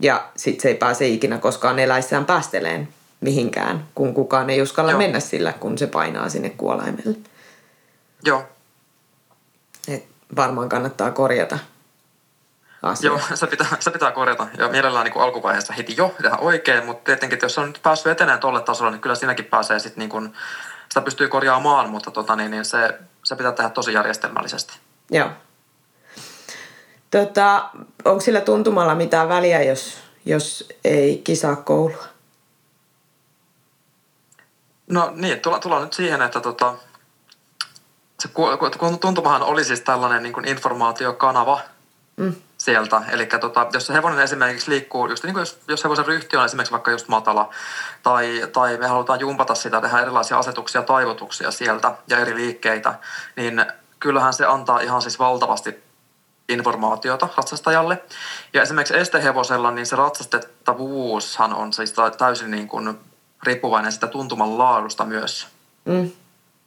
Ja 0.00 0.28
sitten 0.36 0.62
se 0.62 0.68
ei 0.68 0.74
pääse 0.74 1.06
ikinä 1.06 1.38
koskaan 1.38 1.78
eläissään 1.78 2.26
päästeleen 2.26 2.88
mihinkään, 3.20 3.88
kun 3.94 4.14
kukaan 4.14 4.50
ei 4.50 4.62
uskalla 4.62 4.90
Joo. 4.90 4.98
mennä 4.98 5.20
sillä, 5.20 5.52
kun 5.52 5.78
se 5.78 5.86
painaa 5.86 6.28
sinne 6.28 6.50
kuolaimelle. 6.50 7.16
Joo. 8.24 8.44
Et 9.88 10.04
varmaan 10.36 10.68
kannattaa 10.68 11.10
korjata 11.10 11.58
asia. 12.82 13.10
Joo, 13.10 13.20
se 13.34 13.46
pitää, 13.46 13.66
se 13.80 13.90
pitää 13.90 14.12
korjata. 14.12 14.46
Ja 14.58 14.68
mielellään 14.68 15.04
niin 15.04 15.12
kuin 15.12 15.22
alkuvaiheessa 15.22 15.72
heti 15.72 15.94
jo 15.96 16.14
tehdä 16.22 16.36
oikein, 16.36 16.86
mutta 16.86 17.04
tietenkin, 17.04 17.38
jos 17.42 17.58
on 17.58 17.66
nyt 17.66 17.80
päässyt 17.82 18.12
eteneen 18.12 18.38
tuolle 18.38 18.60
tasolle, 18.60 18.90
niin 18.90 19.00
kyllä 19.00 19.14
siinäkin 19.14 19.44
pääsee 19.44 19.78
sitten 19.78 19.98
niin 19.98 20.10
kuin, 20.10 20.32
sitä 20.88 21.00
pystyy 21.00 21.28
korjaamaan, 21.28 21.90
mutta 21.90 22.10
tota, 22.10 22.36
niin, 22.36 22.50
niin 22.50 22.64
se, 22.64 22.98
se 23.24 23.36
pitää 23.36 23.52
tehdä 23.52 23.70
tosi 23.70 23.92
järjestelmällisesti. 23.92 24.74
Joo. 25.10 25.30
Tota, 27.10 27.70
onko 28.04 28.20
sillä 28.20 28.40
tuntumalla 28.40 28.94
mitään 28.94 29.28
väliä, 29.28 29.62
jos, 29.62 29.98
jos 30.24 30.68
ei 30.84 31.20
kisaa 31.24 31.56
koulua? 31.56 32.15
No 34.90 35.12
niin, 35.14 35.40
tullaan, 35.40 35.62
tullaan 35.62 35.82
nyt 35.82 35.92
siihen, 35.92 36.22
että 36.22 36.40
tota, 36.40 36.74
se 38.18 38.28
tuntumahan 39.00 39.42
oli 39.42 39.64
siis 39.64 39.80
tällainen 39.80 40.22
niin 40.22 40.32
kuin 40.32 40.48
informaatiokanava 40.48 41.60
mm. 42.16 42.34
sieltä. 42.58 43.02
Eli 43.08 43.26
tota, 43.26 43.66
jos 43.72 43.86
se 43.86 43.92
hevonen 43.92 44.18
esimerkiksi 44.18 44.70
liikkuu, 44.70 45.08
just 45.08 45.24
niin 45.24 45.34
kuin 45.34 45.40
jos, 45.40 45.60
jos 45.68 45.84
hevosen 45.84 46.06
ryhti 46.06 46.36
on 46.36 46.44
esimerkiksi 46.44 46.72
vaikka 46.72 46.90
just 46.90 47.08
matala, 47.08 47.50
tai, 48.02 48.48
tai 48.52 48.76
me 48.76 48.86
halutaan 48.86 49.20
jumpata 49.20 49.54
sitä, 49.54 49.80
tehdä 49.80 50.00
erilaisia 50.00 50.38
asetuksia, 50.38 50.82
taivutuksia 50.82 51.50
sieltä 51.50 51.94
ja 52.08 52.18
eri 52.18 52.34
liikkeitä, 52.34 52.94
niin 53.36 53.66
kyllähän 54.00 54.34
se 54.34 54.46
antaa 54.46 54.80
ihan 54.80 55.02
siis 55.02 55.18
valtavasti 55.18 55.84
informaatiota 56.48 57.28
ratsastajalle. 57.36 58.04
Ja 58.52 58.62
esimerkiksi 58.62 58.96
estehevosella, 58.96 59.70
niin 59.70 59.86
se 59.86 59.96
ratsastettavuushan 59.96 61.54
on 61.54 61.72
siis 61.72 61.94
täysin 62.18 62.50
niin 62.50 62.68
kuin 62.68 62.98
riippuvainen 63.46 63.92
sitä 63.92 64.06
tuntuman 64.06 64.58
laadusta 64.58 65.04
myös. 65.04 65.48
Mm. 65.84 66.10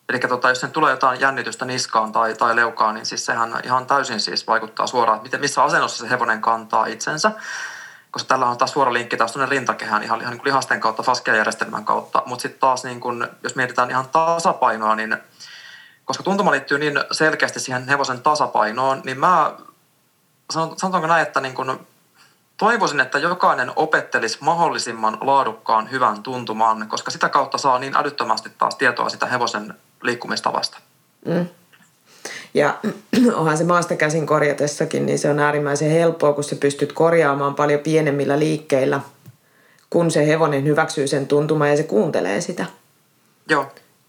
Eli 0.10 0.20
tota, 0.20 0.50
jos 0.50 0.60
sen 0.60 0.72
tulee 0.72 0.92
jotain 0.92 1.20
jännitystä 1.20 1.65
niskaan 1.65 2.12
tai, 2.12 2.34
tai 2.34 2.56
leukaan, 2.56 2.96
niin 2.96 3.06
siis 3.06 3.26
sehän 3.26 3.62
ihan 3.63 3.86
täysin 3.86 4.20
siis 4.20 4.48
vaikuttaa 4.48 4.88
suoraan, 4.88 5.15
että 5.15 5.24
miten, 5.24 5.39
missä 5.39 5.63
asennossa 5.63 6.04
se 6.04 6.10
hevonen 6.10 6.42
kantaa 6.42 6.86
itsensä. 6.86 7.32
Koska 8.12 8.28
tällä 8.28 8.46
on 8.46 8.58
taas 8.58 8.72
suora 8.72 8.94
linkki 8.94 9.18
taas 9.18 9.32
tuonne 9.32 9.50
rintakehään 9.50 10.04
ihan, 10.04 10.22
ihan 10.22 10.32
niin 10.32 10.39
kuin 10.39 10.48
lihasten 10.48 10.80
kautta, 10.80 11.04
faskeajärjestelmän 11.04 11.86
kautta. 11.86 12.24
Mutta 12.26 12.42
sitten 12.42 12.60
taas 12.60 12.84
niin 12.84 13.00
kun, 13.00 13.28
jos 13.44 13.56
mietitään 13.56 13.89
ihan 13.89 14.10
tasapainoa, 14.10 14.96
niin 14.96 15.18
koska 16.06 16.24
tuntuma 16.24 16.52
liittyy 16.52 16.80
niin 16.80 17.04
selkeästi 17.12 17.60
siihen 17.60 17.88
hevosen 17.88 18.22
tasapainoon, 18.22 19.02
niin 19.04 19.20
mä 19.20 19.54
sanotaanko 20.52 21.08
näin, 21.08 21.22
että 21.22 21.42
niin 21.42 21.56
kun 21.56 21.88
toivoisin, 22.60 23.00
että 23.00 23.19
jokainen 23.19 23.72
opettelisi 23.76 24.38
mahdollisimman 24.41 25.17
laadukkaan 25.22 25.91
hyvän 25.91 26.24
tuntumaan, 26.24 26.88
koska 26.89 27.12
sitä 27.12 27.30
kautta 27.30 27.58
saa 27.58 27.80
niin 27.80 27.98
älyttömästi 27.98 28.50
taas 28.58 28.76
tietoa 28.76 29.10
sitä 29.10 29.26
hevosen 29.26 29.74
liikkumistavasta. 30.04 30.78
Mm. 31.26 31.48
Ja 32.54 32.78
onhan 33.36 33.58
se 33.58 33.63
maasta 33.63 33.95
käsin 33.95 34.26
korjatessakin, 34.26 35.06
niin 35.06 35.19
se 35.19 35.30
on 35.30 35.39
äärimmäisen 35.39 35.91
helppoa, 35.91 36.34
kun 36.34 36.43
sä 36.43 36.56
pystyt 36.56 36.93
korjaamaan 36.93 37.56
paljon 37.56 37.80
pienemmillä 37.80 38.39
liikkeillä, 38.39 39.00
kun 39.89 40.12
se 40.12 40.28
hevonen 40.28 40.63
hyväksyy 40.63 41.08
sen 41.08 41.28
tuntumaan 41.28 41.69
ja 41.69 41.78
se 41.78 41.84
kuuntelee 41.84 42.41
sitä. 42.41 42.65
Joo. 43.50 43.65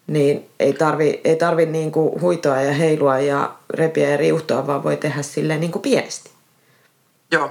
Niin 0.07 0.51
ei 0.61 0.73
tarvi, 0.73 1.21
ei 1.25 1.37
tarvi 1.37 1.67
niin 1.67 1.93
kuin 1.93 2.21
huitoa 2.21 2.61
ja 2.61 2.73
heilua 2.73 3.19
ja 3.19 3.53
repiä 3.75 4.11
ja 4.11 4.17
riuhtoa, 4.17 4.67
vaan 4.67 4.85
voi 4.85 4.97
tehdä 4.97 5.23
silleen 5.23 5.61
niin 5.61 5.73
kuin 5.73 5.83
pienesti. 5.83 6.31
Joo. 7.33 7.51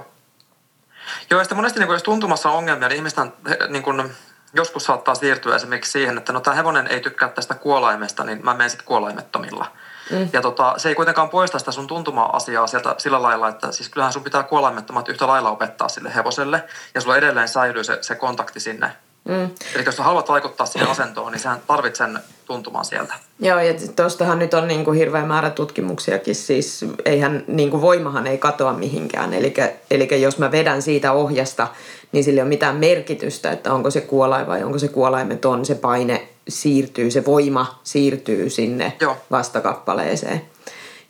Joo, 1.30 1.40
ja 1.40 1.44
sitten 1.44 1.58
monesti 1.58 1.78
niin 1.78 1.86
kun, 1.86 1.94
jos 1.94 2.02
tuntumassa 2.02 2.50
on 2.50 2.56
ongelmia, 2.56 2.88
niin 2.88 2.96
ihmisten 2.96 3.32
niin 3.68 3.82
kun, 3.82 4.10
joskus 4.54 4.84
saattaa 4.84 5.14
siirtyä 5.14 5.56
esimerkiksi 5.56 5.92
siihen, 5.92 6.18
että 6.18 6.32
no 6.32 6.40
tämä 6.40 6.54
hevonen 6.54 6.86
ei 6.86 7.00
tykkää 7.00 7.28
tästä 7.28 7.54
kuolaimesta, 7.54 8.24
niin 8.24 8.40
mä 8.42 8.54
menen 8.54 8.70
sitten 8.70 8.86
kuolaimettomilla. 8.86 9.66
Mm. 10.10 10.28
Ja 10.32 10.42
tota, 10.42 10.74
se 10.76 10.88
ei 10.88 10.94
kuitenkaan 10.94 11.30
poista 11.30 11.58
sitä 11.58 11.72
sun 11.72 11.86
tuntuma-asiaa 11.86 12.66
sieltä 12.66 12.94
sillä 12.98 13.22
lailla, 13.22 13.48
että 13.48 13.72
siis 13.72 13.88
kyllähän 13.88 14.12
sun 14.12 14.24
pitää 14.24 14.42
kuolaimettomat 14.42 15.08
yhtä 15.08 15.26
lailla 15.26 15.50
opettaa 15.50 15.88
sille 15.88 16.14
hevoselle, 16.14 16.64
ja 16.94 17.00
sulla 17.00 17.16
edelleen 17.16 17.48
säilyy 17.48 17.84
se, 17.84 17.98
se 18.00 18.14
kontakti 18.14 18.60
sinne 18.60 18.92
Mm. 19.24 19.50
Eli 19.74 19.84
jos 19.84 19.98
haluat 19.98 20.28
vaikuttaa 20.28 20.66
siihen 20.66 20.90
asentoon, 20.90 21.32
niin 21.32 21.40
sehän 21.40 21.60
tarvitset 21.66 21.96
sen 21.96 22.20
tuntumaan 22.50 22.84
sieltä. 22.84 23.14
Joo, 23.40 23.60
ja 23.60 23.74
tuostahan 23.96 24.38
nyt 24.38 24.54
on 24.54 24.68
niin 24.68 24.84
kuin 24.84 24.98
hirveä 24.98 25.24
määrä 25.24 25.50
tutkimuksiakin, 25.50 26.34
siis 26.34 26.84
eihän 27.04 27.44
niin 27.46 27.70
kuin 27.70 27.80
voimahan 27.80 28.26
ei 28.26 28.38
katoa 28.38 28.72
mihinkään. 28.72 29.34
Eli, 29.34 29.54
eli 29.90 30.22
jos 30.22 30.38
mä 30.38 30.52
vedän 30.52 30.82
siitä 30.82 31.12
ohjasta, 31.12 31.68
niin 32.12 32.24
sillä 32.24 32.38
ei 32.38 32.42
ole 32.42 32.48
mitään 32.48 32.76
merkitystä, 32.76 33.52
että 33.52 33.72
onko 33.72 33.90
se 33.90 34.00
kuolain 34.00 34.46
vai 34.46 34.62
onko 34.62 34.78
se 34.78 34.88
kuolaimeton, 34.88 35.64
se 35.64 35.74
paine 35.74 36.28
siirtyy, 36.48 37.10
se 37.10 37.24
voima 37.24 37.80
siirtyy 37.84 38.50
sinne 38.50 38.92
Joo. 39.00 39.16
vastakappaleeseen. 39.30 40.40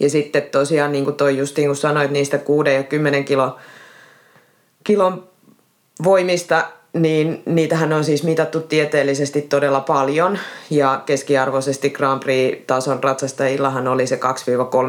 Ja 0.01 0.11
sitten 0.11 0.43
tosiaan, 0.43 0.93
niin 0.93 1.05
kuin 1.05 1.17
toi 1.17 1.39
just 1.39 1.57
niin 1.57 1.69
kuin 1.69 1.77
sanoit, 1.77 2.11
niistä 2.11 2.39
6 2.39 2.71
ja 2.71 2.83
10 2.83 3.25
kilo, 3.25 3.57
kilon 4.85 5.29
voimista 6.05 6.65
niin 6.93 7.43
niitähän 7.47 7.93
on 7.93 8.05
siis 8.05 8.23
mitattu 8.23 8.61
tieteellisesti 8.61 9.43
todella 9.43 9.81
paljon 9.81 10.39
ja 10.71 11.03
keskiarvoisesti 11.07 11.91
Grand 11.91 12.23
Prix-tason 12.23 13.05
ratsastajillahan 13.05 13.89
oli 13.89 14.07
se 14.07 14.21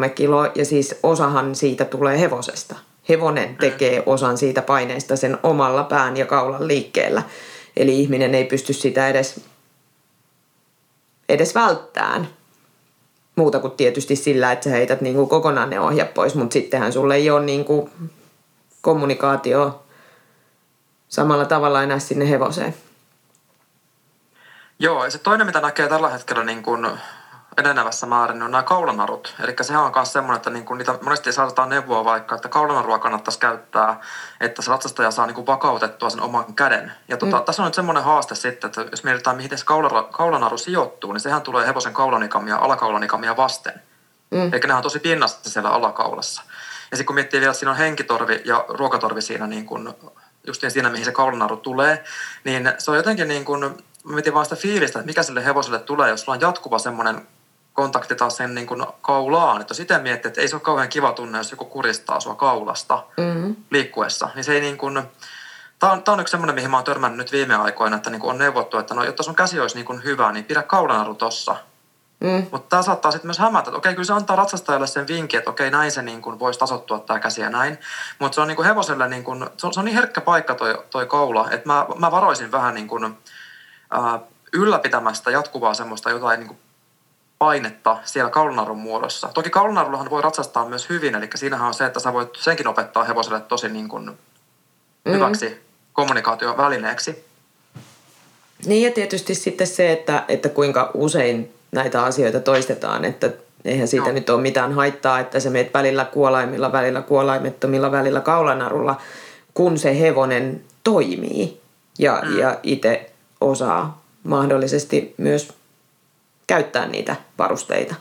2-3 0.08 0.10
kiloa 0.10 0.52
ja 0.56 0.66
siis 0.66 0.96
osahan 1.04 1.56
siitä 1.56 1.86
tulee 1.86 2.20
hevosesta. 2.20 2.76
Hevonen 3.10 3.56
tekee 3.56 4.04
osan 4.06 4.38
siitä 4.38 4.62
paineesta 4.62 5.16
sen 5.16 5.38
omalla 5.44 5.84
pään 5.84 6.18
ja 6.18 6.26
kaulan 6.26 6.68
liikkeellä. 6.68 7.24
Eli 7.78 8.00
ihminen 8.00 8.36
ei 8.36 8.46
pysty 8.46 8.74
sitä 8.74 9.08
edes, 9.10 9.40
edes 11.30 11.56
välttämään. 11.56 12.28
Muuta 13.36 13.60
kuin 13.60 13.74
tietysti 13.74 14.16
sillä, 14.16 14.52
että 14.52 14.64
sä 14.64 14.70
heität 14.70 15.02
niin 15.02 15.16
kuin 15.16 15.30
kokonaan 15.30 15.70
ne 15.70 15.80
ohjat 15.80 16.14
pois, 16.14 16.36
mutta 16.36 16.54
sittenhän 16.54 16.94
sulle 16.94 17.16
ei 17.16 17.30
ole 17.30 17.46
niin 17.46 17.66
kuin 17.66 17.90
kommunikaatio 18.82 19.81
samalla 21.12 21.45
tavalla 21.45 21.84
enää 21.84 22.00
sinne 22.00 22.30
hevoseen. 22.30 22.76
Joo, 24.80 25.04
ja 25.06 25.12
se 25.12 25.17
toinen, 25.17 25.47
mitä 25.47 25.62
näkee 25.62 25.88
tällä 25.88 26.10
hetkellä 26.10 26.43
niin 26.43 26.63
kuin 26.63 26.88
enenevässä 27.58 28.06
määrin, 28.06 28.34
niin 28.34 28.43
on 28.43 28.52
nämä 28.52 28.63
kaulanarut. 28.63 29.36
Eli 29.43 29.56
sehän 29.62 29.84
on 29.84 29.91
myös 29.95 30.13
semmoinen, 30.13 30.36
että 30.36 30.50
niin 30.50 30.65
kuin 30.65 30.78
niitä 30.78 31.00
monesti 31.02 31.34
saatetaan 31.34 31.69
neuvoa 31.69 32.06
vaikka, 32.06 32.36
että 32.36 32.50
kaulanarua 32.50 33.00
kannattaisi 33.00 33.39
käyttää, 33.39 34.00
että 34.39 34.62
se 34.62 34.71
ratsastaja 34.71 35.12
saa 35.12 35.26
niin 35.26 35.36
kuin 35.36 35.47
vakautettua 35.47 36.10
sen 36.10 36.21
oman 36.21 36.54
käden. 36.54 36.91
Ja 37.08 37.17
tota, 37.17 37.38
mm. 37.38 37.43
tässä 37.43 37.62
on 37.62 37.67
nyt 37.67 37.74
semmoinen 37.74 38.04
haaste 38.04 38.36
sitten, 38.36 38.67
että 38.67 38.82
jos 38.91 39.04
mietitään, 39.04 39.38
mihin 39.38 39.58
se 39.58 39.65
kaulanaru 40.12 40.58
sijoittuu, 40.58 41.13
niin 41.13 41.21
sehän 41.21 41.41
tulee 41.41 41.67
hevosen 41.67 41.93
kaulanikamia, 41.93 42.58
alakaulanikamia 42.58 43.38
vasten. 43.38 43.82
Mm. 44.32 44.54
Eli 44.54 44.60
nehän 44.60 44.78
on 44.78 44.84
tosi 44.84 45.00
pinnasta 45.00 45.50
siellä 45.50 45.69
alakaulassa. 45.69 46.41
Ja 46.91 46.97
sitten 46.97 47.06
kun 47.06 47.15
miettii 47.15 47.39
vielä, 47.39 47.52
että 47.52 47.60
siinä 47.60 47.71
on 47.71 47.78
henkitorvi 47.78 48.41
ja 48.45 48.65
ruokatorvi 48.67 49.21
siinä 49.21 49.47
niin 49.47 49.65
kuin 49.65 49.93
just 50.47 50.63
siinä, 50.69 50.89
mihin 50.89 51.06
se 51.06 51.12
kaulanaru 51.12 51.58
tulee, 51.58 52.04
niin 52.43 52.73
se 52.77 52.91
on 52.91 52.97
jotenkin 52.97 53.27
niin 53.27 53.45
kuin, 53.45 53.62
mä 54.04 54.13
mietin 54.13 54.34
vaan 54.34 54.45
sitä 54.45 54.56
fiilistä, 54.56 54.99
että 54.99 55.08
mikä 55.08 55.23
sille 55.23 55.45
hevoselle 55.45 55.80
tulee, 55.80 56.10
jos 56.10 56.21
sulla 56.21 56.36
on 56.36 56.41
jatkuva 56.41 56.80
semmoinen 56.80 57.27
kontakti 57.73 58.15
taas 58.15 58.38
sen 58.38 58.56
niin 58.56 58.67
kuin 58.67 58.86
kaulaan. 59.01 59.62
Että 59.62 59.73
itse 59.80 59.97
miettii, 59.97 60.30
että 60.30 60.41
ei 60.41 60.47
se 60.47 60.56
ole 60.56 60.62
kauhean 60.62 60.89
kiva 60.89 61.13
tunne, 61.13 61.38
jos 61.38 61.51
joku 61.51 61.65
kuristaa 61.65 62.19
sua 62.19 62.36
kaulasta 62.36 63.04
mm-hmm. 63.17 63.56
liikkuessa, 63.69 64.30
niin 64.36 64.43
se 64.43 64.54
ei 64.54 64.62
niin 64.62 64.77
kuin, 64.77 65.04
Tämä 65.82 65.93
on, 65.93 66.04
tämä 66.04 66.13
on 66.13 66.19
yksi 66.19 66.32
semmoinen, 66.32 66.56
mihin 66.56 66.69
mä 66.71 66.77
oon 66.77 66.84
törmännyt 66.84 67.17
nyt 67.17 67.32
viime 67.32 67.56
aikoina, 67.56 67.95
että 67.95 68.10
niin 68.10 68.23
on 68.23 68.38
neuvottu, 68.38 68.77
että 68.77 68.93
no, 68.93 69.04
jotta 69.04 69.23
sun 69.23 69.36
käsi 69.36 69.60
olisi 69.60 69.75
niin 69.75 69.86
kuin 69.86 70.04
hyvä, 70.04 70.32
niin 70.32 70.45
pidä 70.45 70.63
kaulanaru 70.63 71.15
tossa. 71.15 71.56
Mm. 72.22 72.48
Mutta 72.52 72.70
tämä 72.70 72.82
saattaa 72.82 73.12
sitten 73.12 73.28
myös 73.28 73.40
hämätä, 73.40 73.70
että 73.70 73.78
okei, 73.78 73.94
kyllä 73.94 74.06
se 74.06 74.14
antaa 74.14 74.36
ratsastajalle 74.36 74.88
sen 74.88 75.08
vinkin, 75.08 75.38
että 75.38 75.50
okei, 75.50 75.72
näin 75.72 75.92
se 75.92 76.02
niin 76.02 76.22
kuin 76.22 76.40
voisi 76.40 76.60
tasottua 76.60 77.00
tämä 77.00 77.20
käsi 77.20 77.42
ja 77.42 77.50
näin. 77.50 77.78
Mutta 78.20 78.36
se 78.36 78.42
on 78.42 78.48
niin 78.48 78.56
kuin 78.56 78.66
hevoselle, 78.66 79.08
niin 79.08 79.24
kuin, 79.24 79.46
se, 79.58 79.68
on, 79.68 79.74
se 79.74 79.80
on 79.80 79.86
niin 79.86 79.96
herkkä 79.96 80.22
paikka 80.22 80.56
toi, 80.56 80.84
toi 80.90 81.06
kaula, 81.06 81.52
että 81.52 81.68
mä, 81.70 81.86
mä 82.00 82.12
varoisin 82.12 82.52
vähän 82.52 82.74
niin 82.74 82.88
kuin, 82.88 83.18
ää, 83.92 84.20
ylläpitämästä 84.54 85.32
jatkuvaa 85.32 85.74
semmoista 85.74 86.10
jotain 86.10 86.40
niin 86.40 86.48
kuin 86.48 86.60
painetta 87.40 87.98
siellä 88.04 88.32
kaulunarun 88.32 88.78
muodossa. 88.78 89.30
Toki 89.34 89.50
kaulunarullahan 89.50 90.10
voi 90.10 90.22
ratsastaa 90.22 90.66
myös 90.66 90.90
hyvin, 90.90 91.16
eli 91.16 91.30
siinähän 91.36 91.68
on 91.68 91.74
se, 91.74 91.86
että 91.86 92.00
sä 92.00 92.14
voit 92.14 92.30
senkin 92.38 92.68
opettaa 92.68 93.04
hevoselle 93.04 93.42
tosi 93.42 93.70
niin 93.70 93.90
kuin 93.90 94.06
mm. 94.06 95.12
hyväksi 95.12 95.62
kommunikaatiovälineeksi. 95.94 97.26
Niin 98.66 98.84
ja 98.84 98.92
tietysti 98.92 99.36
sitten 99.36 99.68
se, 99.68 99.92
että, 99.92 100.24
että 100.28 100.50
kuinka 100.50 100.92
usein 100.94 101.54
näitä 101.72 102.04
asioita 102.04 102.40
toistetaan, 102.40 103.06
että 103.06 103.30
eihän 103.66 103.88
siitä 103.88 104.08
no. 104.08 104.14
nyt 104.14 104.30
ole 104.30 104.42
mitään 104.42 104.72
haittaa, 104.74 105.20
että 105.20 105.40
se 105.40 105.50
meet 105.50 105.74
välillä 105.74 106.06
kuolaimilla, 106.06 106.72
välillä 106.72 107.02
kuolaimettomilla, 107.02 107.92
välillä 107.92 108.22
kaulanarulla, 108.22 109.02
kun 109.54 109.78
se 109.78 110.00
hevonen 110.00 110.62
toimii 110.84 111.62
ja, 112.00 112.24
mm. 112.26 112.38
ja 112.38 112.60
itse 112.64 113.12
osaa 113.42 114.04
mahdollisesti 114.24 115.14
myös 115.18 115.54
käyttää 116.48 116.88
niitä 116.88 117.16
varusteita. 117.38 117.96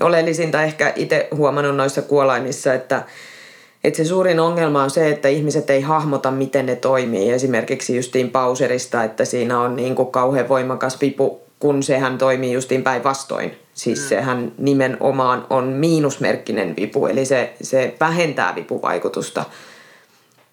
Oleellisinta 0.00 0.62
ehkä 0.62 0.92
itse 0.96 1.28
huomannut 1.34 1.76
noissa 1.76 2.02
kuolaimissa, 2.02 2.74
että, 2.74 3.02
että 3.84 3.96
se 3.96 4.04
suurin 4.04 4.40
ongelma 4.40 4.82
on 4.82 4.90
se, 4.90 5.10
että 5.10 5.28
ihmiset 5.28 5.70
ei 5.70 5.80
hahmota, 5.80 6.30
miten 6.30 6.66
ne 6.66 6.76
toimii. 6.76 7.30
Esimerkiksi 7.30 7.96
justiin 7.96 8.30
pauserista, 8.30 9.04
että 9.04 9.24
siinä 9.24 9.60
on 9.60 9.76
niin 9.76 9.94
kuin 9.94 10.12
kauhean 10.12 10.48
voimakas 10.48 11.00
vipu, 11.00 11.40
kun 11.60 11.82
sehän 11.82 12.18
toimii 12.18 12.52
justiin 12.52 12.82
päinvastoin. 12.82 13.56
Siis 13.74 14.00
mm. 14.00 14.08
sehän 14.08 14.52
nimenomaan 14.58 15.46
on 15.50 15.64
miinusmerkkinen 15.64 16.76
vipu, 16.76 17.06
eli 17.06 17.24
se, 17.24 17.54
se 17.62 17.94
vähentää 18.00 18.54
vipuvaikutusta 18.54 19.44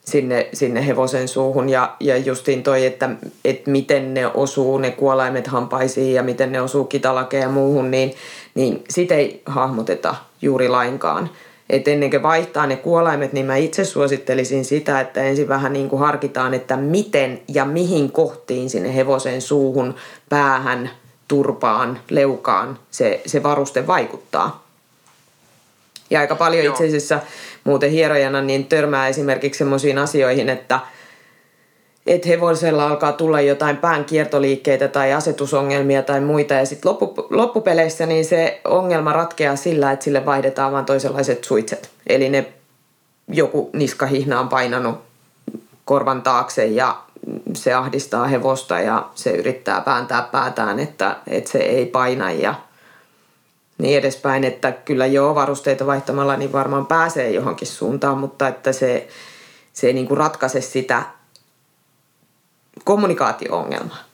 sinne, 0.06 0.50
sinne 0.54 0.88
hevosen 0.88 1.28
suuhun. 1.28 1.70
Ja, 1.70 1.96
ja 2.00 2.17
justiin 2.17 2.63
toi, 2.63 2.86
että, 2.86 3.10
että 3.46 3.72
miten 3.72 4.13
ne 4.13 4.28
osuu, 4.28 4.78
ne 4.78 4.91
kuolaimet 4.91 5.48
hampaisiin 5.48 6.13
ja 6.13 6.24
miten 6.24 6.52
ne 6.52 6.62
osuu 6.62 6.84
kitalakeen 6.84 7.43
ja 7.43 7.50
muuhun, 7.50 7.91
niin, 7.91 8.13
niin 8.56 8.84
sitä 8.89 9.15
ei 9.15 9.41
hahmoteta 9.46 10.15
juuri 10.41 10.70
lainkaan. 10.70 11.30
Et 11.70 11.88
ennen 11.88 12.10
kuin 12.10 12.24
vaihtaa 12.24 12.68
ne 12.68 12.76
kuolaimet, 12.76 13.34
niin 13.34 13.46
mä 13.46 13.56
itse 13.56 13.86
suosittelisin 13.86 14.66
sitä, 14.66 15.00
että 15.00 15.24
ensin 15.24 15.48
vähän 15.48 15.74
niin 15.74 15.90
kuin 15.90 16.00
harkitaan, 16.00 16.54
että 16.54 16.78
miten 16.78 17.42
ja 17.48 17.66
mihin 17.66 18.12
kohtiin 18.12 18.70
sinne 18.70 18.96
hevosen 18.96 19.42
suuhun, 19.42 19.96
päähän, 20.30 20.90
turpaan, 21.28 22.00
leukaan 22.10 22.80
se, 22.92 23.22
se 23.26 23.44
varuste 23.44 23.88
vaikuttaa. 23.88 24.68
Ja 26.10 26.20
aika 26.20 26.36
paljon 26.36 26.66
Joo. 26.66 26.72
itse 26.72 26.88
asiassa 26.88 27.20
muuten 27.64 27.92
hierojana 27.92 28.42
niin 28.42 28.66
törmää 28.66 29.08
esimerkiksi 29.08 29.58
sellaisiin 29.58 29.98
asioihin, 29.98 30.50
että 30.50 30.80
että 32.08 32.28
hevosella 32.28 32.88
alkaa 32.88 33.12
tulla 33.12 33.41
jotain 33.41 33.78
pään 33.78 34.06
kiertoliikkeitä 34.06 34.88
tai 34.88 35.13
asetusongelmia 35.13 36.04
tai 36.04 36.22
muita. 36.22 36.54
Ja 36.54 36.65
sitten 36.65 36.89
loppu, 36.89 37.28
loppupeleissä 37.30 38.06
niin 38.06 38.26
se 38.26 38.62
ongelma 38.65 39.13
ratkeaa 39.13 39.56
sillä, 39.56 39.91
että 39.91 40.04
sille 40.04 40.26
vaihdetaan 40.26 40.72
vain 40.72 40.86
toisenlaiset 40.86 41.43
suitset. 41.43 41.89
Eli 42.08 42.30
ne 42.30 42.46
joku 43.28 43.70
niskahihna 43.74 44.39
on 44.39 44.50
painanut 44.50 44.96
korvan 45.86 46.22
taakse 46.22 46.65
ja 46.65 46.98
se 47.54 47.74
ahdistaa 47.74 48.28
hevosta 48.28 48.80
ja 48.80 49.10
se 49.15 49.32
yrittää 49.32 49.82
pääntää 49.82 50.22
päätään, 50.32 50.80
että, 50.80 51.15
että 51.28 51.52
se 51.52 51.58
ei 51.58 51.86
paina 51.86 52.32
ja 52.32 52.56
niin 53.78 54.00
edespäin. 54.00 54.43
Että 54.43 54.72
kyllä 54.72 55.06
joo, 55.06 55.36
varusteita 55.36 55.86
vaihtamalla 55.86 56.36
niin 56.36 56.54
varmaan 56.54 56.86
pääsee 56.86 57.32
johonkin 57.32 57.67
suuntaan, 57.67 58.17
mutta 58.17 58.48
että 58.48 58.72
se, 58.72 59.08
se 59.74 59.88
ei 59.88 59.93
niin 59.93 60.08
kuin 60.08 60.17
ratkaise 60.17 60.62
sitä 60.62 61.04
kommunikaatio-ongelmaa 62.84 64.08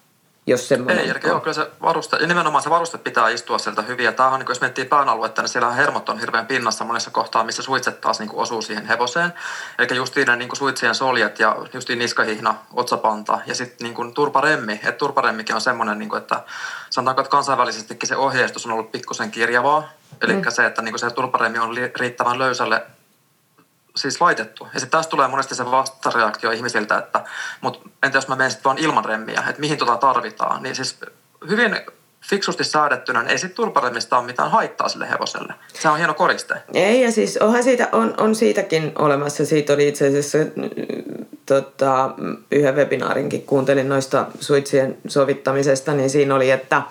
jos 0.47 0.67
semmoinen 0.67 1.03
Ei, 1.03 1.09
eli 1.09 1.19
joo, 1.23 1.39
kyllä 1.39 1.53
se 1.53 1.71
varuste, 1.81 2.17
ja 2.17 2.27
nimenomaan 2.27 2.63
se 2.63 2.69
varuste 2.69 2.97
pitää 2.97 3.29
istua 3.29 3.57
sieltä 3.57 3.81
hyvin. 3.81 4.05
Ja 4.05 4.11
tämähän, 4.11 4.39
niin 4.39 4.49
jos 4.49 4.61
miettii 4.61 4.85
pään 4.85 5.09
aluetta, 5.09 5.41
niin 5.41 5.49
siellä 5.49 5.71
hermot 5.71 6.09
on 6.09 6.19
hirveän 6.19 6.47
pinnassa 6.47 6.85
monessa 6.85 7.11
kohtaa, 7.11 7.43
missä 7.43 7.61
suitset 7.61 8.01
taas 8.01 8.19
niin 8.19 8.29
osuu 8.33 8.61
siihen 8.61 8.85
hevoseen. 8.85 9.33
Eli 9.79 9.97
justiin 9.97 10.27
ne 10.27 10.35
niin 10.35 10.55
suitsien 10.55 10.95
soljet 10.95 11.39
ja 11.39 11.57
justiin 11.73 11.99
niskahihna, 11.99 12.55
otsapanta 12.73 13.39
ja 13.47 13.55
sitten 13.55 13.93
niin 13.93 14.13
turparemmi. 14.13 14.73
Että 14.73 14.91
turparemmikin 14.91 15.55
on 15.55 15.61
semmoinen, 15.61 15.99
niin 15.99 16.09
kuin, 16.09 16.21
että 16.21 16.43
sanotaanko, 16.89 17.21
että 17.21 17.31
kansainvälisestikin 17.31 18.09
se 18.09 18.15
ohjeistus 18.15 18.65
on 18.65 18.71
ollut 18.71 18.91
pikkusen 18.91 19.31
kirjavaa. 19.31 19.89
Eli 20.21 20.33
mm. 20.33 20.41
se, 20.49 20.65
että 20.65 20.81
niin 20.81 20.99
se 20.99 21.09
turparemmi 21.09 21.59
on 21.59 21.75
riittävän 21.99 22.39
löysälle 22.39 22.85
siis 23.95 24.21
laitettu. 24.21 24.67
Ja 24.73 24.79
sitten 24.79 24.91
taas 24.91 25.07
tulee 25.07 25.27
monesti 25.27 25.55
se 25.55 25.65
vastareaktio 25.65 26.51
ihmisiltä, 26.51 26.97
että 26.97 27.23
mutta 27.61 27.89
entä 28.03 28.17
jos 28.17 28.27
mä 28.27 28.35
menen 28.35 28.51
sitten 28.51 28.63
vaan 28.63 28.77
ilman 28.77 29.05
remmiä, 29.05 29.43
että 29.49 29.59
mihin 29.59 29.77
tota 29.77 29.97
tarvitaan. 29.97 30.63
Niin 30.63 30.75
siis 30.75 30.99
hyvin 31.49 31.81
fiksusti 32.29 32.63
säädettynä, 32.63 33.19
niin 33.19 33.31
ei 33.31 33.37
sitten 33.37 33.55
turparemmista 33.55 34.17
ole 34.17 34.25
mitään 34.25 34.51
haittaa 34.51 34.89
sille 34.89 35.09
hevoselle. 35.09 35.53
Se 35.73 35.89
on 35.89 35.97
hieno 35.97 36.13
koriste. 36.13 36.55
Ei, 36.73 37.01
ja 37.01 37.11
siis 37.11 37.37
onhan 37.37 37.63
siitä, 37.63 37.89
on, 37.91 38.13
on 38.17 38.35
siitäkin 38.35 38.91
olemassa. 38.97 39.45
Siitä 39.45 39.73
oli 39.73 39.87
itse 39.87 40.07
asiassa 40.07 40.37
tota, 41.45 42.09
yhden 42.51 42.75
webinaarinkin 42.75 43.41
kuuntelin 43.41 43.89
noista 43.89 44.25
suitsien 44.39 44.97
sovittamisesta, 45.07 45.93
niin 45.93 46.09
siinä 46.09 46.35
oli, 46.35 46.51
että 46.51 46.81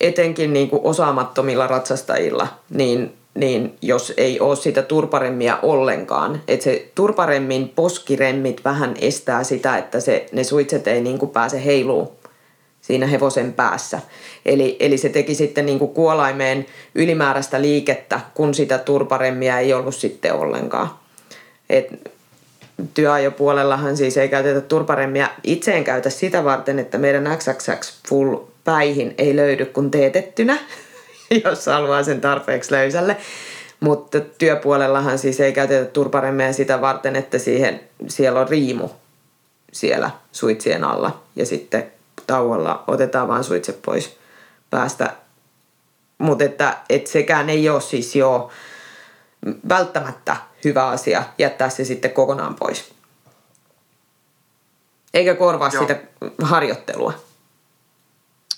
etenkin 0.00 0.52
niin 0.52 0.70
kuin 0.70 0.82
osaamattomilla 0.84 1.66
ratsastajilla, 1.66 2.48
niin 2.70 3.16
niin 3.36 3.76
jos 3.82 4.12
ei 4.16 4.40
ole 4.40 4.56
sitä 4.56 4.82
turparemmia 4.82 5.58
ollenkaan, 5.62 6.42
että 6.48 6.64
se 6.64 6.88
turparemmin 6.94 7.68
poskiremmit 7.68 8.64
vähän 8.64 8.94
estää 9.00 9.44
sitä, 9.44 9.78
että 9.78 10.00
se, 10.00 10.26
ne 10.32 10.44
suitset 10.44 10.86
ei 10.86 11.00
niin 11.00 11.18
kuin 11.18 11.30
pääse 11.30 11.64
heiluu 11.64 12.16
siinä 12.80 13.06
hevosen 13.06 13.52
päässä. 13.52 14.00
Eli, 14.44 14.76
eli 14.80 14.98
se 14.98 15.08
teki 15.08 15.34
sitten 15.34 15.66
niin 15.66 15.78
kuin 15.78 15.90
kuolaimeen 15.90 16.66
ylimääräistä 16.94 17.62
liikettä, 17.62 18.20
kun 18.34 18.54
sitä 18.54 18.78
turparemmia 18.78 19.58
ei 19.58 19.72
ollut 19.72 19.94
sitten 19.94 20.34
ollenkaan. 20.34 20.90
Et 21.70 21.88
työajopuolellahan 22.94 23.96
siis 23.96 24.16
ei 24.16 24.28
käytetä 24.28 24.60
turparemmia. 24.60 25.28
Itse 25.44 25.76
en 25.76 25.84
käytä 25.84 26.10
sitä 26.10 26.44
varten, 26.44 26.78
että 26.78 26.98
meidän 26.98 27.38
XXX 27.38 28.00
Full 28.08 28.36
päihin 28.64 29.14
ei 29.18 29.36
löydy 29.36 29.64
kuin 29.64 29.90
teetettynä. 29.90 30.58
jos 31.44 31.66
haluaa 31.66 32.02
sen 32.02 32.20
tarpeeksi 32.20 32.72
löysälle. 32.72 33.16
Mutta 33.80 34.20
työpuolellahan 34.20 35.18
siis 35.18 35.40
ei 35.40 35.52
käytetä 35.52 35.84
turparemmeja 35.84 36.52
sitä 36.52 36.80
varten, 36.80 37.16
että 37.16 37.38
siihen, 37.38 37.80
siellä 38.08 38.40
on 38.40 38.48
riimu 38.48 38.88
siellä 39.72 40.10
suitsien 40.32 40.84
alla. 40.84 41.22
Ja 41.36 41.46
sitten 41.46 41.92
tauolla 42.26 42.84
otetaan 42.86 43.28
vain 43.28 43.44
suitset 43.44 43.82
pois 43.82 44.16
päästä. 44.70 45.12
Mutta 46.18 46.44
että, 46.44 46.76
että 46.90 47.10
sekään 47.10 47.50
ei 47.50 47.68
ole 47.68 47.80
siis 47.80 48.16
jo 48.16 48.50
välttämättä 49.68 50.36
hyvä 50.64 50.86
asia 50.86 51.22
jättää 51.38 51.68
se 51.68 51.84
sitten 51.84 52.10
kokonaan 52.10 52.54
pois. 52.54 52.92
Eikä 55.14 55.34
korvaa 55.34 55.70
Joo. 55.72 55.82
sitä 55.82 56.00
harjoittelua. 56.42 57.25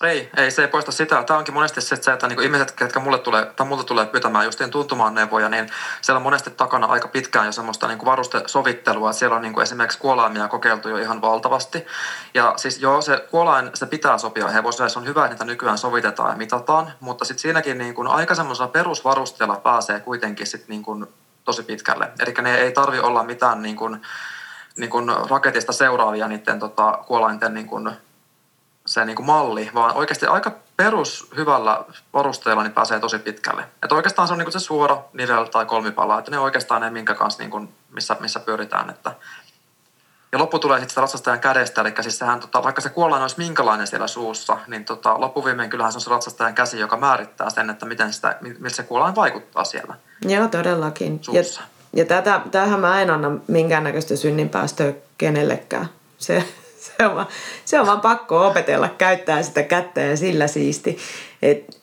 Ei, 0.03 0.31
ei, 0.37 0.51
se 0.51 0.63
ei 0.63 0.69
poista 0.69 0.93
sitä. 0.93 1.23
Tämä 1.23 1.39
onkin 1.39 1.55
monesti 1.55 1.81
se, 1.81 2.13
että 2.13 2.29
niin 2.29 2.43
ihmiset, 2.43 2.71
ketkä 2.71 3.01
mulle 3.01 3.19
tulee, 3.19 3.47
tai 3.57 3.67
mulle 3.67 3.85
tulee 3.85 4.07
pyytämään 4.07 4.45
justiin 4.45 4.71
tuntumaan 4.71 5.15
neuvoja, 5.15 5.49
niin 5.49 5.69
siellä 6.01 6.17
on 6.17 6.23
monesti 6.23 6.51
takana 6.51 6.87
aika 6.87 7.09
pitkään 7.09 7.47
jo 7.47 7.53
semmoista 7.53 7.89
niin 7.89 8.05
varustesovittelua. 8.05 9.13
Siellä 9.13 9.37
on 9.37 9.43
niin 9.43 9.53
kuin 9.53 9.63
esimerkiksi 9.63 9.99
kuolaimia 9.99 10.49
kokeiltu 10.49 10.89
jo 10.89 10.97
ihan 10.97 11.21
valtavasti. 11.21 11.87
Ja 12.35 12.55
siis 12.57 12.81
joo, 12.81 13.01
se 13.01 13.27
kuolain, 13.31 13.71
se 13.75 13.87
pitää 13.87 14.19
sopia 14.19 14.49
hevoselle. 14.49 14.89
Se 14.89 14.99
on 14.99 15.07
hyvä, 15.07 15.25
että 15.25 15.35
niitä 15.35 15.45
nykyään 15.45 15.79
sovitetaan 15.79 16.31
ja 16.31 16.37
mitataan, 16.37 16.93
mutta 17.01 17.25
sitten 17.25 17.43
siinäkin 17.43 17.79
niin 17.79 17.95
kuin 17.95 18.09
aika 18.09 18.35
semmoisella 18.35 18.69
perusvarusteella 18.69 19.57
pääsee 19.57 20.01
kuitenkin 20.01 20.47
sit 20.47 20.69
niin 20.69 20.83
kuin 20.83 21.07
tosi 21.45 21.63
pitkälle. 21.63 22.11
Eli 22.21 22.35
ne 22.43 22.55
ei 22.55 22.73
tarvi 22.73 22.99
olla 22.99 23.23
mitään 23.23 23.63
niin 23.63 23.77
kuin, 23.77 24.03
niin 24.77 24.91
kuin 24.91 25.09
raketista 25.31 25.73
seuraavia 25.73 26.29
niiden 26.29 26.59
tota, 26.59 26.99
kuolainten 27.07 27.55
niin 27.55 27.67
kuin 27.67 27.91
se 28.89 29.05
niin 29.05 29.17
kuin 29.17 29.27
malli, 29.27 29.71
vaan 29.75 29.97
oikeasti 29.97 30.27
aika 30.27 30.53
perus 30.77 31.31
hyvällä 31.37 31.85
varusteella 32.13 32.63
niin 32.63 32.73
pääsee 32.73 33.01
tosi 33.01 33.19
pitkälle. 33.19 33.65
Että 33.83 33.95
oikeastaan 33.95 34.29
se 34.29 34.35
on 34.35 34.39
niin 34.39 34.47
kuin 34.47 34.53
se 34.53 34.61
suora 34.61 35.03
nivel 35.13 35.45
tai 35.45 35.67
kolmipala, 35.67 36.19
että 36.19 36.31
ne 36.31 36.39
oikeastaan 36.39 36.81
ne 36.81 36.91
minkä 36.91 37.15
kanssa 37.15 37.43
niin 37.43 37.51
kuin, 37.51 37.69
missä, 37.93 38.17
missä 38.21 38.41
pyöritään. 38.41 38.91
Että. 38.91 39.15
Ja 40.33 40.39
loppu 40.39 40.59
tulee 40.59 40.81
sitten 40.81 40.97
ratsastajan 41.03 41.41
kädestä, 41.41 41.81
eli 41.81 41.93
siis 42.01 42.19
sehän, 42.19 42.41
tota, 42.41 42.63
vaikka 42.63 42.81
se 42.81 42.89
kuollaan 42.89 43.23
olisi 43.23 43.39
minkälainen 43.39 43.87
siellä 43.87 44.07
suussa, 44.07 44.59
niin 44.67 44.85
tota, 44.85 45.21
loppuviimein 45.21 45.71
kyllähän 45.71 45.93
se 45.93 45.97
on 45.97 46.01
se 46.01 46.11
ratsastajan 46.11 46.55
käsi, 46.55 46.79
joka 46.79 46.97
määrittää 46.97 47.51
sen, 47.51 47.71
että 47.71 47.87
miten 47.87 48.13
sitä, 48.13 48.39
miltä 48.41 48.77
se 48.77 48.83
kuollaan 48.83 49.15
vaikuttaa 49.15 49.65
siellä 49.65 49.95
Joo, 50.23 50.49
todellakin. 50.49 51.19
Suussa. 51.23 51.61
Ja, 51.61 51.99
ja 51.99 52.05
tätä, 52.05 52.41
tämähän 52.51 52.81
mä 52.81 53.03
en 53.03 53.11
anna 53.11 53.31
minkäännäköistä 53.49 54.17
synninpäästöä 54.17 54.93
kenellekään. 55.19 55.89
Se, 56.19 56.45
se, 56.97 57.07
on 57.07 57.15
vaan, 57.15 57.27
se 57.65 57.81
on 57.81 57.87
vaan 57.87 58.01
pakko 58.01 58.47
opetella 58.47 58.89
käyttää 58.99 59.43
sitä 59.43 59.63
kättä 59.63 60.01
ja 60.01 60.17
sillä 60.17 60.47
siisti. 60.47 60.99
Et 61.43 61.79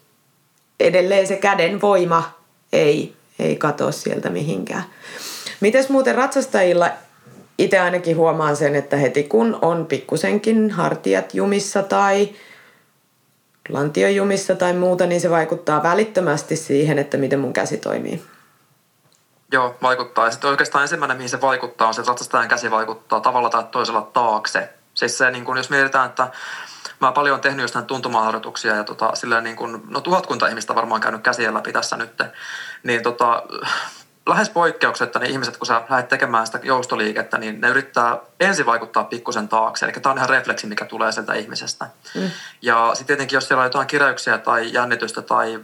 edelleen 0.79 1.27
se 1.27 1.35
käden 1.35 1.81
voima 1.81 2.31
ei, 2.73 3.15
ei 3.39 3.55
katoa 3.55 3.91
sieltä 3.91 4.29
mihinkään. 4.29 4.83
Mites 5.59 5.89
muuten 5.89 6.15
ratsastajilla 6.15 6.89
itse 7.57 7.79
ainakin 7.79 8.17
huomaan 8.17 8.55
sen, 8.55 8.75
että 8.75 8.97
heti 8.97 9.23
kun 9.23 9.59
on 9.61 9.85
pikkusenkin 9.85 10.71
hartiat 10.71 11.33
jumissa 11.33 11.83
tai 11.83 12.29
lantiojumissa 13.69 14.55
tai 14.55 14.73
muuta, 14.73 15.05
niin 15.05 15.21
se 15.21 15.29
vaikuttaa 15.29 15.83
välittömästi 15.83 16.55
siihen, 16.55 16.99
että 16.99 17.17
miten 17.17 17.39
mun 17.39 17.53
käsi 17.53 17.77
toimii. 17.77 18.23
Joo, 19.51 19.75
vaikuttaa. 19.81 20.25
Ja 20.25 20.31
sitten 20.31 20.49
oikeastaan 20.49 20.81
ensimmäinen, 20.81 21.17
mihin 21.17 21.29
se 21.29 21.41
vaikuttaa, 21.41 21.87
on 21.87 21.93
se, 21.93 22.01
että 22.01 22.09
ratsastajan 22.09 22.47
käsi 22.47 22.71
vaikuttaa 22.71 23.19
tavalla 23.19 23.49
tai 23.49 23.63
toisella 23.71 24.01
taakse. 24.01 24.69
Siis 24.95 25.17
se, 25.17 25.31
niin 25.31 25.45
kun, 25.45 25.57
jos 25.57 25.69
mietitään, 25.69 26.05
että 26.05 26.27
mä 27.01 27.11
paljon 27.11 27.33
olen 27.33 27.41
tehnyt 27.41 27.61
jostain 27.61 27.85
tuntumaharjoituksia 27.85 28.75
ja 28.75 28.83
tota, 28.83 29.15
silleen 29.15 29.43
niin 29.43 29.55
kun, 29.55 29.83
no 29.89 30.01
tuhatkunta 30.01 30.47
ihmistä 30.47 30.75
varmaan 30.75 31.01
käynyt 31.01 31.21
käsiä 31.21 31.53
läpi 31.53 31.73
tässä 31.73 31.97
nyt, 31.97 32.23
niin 32.83 33.03
tota, 33.03 33.43
lähes 34.29 34.49
poikkeuksetta 34.49 35.19
niin 35.19 35.31
ihmiset, 35.31 35.57
kun 35.57 35.67
sä 35.67 35.81
lähdet 35.89 36.07
tekemään 36.07 36.45
sitä 36.45 36.59
joustoliikettä, 36.63 37.37
niin 37.37 37.61
ne 37.61 37.69
yrittää 37.69 38.17
ensin 38.39 38.65
vaikuttaa 38.65 39.03
pikkusen 39.03 39.47
taakse. 39.47 39.85
Eli 39.85 39.93
tämä 39.93 40.11
on 40.11 40.17
ihan 40.17 40.29
refleksi, 40.29 40.67
mikä 40.67 40.85
tulee 40.85 41.11
sieltä 41.11 41.33
ihmisestä. 41.33 41.89
Mm. 42.15 42.31
Ja 42.61 42.89
sitten 42.93 43.07
tietenkin, 43.07 43.37
jos 43.37 43.47
siellä 43.47 43.61
on 43.61 43.65
jotain 43.65 43.87
kiräyksiä 43.87 44.37
tai 44.37 44.73
jännitystä 44.73 45.21
tai 45.21 45.59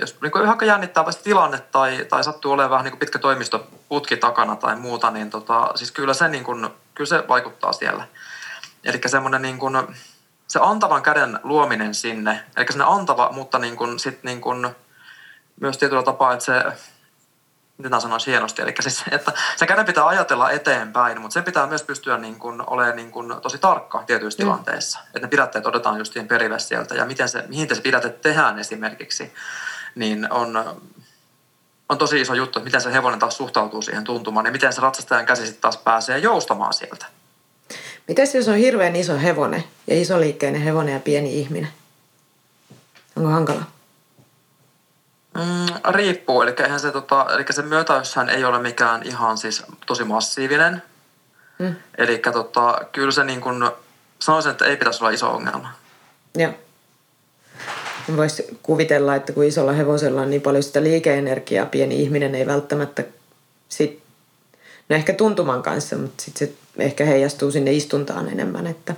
jos 0.00 0.16
niin 0.22 0.32
kuin 0.32 0.44
ihan 0.44 0.58
jännittävästi 0.62 1.24
tilanne 1.24 1.58
tai, 1.58 2.06
tai 2.08 2.24
sattuu 2.24 2.52
olemaan 2.52 2.70
vähän 2.70 2.84
niin 2.84 2.92
kuin 2.92 2.98
pitkä 2.98 3.18
toimistoputki 3.18 4.16
takana 4.16 4.56
tai 4.56 4.76
muuta, 4.76 5.10
niin 5.10 5.30
tota, 5.30 5.72
siis 5.74 5.92
kyllä 5.92 6.14
se, 6.14 6.28
niin 6.28 6.44
kuin, 6.44 6.68
kyllä 6.94 7.08
se 7.08 7.24
vaikuttaa 7.28 7.72
siellä. 7.72 8.04
Eli 8.84 9.00
semmoinen 9.06 9.42
niin 9.42 9.58
kuin, 9.58 9.74
se 10.48 10.58
antavan 10.62 11.02
käden 11.02 11.40
luominen 11.42 11.94
sinne, 11.94 12.44
eli 12.56 12.66
sinne 12.70 12.84
antava, 12.88 13.32
mutta 13.32 13.58
niin 13.58 13.76
kuin, 13.76 13.98
sit 13.98 14.22
niin 14.22 14.40
kuin, 14.40 14.76
myös 15.60 15.78
tietyllä 15.78 16.02
tapaa, 16.02 16.32
että 16.32 16.44
se, 16.44 16.64
miten 17.78 18.00
sanoisi 18.00 18.30
hienosti, 18.30 18.62
eli 18.62 18.74
siis, 18.80 19.04
että 19.10 19.32
se 19.56 19.66
käden 19.66 19.84
pitää 19.84 20.06
ajatella 20.06 20.50
eteenpäin, 20.50 21.20
mutta 21.20 21.34
sen 21.34 21.44
pitää 21.44 21.66
myös 21.66 21.82
pystyä 21.82 22.18
niin 22.18 22.38
kuin, 22.38 22.62
olemaan 22.66 22.96
niin 22.96 23.10
kuin, 23.10 23.34
tosi 23.42 23.58
tarkka 23.58 24.02
tietyissä 24.06 24.42
mm. 24.42 24.46
tilanteissa. 24.46 24.98
Että 25.06 25.20
ne 25.20 25.28
pidätteet 25.28 25.66
otetaan 25.66 25.98
justiin 25.98 26.28
perive 26.28 26.58
sieltä 26.58 26.94
ja 26.94 27.04
miten 27.04 27.28
se, 27.28 27.44
mihin 27.48 27.68
te 27.68 27.74
se 27.74 27.80
pidätte 27.80 28.08
tehdään 28.08 28.58
esimerkiksi, 28.58 29.34
niin 29.94 30.32
on, 30.32 30.80
on 31.88 31.98
tosi 31.98 32.20
iso 32.20 32.34
juttu, 32.34 32.58
että 32.58 32.64
miten 32.64 32.80
se 32.80 32.92
hevonen 32.92 33.18
taas 33.18 33.36
suhtautuu 33.36 33.82
siihen 33.82 34.04
tuntumaan 34.04 34.46
ja 34.46 34.52
miten 34.52 34.72
se 34.72 34.80
ratsastajan 34.80 35.26
käsi 35.26 35.46
sitten 35.46 35.60
taas 35.60 35.76
pääsee 35.76 36.18
joustamaan 36.18 36.72
sieltä. 36.72 37.06
Mitäs 38.08 38.34
jos 38.34 38.48
on 38.48 38.56
hirveän 38.56 38.96
iso 38.96 39.18
hevonen 39.18 39.64
ja 39.86 40.00
iso 40.00 40.20
liikkeinen 40.20 40.62
hevonen 40.62 40.94
ja 40.94 41.00
pieni 41.00 41.38
ihminen? 41.38 41.68
Onko 43.16 43.30
hankala? 43.30 43.62
Mm, 45.34 45.94
riippuu, 45.94 46.42
eli, 46.42 46.54
eihän 46.58 46.80
se, 46.80 46.92
tota, 46.92 47.26
eli 47.34 47.44
se 47.50 47.62
myötäyshän 47.62 48.28
ei 48.28 48.44
ole 48.44 48.58
mikään 48.58 49.02
ihan 49.02 49.38
siis 49.38 49.62
tosi 49.86 50.04
massiivinen. 50.04 50.82
Mm. 51.58 51.74
Eli 51.98 52.18
tota, 52.18 52.80
kyllä 52.92 53.12
se 53.12 53.24
niin 53.24 53.40
kuin, 53.40 53.70
sanoisin, 54.18 54.50
että 54.50 54.64
ei 54.64 54.76
pitäisi 54.76 55.04
olla 55.04 55.10
iso 55.10 55.30
ongelma. 55.30 55.72
Joo. 56.34 56.52
Voisi 58.16 58.58
kuvitella, 58.62 59.14
että 59.14 59.32
kun 59.32 59.44
isolla 59.44 59.72
hevosella 59.72 60.20
on 60.20 60.30
niin 60.30 60.42
paljon 60.42 60.62
sitä 60.62 60.82
liikeenergiaa, 60.82 61.66
pieni 61.66 62.02
ihminen 62.02 62.34
ei 62.34 62.46
välttämättä 62.46 63.04
sit, 63.68 64.02
no 64.88 64.96
ehkä 64.96 65.12
tuntuman 65.12 65.62
kanssa, 65.62 65.96
mutta 65.96 66.24
sitten 66.24 66.48
se 66.48 66.54
ehkä 66.78 67.04
heijastuu 67.04 67.50
sinne 67.50 67.72
istuntaan 67.72 68.28
enemmän. 68.28 68.66
Että. 68.66 68.94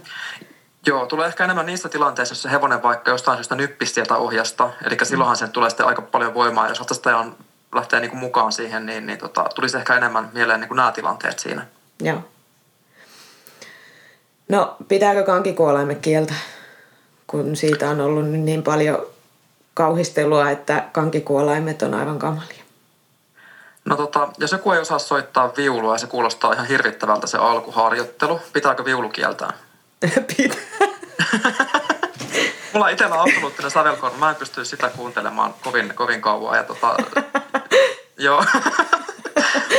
Joo, 0.87 1.07
tulee 1.07 1.27
ehkä 1.27 1.45
enemmän 1.45 1.67
niissä 1.67 1.89
tilanteissa, 1.89 2.33
jos 2.33 2.43
se 2.43 2.51
hevonen 2.51 2.83
vaikka 2.83 3.11
jostain 3.11 3.37
syystä 3.37 3.55
nyppisi 3.55 3.95
sieltä 3.95 4.17
ohjasta. 4.17 4.71
Eli 4.87 4.97
silloinhan 5.03 5.37
sen 5.37 5.51
tulee 5.51 5.71
sitten 5.71 5.87
aika 5.87 6.03
paljon 6.03 6.35
voimaa. 6.35 6.69
Jos 6.69 6.79
ratsastaja 6.79 7.19
on, 7.19 7.37
lähtee 7.75 8.01
niin 8.01 8.11
kuin 8.11 8.21
mukaan 8.21 8.53
siihen, 8.53 8.87
niin, 8.87 9.07
niin 9.07 9.19
tota, 9.19 9.45
tulisi 9.55 9.77
ehkä 9.77 9.97
enemmän 9.97 10.31
mieleen 10.33 10.61
niin 10.61 10.69
kuin 10.69 10.77
nämä 10.77 10.93
tilanteet 10.93 11.39
siinä. 11.39 11.67
Joo. 12.01 12.19
No, 14.49 14.77
pitääkö 14.89 15.23
kankikuolaimet 15.23 15.99
kieltä? 15.99 16.35
Kun 17.27 17.57
siitä 17.57 17.91
on 17.91 18.01
ollut 18.01 18.29
niin 18.29 18.63
paljon 18.63 19.07
kauhistelua, 19.75 20.51
että 20.51 20.85
kankikuolaimet 20.93 21.83
on 21.83 21.95
aivan 21.95 22.19
kamalia. 22.19 22.64
No 23.85 23.97
tota, 23.97 24.29
jos 24.39 24.53
joku 24.53 24.73
ei 24.73 24.81
osaa 24.81 24.99
soittaa 24.99 25.53
viulua 25.57 25.95
ja 25.95 25.99
se 25.99 26.07
kuulostaa 26.07 26.53
ihan 26.53 26.67
hirvittävältä 26.67 27.27
se 27.27 27.39
alkuharjoittelu, 27.39 28.41
pitääkö 28.53 28.85
viulu 28.85 29.09
kieltää? 29.09 29.53
Pitää. 30.37 30.59
Mulla 32.73 32.87
on 32.87 32.93
itsellä 32.93 33.23
absoluuttinen 33.23 33.71
sävelkorva. 33.71 34.19
Mä 34.19 34.31
en 34.31 34.37
pysty 34.37 34.65
sitä 34.65 34.89
kuuntelemaan 34.89 35.55
kovin, 35.63 35.95
kovin 35.95 36.21
kauan. 36.21 36.57
Ja 36.57 36.65
tota, 36.65 36.97
joo. 38.19 38.45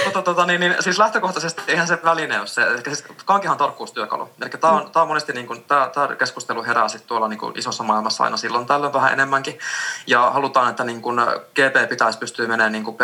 Mutta 0.05 0.21
tota, 0.21 0.45
niin, 0.45 0.59
niin, 0.59 0.75
siis 0.79 0.99
lähtökohtaisesti 0.99 1.61
eihän 1.67 1.87
se 1.87 1.99
väline 2.03 2.39
ole 2.39 2.47
se. 2.47 2.61
Eli 2.61 2.81
siis 2.85 3.03
kankihan 3.25 3.53
on 3.53 3.57
tarkkuustyökalu. 3.57 4.29
Eli 4.41 4.49
tämä 4.49 4.73
on, 4.73 4.91
tää 4.91 5.01
on 5.01 5.07
monesti, 5.07 5.33
niin 5.33 5.47
kuin, 5.47 5.63
tämä, 5.63 5.89
tämä 5.93 6.15
keskustelu 6.15 6.63
herää 6.63 6.87
sit 6.87 7.07
tuolla 7.07 7.27
niin 7.27 7.39
kuin 7.39 7.59
isossa 7.59 7.83
maailmassa 7.83 8.23
aina 8.23 8.37
silloin 8.37 8.65
tällöin 8.65 8.93
vähän 8.93 9.13
enemmänkin. 9.13 9.59
Ja 10.07 10.31
halutaan, 10.31 10.69
että 10.69 10.83
niin 10.83 11.01
kuin 11.01 11.19
GP 11.55 11.89
pitäisi 11.89 12.19
pystyä 12.19 12.47
menemään 12.47 12.71
niin 12.71 12.83
kuin 12.83 12.97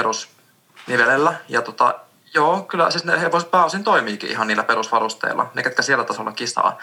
perusnivelellä. 0.88 1.36
Ja 1.50 1.62
tota, 1.62 2.00
Joo, 2.34 2.62
kyllä 2.62 2.92
siis 2.92 3.04
ne 3.04 3.22
hevos 3.22 3.46
pääosin 3.46 3.84
toimiikin 3.84 4.30
ihan 4.30 4.48
niillä 4.48 4.64
perusvarusteilla, 4.64 5.52
ne 5.54 5.64
ketkä 5.64 5.82
siellä 5.82 6.04
tasolla 6.04 6.32
kisaa. 6.32 6.78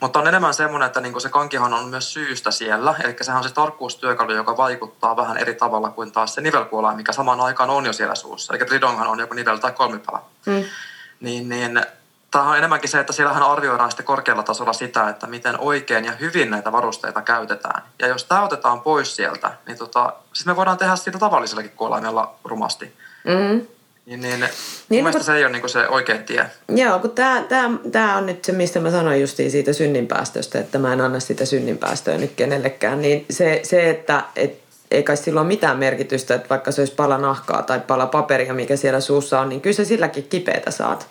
Mutta 0.00 0.18
on 0.18 0.28
enemmän 0.28 0.54
semmoinen, 0.54 0.86
että 0.86 1.00
niinku 1.00 1.20
se 1.20 1.28
kankihan 1.28 1.74
on 1.74 1.88
myös 1.88 2.12
syystä 2.12 2.50
siellä, 2.50 2.94
eli 3.04 3.16
sehän 3.20 3.38
on 3.38 3.48
se 3.48 3.54
tarkkuustyökalu, 3.54 4.32
joka 4.32 4.56
vaikuttaa 4.56 5.16
vähän 5.16 5.36
eri 5.36 5.54
tavalla 5.54 5.90
kuin 5.90 6.12
taas 6.12 6.34
se 6.34 6.40
nivelkuola, 6.40 6.94
mikä 6.94 7.12
samaan 7.12 7.40
aikaan 7.40 7.70
on 7.70 7.86
jo 7.86 7.92
siellä 7.92 8.14
suussa. 8.14 8.54
Eli 8.54 8.64
tridonghan 8.64 9.08
on 9.08 9.18
joko 9.18 9.34
nivel- 9.34 9.58
tai 9.58 9.72
kolmipala. 9.72 10.22
Mm. 10.46 10.64
Niin, 11.20 11.48
niin 11.48 11.82
Tämä 12.30 12.44
on 12.44 12.58
enemmänkin 12.58 12.90
se, 12.90 13.00
että 13.00 13.12
siellähän 13.12 13.42
arvioidaan 13.42 13.90
sitten 13.90 14.06
korkealla 14.06 14.42
tasolla 14.42 14.72
sitä, 14.72 15.08
että 15.08 15.26
miten 15.26 15.60
oikein 15.60 16.04
ja 16.04 16.12
hyvin 16.12 16.50
näitä 16.50 16.72
varusteita 16.72 17.22
käytetään. 17.22 17.82
Ja 17.98 18.06
jos 18.06 18.24
tämä 18.24 18.42
otetaan 18.42 18.80
pois 18.80 19.16
sieltä, 19.16 19.52
niin 19.66 19.78
tota, 19.78 20.12
siis 20.32 20.46
me 20.46 20.56
voidaan 20.56 20.78
tehdä 20.78 20.96
siitä 20.96 21.18
tavallisellakin 21.18 21.70
kuolaimella 21.70 22.34
rumasti. 22.44 22.96
Mm. 23.24 23.66
Niin, 24.06 24.20
niin, 24.20 24.40
niin 24.88 25.04
mun 25.04 25.12
niin, 25.12 25.24
se 25.24 25.36
ei 25.36 25.44
ole 25.44 25.52
niin 25.52 25.68
se 25.68 25.88
oikea 25.88 26.18
tie. 26.18 26.46
Joo, 26.68 26.98
kun 26.98 27.10
tämä, 27.10 27.44
tämä, 27.48 27.78
tämä 27.92 28.16
on 28.16 28.26
nyt 28.26 28.44
se, 28.44 28.52
mistä 28.52 28.80
mä 28.80 28.90
sanoin 28.90 29.20
justiin 29.20 29.50
siitä 29.50 29.72
synninpäästöstä, 29.72 30.58
että 30.58 30.78
mä 30.78 30.92
en 30.92 31.00
anna 31.00 31.20
sitä 31.20 31.44
synninpäästöä 31.44 32.18
nyt 32.18 32.32
kenellekään. 32.36 33.02
Niin 33.02 33.26
se, 33.30 33.60
se 33.62 33.90
että 33.90 34.24
et, 34.36 34.60
ei 34.90 35.02
kai 35.02 35.16
sillä 35.16 35.40
ole 35.40 35.48
mitään 35.48 35.78
merkitystä, 35.78 36.34
että 36.34 36.48
vaikka 36.48 36.72
se 36.72 36.80
olisi 36.80 36.94
pala 36.94 37.18
nahkaa 37.18 37.62
tai 37.62 37.80
pala 37.80 38.06
paperia, 38.06 38.54
mikä 38.54 38.76
siellä 38.76 39.00
suussa 39.00 39.40
on, 39.40 39.48
niin 39.48 39.60
kyllä 39.60 39.76
se 39.76 39.84
silläkin 39.84 40.24
kipeätä 40.24 40.70
saat 40.70 41.06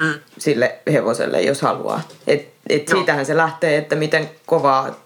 mm. 0.00 0.14
sille 0.38 0.78
hevoselle, 0.92 1.42
jos 1.42 1.62
haluaa. 1.62 2.00
Et, 2.26 2.48
et 2.68 2.88
siitähän 2.88 3.26
se 3.26 3.36
lähtee, 3.36 3.76
että 3.76 3.96
miten 3.96 4.30
kovaa 4.46 5.04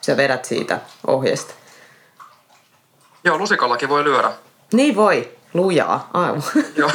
sä 0.00 0.16
vedät 0.16 0.44
siitä 0.44 0.78
ohjeesta. 1.06 1.54
Joo, 3.24 3.38
lusikallakin 3.38 3.88
voi 3.88 4.04
lyödä. 4.04 4.32
Niin 4.72 4.96
voi. 4.96 5.39
Lujaa, 5.54 6.10
aivan. 6.12 6.42
Joo. 6.76 6.90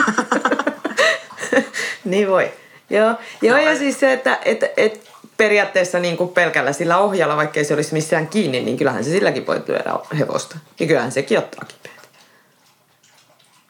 niin 2.06 2.30
voi. 2.30 2.54
Joo, 2.90 3.16
Joo 3.42 3.58
ja 3.58 3.78
siis 3.78 4.00
se, 4.00 4.14
että 4.14 4.40
et, 4.46 4.60
et 4.78 5.10
periaatteessa 5.38 6.00
niin 6.00 6.18
kuin 6.18 6.30
pelkällä 6.30 6.74
sillä 6.74 6.98
ohjalla, 6.98 7.38
vaikka 7.38 7.64
se 7.64 7.74
olisi 7.74 7.94
missään 7.94 8.28
kiinni, 8.28 8.64
niin 8.64 8.78
kyllähän 8.78 9.04
se 9.04 9.10
silläkin 9.10 9.48
voi 9.48 9.64
lyödä 9.68 9.94
hevosta. 10.20 10.58
Ja 10.80 10.88
kyllähän 10.88 11.12
sekin 11.12 11.38
ottaa 11.38 11.66
kipeät. 11.68 12.10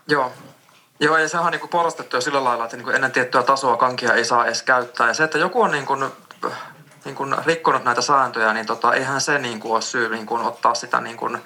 Joo. 0.07 0.31
Joo, 0.99 1.17
ja 1.17 1.29
se 1.29 1.39
on 1.39 1.51
niin 1.51 1.59
kuin 1.59 1.69
porrastettu 1.69 2.17
jo 2.17 2.21
sillä 2.21 2.43
lailla, 2.43 2.63
että 2.63 2.77
niin 2.77 2.83
kuin 2.83 2.95
ennen 2.95 3.11
tiettyä 3.11 3.43
tasoa 3.43 3.77
kankia 3.77 4.13
ei 4.13 4.25
saa 4.25 4.45
edes 4.45 4.63
käyttää. 4.63 5.07
Ja 5.07 5.13
se, 5.13 5.23
että 5.23 5.37
joku 5.37 5.61
on 5.61 5.71
niin 5.71 5.85
kuin, 5.85 6.05
niin 7.05 7.15
kuin 7.15 7.35
rikkonut 7.45 7.83
näitä 7.83 8.01
sääntöjä, 8.01 8.53
niin 8.53 8.65
tota, 8.65 8.93
eihän 8.93 9.21
se 9.21 9.39
niin 9.39 9.59
kuin 9.59 9.71
ole 9.71 9.81
syy 9.81 10.09
niin 10.09 10.25
kuin 10.25 10.41
ottaa 10.41 10.75
sitä 10.75 11.01
niin 11.01 11.17
kuin 11.17 11.37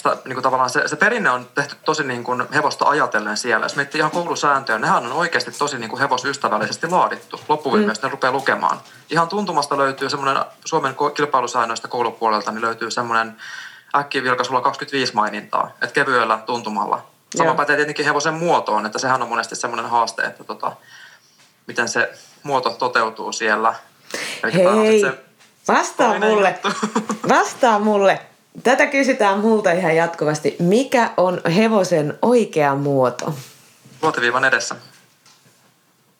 sitä, 0.00 0.16
niin 0.24 0.34
kuin 0.34 0.42
tavallaan 0.42 0.70
se, 0.70 0.88
se 0.88 0.96
perinne 0.96 1.30
on 1.30 1.46
tehty 1.54 1.76
tosi 1.84 2.04
niin 2.04 2.24
kuin 2.24 2.46
hevosta 2.54 2.84
ajatellen 2.84 3.36
siellä. 3.36 3.64
Jos 3.64 3.76
miettii 3.76 3.98
ihan 3.98 4.10
koulusääntöjä, 4.10 4.78
nehän 4.78 5.06
on 5.06 5.12
oikeasti 5.12 5.50
tosi 5.52 5.78
niin 5.78 5.90
kuin 5.90 6.00
hevosystävällisesti 6.00 6.88
laadittu. 6.88 7.40
Loppuun 7.48 7.78
mm. 7.78 7.86
ne 7.86 8.08
rupeaa 8.08 8.32
lukemaan. 8.32 8.80
Ihan 9.10 9.28
tuntumasta 9.28 9.78
löytyy 9.78 10.10
semmoinen 10.10 10.44
Suomen 10.64 10.94
kilpailusäännöistä 11.14 11.88
koulupuolelta, 11.88 12.50
niin 12.50 12.60
löytyy 12.60 12.90
semmoinen 12.90 13.36
äkkivilkaisulla 13.96 14.60
25 14.60 15.14
mainintaa, 15.14 15.70
että 15.82 15.94
kevyellä 15.94 16.38
tuntumalla. 16.46 17.06
Sama 17.36 17.54
pätee 17.54 17.76
tietenkin 17.76 18.04
hevosen 18.04 18.34
muotoon, 18.34 18.86
että 18.86 18.98
sehän 18.98 19.22
on 19.22 19.28
monesti 19.28 19.56
semmoinen 19.56 19.90
haaste, 19.90 20.22
että 20.22 20.44
tota, 20.44 20.72
miten 21.66 21.88
se 21.88 22.12
muoto 22.42 22.70
toteutuu 22.70 23.32
siellä. 23.32 23.74
Eli 24.42 24.52
Hei, 24.52 25.00
se 25.00 25.18
vastaa 25.68 26.18
mulle. 26.18 26.58
Vastaa 27.28 27.78
mulle. 27.78 28.29
Tätä 28.62 28.86
kysytään 28.86 29.38
multa 29.38 29.70
ihan 29.70 29.96
jatkuvasti. 29.96 30.56
Mikä 30.58 31.10
on 31.16 31.40
hevosen 31.56 32.18
oikea 32.22 32.74
muoto? 32.74 33.34
Luoteviivan 34.02 34.44
edessä. 34.44 34.74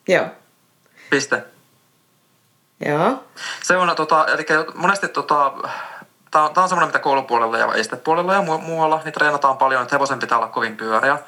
Joo. 0.09 0.27
Piste. 1.11 1.45
Joo. 2.87 3.25
Se 3.63 3.77
on, 3.77 3.97
tota, 3.97 4.27
eli 4.27 4.47
monesti 4.75 5.09
tota, 5.09 5.53
Tämä 6.31 6.45
on, 6.45 6.55
tämä 6.55 6.63
on 6.63 6.69
semmoinen, 6.69 6.89
mitä 6.89 6.99
koulupuolella 6.99 7.59
ja 7.59 7.75
estepuolella 7.75 8.35
ja 8.35 8.43
muualla, 8.43 9.01
niin 9.05 9.13
treenataan 9.13 9.59
paljon, 9.59 9.83
että 9.83 9.95
hevosen 9.95 10.19
pitää 10.19 10.39
olla 10.39 10.49
kovin 10.49 10.77
pyöreä. 10.77 11.19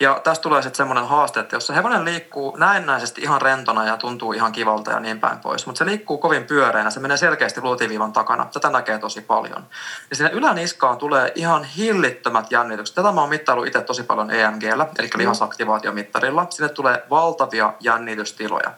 Ja 0.00 0.20
tästä 0.24 0.42
tulee 0.42 0.62
sitten 0.62 0.76
semmoinen 0.76 1.06
haaste, 1.06 1.40
että 1.40 1.56
jos 1.56 1.66
se 1.66 1.74
hevonen 1.74 2.04
liikkuu 2.04 2.56
näennäisesti 2.56 3.20
ihan 3.22 3.42
rentona 3.42 3.86
ja 3.86 3.96
tuntuu 3.96 4.32
ihan 4.32 4.52
kivalta 4.52 4.90
ja 4.90 5.00
niin 5.00 5.20
päin 5.20 5.38
pois, 5.38 5.66
mutta 5.66 5.78
se 5.78 5.86
liikkuu 5.86 6.18
kovin 6.18 6.44
pyöreänä, 6.44 6.90
se 6.90 7.00
menee 7.00 7.16
selkeästi 7.16 7.60
luotiviivan 7.60 8.12
takana, 8.12 8.44
tätä 8.52 8.70
näkee 8.70 8.98
tosi 8.98 9.20
paljon. 9.20 9.66
Ja 10.10 10.16
sinne 10.16 10.30
yläniskaan 10.30 10.98
tulee 10.98 11.32
ihan 11.34 11.64
hillittömät 11.64 12.50
jännitykset. 12.50 12.94
Tätä 12.94 13.12
mä 13.12 13.20
oon 13.20 13.30
mittailu 13.30 13.64
itse 13.64 13.80
tosi 13.80 14.02
paljon 14.02 14.30
EMGllä, 14.30 14.86
eli 14.98 15.10
lihasaktivaatiomittarilla. 15.16 16.46
Sinne 16.50 16.68
tulee 16.68 17.04
valtavia 17.10 17.72
jännitystiloja. 17.80 18.70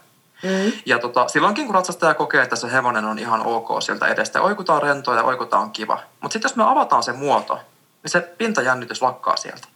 Mm. 0.43 0.73
Ja 0.87 0.99
tota, 0.99 1.29
silloinkin 1.29 1.67
kun 1.67 1.75
ratsastaja 1.75 2.15
kokee, 2.15 2.43
että 2.43 2.57
se 2.57 2.73
hevonen 2.73 3.05
on 3.05 3.19
ihan 3.19 3.47
ok 3.47 3.83
sieltä 3.83 4.07
edestä, 4.07 4.43
oikutaan 4.43 4.83
rentoa 4.83 5.17
ja 5.17 5.23
oikutaan 5.23 5.71
kiva. 5.71 6.01
Mutta 6.21 6.33
sitten 6.33 6.49
jos 6.49 6.57
me 6.57 6.65
avataan 6.65 7.03
se 7.03 7.13
muoto, 7.13 7.55
niin 8.03 8.11
se 8.11 8.21
pintajännitys 8.21 9.03
lakkaa 9.03 9.37
sieltä. 9.37 9.69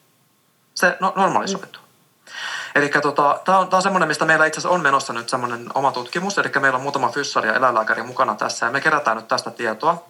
Se 0.74 0.96
no, 1.00 1.12
normalisoituu. 1.16 1.82
Eli 2.74 2.88
tota, 3.02 3.40
tämä 3.44 3.58
on, 3.58 3.68
tää 3.68 3.76
on 3.76 3.82
semmoinen, 3.82 4.08
mistä 4.08 4.24
meillä 4.24 4.46
itse 4.46 4.60
asiassa 4.60 4.74
on 4.74 4.82
menossa 4.82 5.12
nyt 5.12 5.28
semmoinen 5.28 5.66
oma 5.74 5.92
tutkimus. 5.92 6.38
Eli 6.38 6.50
meillä 6.60 6.76
on 6.76 6.82
muutama 6.82 7.08
fyssari 7.08 7.48
ja 7.48 7.54
eläinlääkäri 7.54 8.02
mukana 8.02 8.34
tässä 8.34 8.66
ja 8.66 8.72
me 8.72 8.80
kerätään 8.80 9.16
nyt 9.16 9.28
tästä 9.28 9.50
tietoa. 9.50 10.04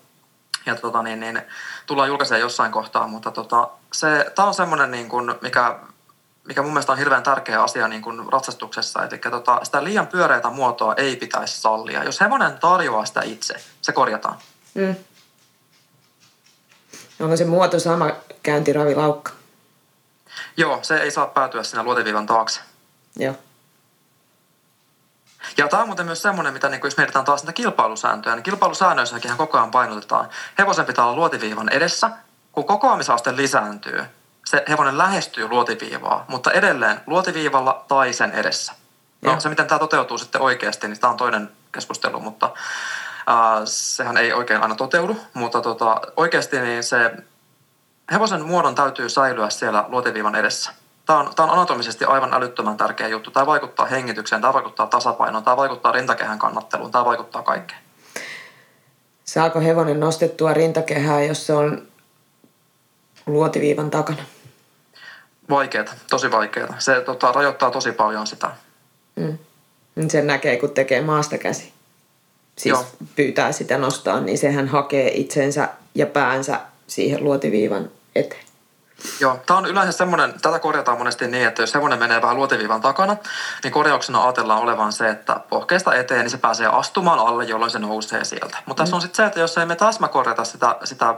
Ja 0.67 0.75
tota, 0.75 1.03
niin, 1.03 1.21
niin, 1.21 1.43
tullaan 1.87 2.09
julkaisemaan 2.09 2.41
jossain 2.41 2.73
kohtaa, 2.73 3.07
mutta 3.07 3.31
tota, 3.31 3.69
se, 3.93 4.33
tämä 4.35 4.49
on 4.49 4.55
semmoinen, 4.55 4.91
niin 4.91 5.09
kuin, 5.09 5.35
mikä, 5.41 5.79
mikä 6.45 6.63
mun 6.63 6.73
mielestä 6.73 6.93
on 6.93 6.99
hirveän 6.99 7.23
tärkeä 7.23 7.63
asia 7.63 7.89
niin 7.89 8.03
kuin 8.03 8.33
ratsastuksessa. 8.33 9.03
Eli 9.05 9.19
tota, 9.19 9.61
sitä 9.63 9.85
liian 9.85 10.07
pyöreitä 10.07 10.51
muotoa 10.51 10.95
ei 10.95 11.17
pitäisi 11.17 11.61
sallia. 11.61 12.05
Jos 12.05 12.21
hevonen 12.21 12.59
tarjoaa 12.59 13.05
sitä 13.05 13.23
itse, 13.23 13.55
se 13.83 13.93
korjataan. 13.93 14.37
Mm. 14.75 14.97
Onko 17.21 17.37
se 17.37 17.45
muoto 17.45 17.79
sama 17.79 18.11
käyntiravilaukka? 18.43 19.33
Joo, 20.57 20.79
se 20.83 20.97
ei 20.97 21.11
saa 21.11 21.27
päätyä 21.27 21.63
sinne 21.63 21.83
luoteviivan 21.83 22.27
taakse. 22.27 22.61
Joo. 23.17 23.35
Ja 25.57 25.69
tämä 25.69 25.83
on 25.83 25.89
muuten 25.89 26.07
myös 26.07 26.23
semmoinen, 26.23 26.53
mitä 26.53 26.69
niin 26.69 26.81
jos 26.85 26.97
mietitään 26.97 27.25
taas 27.25 27.43
niitä 27.43 27.53
kilpailusääntöjä, 27.53 28.37
niin 28.37 28.43
kilpailusäännöissäkin 28.43 29.37
koko 29.37 29.59
ajan 29.59 29.71
painotetaan. 29.71 30.29
Hevosen 30.59 30.85
pitää 30.85 31.05
olla 31.05 31.17
luotiviivan 31.17 31.69
edessä. 31.69 32.11
Kun 32.53 32.65
kokoamisaste 32.65 33.37
lisääntyy, 33.37 34.05
se 34.45 34.65
hevonen 34.69 34.99
lähestyy 34.99 35.49
luotiviivaa, 35.49 36.25
mutta 36.29 36.51
edelleen 36.51 37.01
luotiviivalla 37.07 37.85
tai 37.89 38.13
sen 38.13 38.33
edessä. 38.33 38.73
No 39.23 39.31
Joo. 39.31 39.41
se, 39.41 39.49
miten 39.49 39.67
tämä 39.67 39.79
toteutuu 39.79 40.19
sitten 40.19 40.41
oikeasti, 40.41 40.89
niin 40.89 41.01
tämä 41.01 41.11
on 41.11 41.17
toinen 41.17 41.51
keskustelu, 41.73 42.21
mutta 42.21 42.47
äh, 43.29 43.63
sehän 43.65 44.17
ei 44.17 44.33
oikein 44.33 44.63
aina 44.63 44.75
toteudu. 44.75 45.17
Mutta 45.35 45.61
tota, 45.61 46.01
oikeasti 46.17 46.61
niin 46.61 46.83
se 46.83 47.11
hevosen 48.13 48.45
muodon 48.45 48.75
täytyy 48.75 49.09
säilyä 49.09 49.51
siellä 49.51 49.85
luotiviivan 49.89 50.35
edessä. 50.35 50.71
Tämä 51.07 51.19
on, 51.19 51.35
tämä 51.37 51.47
on 51.47 51.59
anatomisesti 51.59 52.05
aivan 52.05 52.35
älyttömän 52.35 52.77
tärkeä 52.77 53.09
juttu. 53.09 53.31
Tämä 53.31 53.47
vaikuttaa 53.47 53.87
hengitykseen, 53.87 54.43
tämä 54.43 54.53
vaikuttaa 54.53 54.87
tasapainoon, 54.87 55.45
tämä 55.45 55.57
vaikuttaa 55.57 55.93
rintakehän 55.93 56.39
kannatteluun, 56.39 56.91
tämä 56.91 57.05
vaikuttaa 57.05 57.43
kaikkeen. 57.43 57.81
Saako 59.25 59.61
hevonen 59.61 60.01
nostettua 60.01 60.55
rintakehää, 60.55 61.23
jos 61.23 61.47
se 61.47 61.53
on 61.53 61.89
luotiviivan 63.27 63.91
takana? 63.91 64.23
Vaikeeta, 65.51 65.93
tosi 66.11 66.31
vaikeeta. 66.31 66.75
Se 66.79 67.01
tota, 67.01 67.33
rajoittaa 67.33 67.71
tosi 67.71 67.93
paljon 67.93 68.27
sitä. 68.27 68.51
Mm. 69.17 69.39
Niin 69.95 70.11
Sen 70.11 70.27
näkee, 70.27 70.57
kun 70.57 70.71
tekee 70.71 71.01
maasta 71.01 71.39
käsi. 71.39 71.73
Siis 72.59 72.73
Joo. 72.73 72.87
pyytää 73.17 73.53
sitä 73.53 73.79
nostaa, 73.79 74.21
niin 74.21 74.39
sehän 74.39 74.69
hakee 74.69 75.11
itsensä 75.15 75.69
ja 75.95 76.07
päänsä 76.07 76.61
siihen 76.87 77.25
luotiviivan 77.25 77.91
eteen. 78.15 78.45
Joo, 79.21 79.39
tämä 79.47 79.59
on 79.59 79.67
yleensä 79.67 79.93
semmoinen, 79.93 80.41
tätä 80.43 80.59
korjataan 80.59 80.99
monesti 80.99 81.27
niin, 81.27 81.49
että 81.49 81.63
jos 81.63 81.75
hevonen 81.75 81.99
menee 81.99 82.23
vähän 82.23 82.37
luotiviivan 82.37 82.81
takana, 82.81 83.17
niin 83.65 83.73
korjauksena 83.73 84.25
ajatellaan 84.25 84.61
olevan 84.61 84.93
se, 84.93 85.09
että 85.09 85.41
pohkeesta 85.49 85.95
eteen, 85.95 86.21
niin 86.21 86.31
se 86.31 86.39
pääsee 86.39 86.67
astumaan 86.67 87.19
alle, 87.19 87.45
jolloin 87.45 87.71
se 87.71 87.79
nousee 87.79 88.25
sieltä. 88.25 88.59
Mutta 88.67 88.83
tässä 88.83 88.97
on 88.97 89.03
sitten 89.03 89.17
se, 89.17 89.27
että 89.27 89.41
jos 89.41 89.59
ei 89.59 89.67
me 89.67 89.77
täsmäkorjata 89.77 90.45
sitä, 90.45 90.77
sitä 90.85 91.15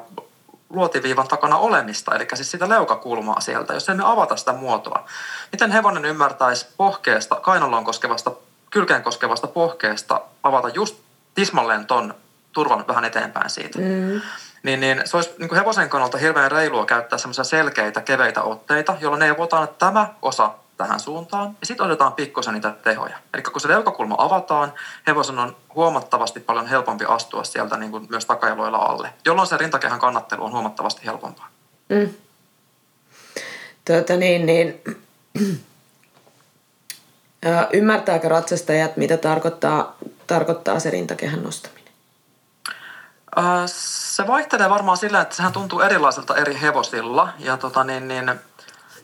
luotiviivan 0.71 1.29
takana 1.29 1.57
olemista, 1.57 2.15
eli 2.15 2.27
siis 2.35 2.51
sitä 2.51 2.69
leukakulmaa 2.69 3.41
sieltä, 3.41 3.75
jos 3.75 3.89
emme 3.89 4.03
avata 4.07 4.37
sitä 4.37 4.53
muotoa, 4.53 5.07
miten 5.53 5.71
hevonen 5.71 6.05
ymmärtäisi 6.05 6.67
pohkeesta, 6.77 7.35
kainaloon 7.35 7.85
koskevasta, 7.85 8.33
kylkeen 8.71 9.03
koskevasta 9.03 9.47
pohkeesta 9.47 10.21
avata 10.43 10.69
just 10.69 10.97
tismalleen 11.35 11.87
ton 11.87 12.15
turvan 12.53 12.85
vähän 12.89 13.05
eteenpäin 13.05 13.51
siitä. 13.51 13.79
Mm. 13.79 14.21
Niin, 14.67 14.81
niin 14.81 15.03
se 15.05 15.17
olisi 15.17 15.31
niin 15.39 15.49
kuin 15.49 15.59
hevosen 15.59 15.89
kannalta 15.89 16.19
hirveän 16.19 16.51
reilua 16.51 16.87
käyttää 16.87 17.19
semmoisia 17.19 17.45
selkeitä, 17.45 18.01
keveitä 18.01 18.43
otteita, 18.43 18.97
jolloin 19.01 19.21
neuvotaan, 19.21 19.65
että 19.65 19.87
tämä 19.87 20.15
osa 20.23 20.51
tähän 20.77 21.01
suuntaan, 21.01 21.57
ja 21.61 21.67
sitten 21.67 21.87
otetaan 21.87 22.13
pikkusen 22.13 22.55
niitä 22.55 22.71
tehoja. 22.71 23.17
Eli 23.35 23.43
kun 23.43 23.61
se 23.61 23.69
leukakulma 23.69 24.15
avataan, 24.19 24.73
hevosen 25.07 25.39
on 25.39 25.57
huomattavasti 25.75 26.41
paljon 26.41 26.67
helpompi 26.67 27.05
astua 27.09 27.45
sieltä 27.45 27.77
niin 27.77 27.91
kuin 27.91 28.07
myös 28.09 28.27
takajaloilla 28.27 28.79
alle, 28.79 29.11
jolloin 29.27 29.49
se 29.49 29.57
rintakehän 29.57 30.01
kannattelu 30.01 30.45
on 30.45 30.53
huomattavasti 30.53 31.07
helpompaa. 31.07 31.49
Mm. 31.89 32.09
Tuota 33.85 34.17
niin, 34.17 34.47
niin 34.47 34.81
ymmärtääkö 37.73 38.29
ratsastajat, 38.29 38.97
mitä 38.97 39.17
tarkoittaa, 39.17 39.97
tarkoittaa 40.27 40.81
se 40.81 40.91
rintakehän 40.91 41.43
nostaminen? 41.43 41.76
Se 43.67 44.27
vaihtelee 44.27 44.71
varmaan 44.71 44.97
sillä, 44.97 45.21
että 45.21 45.37
sehän 45.37 45.53
tuntuu 45.53 45.81
erilaiselta 45.81 46.37
eri 46.37 46.61
hevosilla. 46.61 47.29
Ja 47.39 47.57
tota 47.57 47.85
niin, 47.85 48.09
niin 48.09 48.33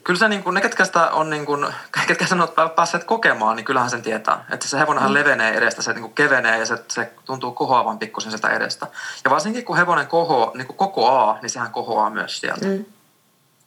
kyllä 0.03 0.19
se 0.19 0.27
niin 0.27 0.43
kuin, 0.43 0.53
ne, 0.53 0.61
ketkä 0.61 0.85
sitä 0.85 1.09
on 1.11 1.29
niin 1.29 1.45
kuin, 1.45 1.65
ketkä 2.07 2.27
sen 2.27 2.41
on 2.41 2.49
päässeet 2.75 3.03
kokemaan, 3.03 3.55
niin 3.55 3.65
kyllähän 3.65 3.89
sen 3.89 4.01
tietää. 4.01 4.45
Että 4.51 4.67
se 4.67 4.79
hevonenhan 4.79 5.11
mm. 5.11 5.13
levenee 5.13 5.57
edestä, 5.57 5.81
se 5.81 5.93
niin 5.93 6.01
kuin 6.01 6.13
kevenee 6.13 6.57
ja 6.57 6.65
se, 6.65 6.83
se 6.87 7.13
tuntuu 7.25 7.51
kohoavan 7.51 7.99
pikkusen 7.99 8.31
sitä 8.31 8.49
edestä. 8.49 8.87
Ja 9.23 9.31
varsinkin 9.31 9.65
kun 9.65 9.77
hevonen 9.77 10.07
kohoaa, 10.07 10.51
niin 10.53 10.67
kuin 10.67 10.77
kokoaa, 10.77 11.39
niin 11.41 11.49
sehän 11.49 11.71
kohoaa 11.71 12.09
myös 12.09 12.39
sieltä. 12.39 12.65
Mm. 12.65 12.85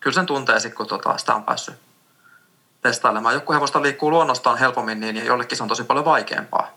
Kyllä 0.01 0.15
sen 0.15 0.27
tuntee 0.27 0.61
sitten, 0.61 0.77
kun 0.77 0.87
tota, 0.87 1.19
sitä 1.19 1.35
on 1.35 1.45
päässyt 1.45 1.75
testailemaan. 2.83 3.35
Joku 3.35 3.53
hevosta 3.53 3.83
liikkuu 3.83 4.11
luonnostaan 4.11 4.59
helpommin, 4.59 5.01
niin 5.01 5.27
jollekin 5.27 5.57
se 5.57 5.63
on 5.63 5.69
tosi 5.69 5.85
paljon 5.85 6.05
vaikeampaa. 6.05 6.71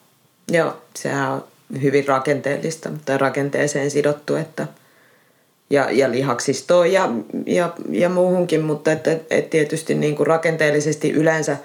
Joo, 0.48 0.82
sehän 0.96 1.32
on 1.32 1.44
hyvin 1.82 2.08
rakenteellista 2.08 2.90
tai 3.06 3.18
rakenteeseen 3.18 3.92
sidottu, 3.92 4.36
että 4.36 4.68
ja, 5.70 5.92
ja 5.92 6.12
lihaksistoon 6.12 6.92
ja, 6.92 7.10
ja, 7.46 7.74
ja 7.90 8.10
muuhunkin, 8.10 8.62
mutta 8.62 8.92
että, 8.92 9.12
että 9.12 9.50
tietysti 9.50 9.96
niin 9.96 10.16
kuin 10.16 10.28
rakenteellisesti 10.28 11.12
yleensä 11.12 11.58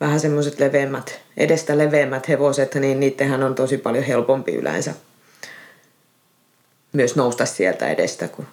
vähän 0.00 0.20
semmoiset 0.20 0.60
leveämmät, 0.60 1.20
edestä 1.36 1.78
leveämmät 1.78 2.28
hevoset, 2.28 2.74
niin 2.74 3.00
niittenhän 3.00 3.42
on 3.42 3.54
tosi 3.54 3.78
paljon 3.78 4.04
helpompi 4.04 4.54
yleensä 4.54 4.94
myös 6.92 7.16
nousta 7.16 7.46
sieltä 7.46 7.88
edestä 7.88 8.28
kuin 8.28 8.48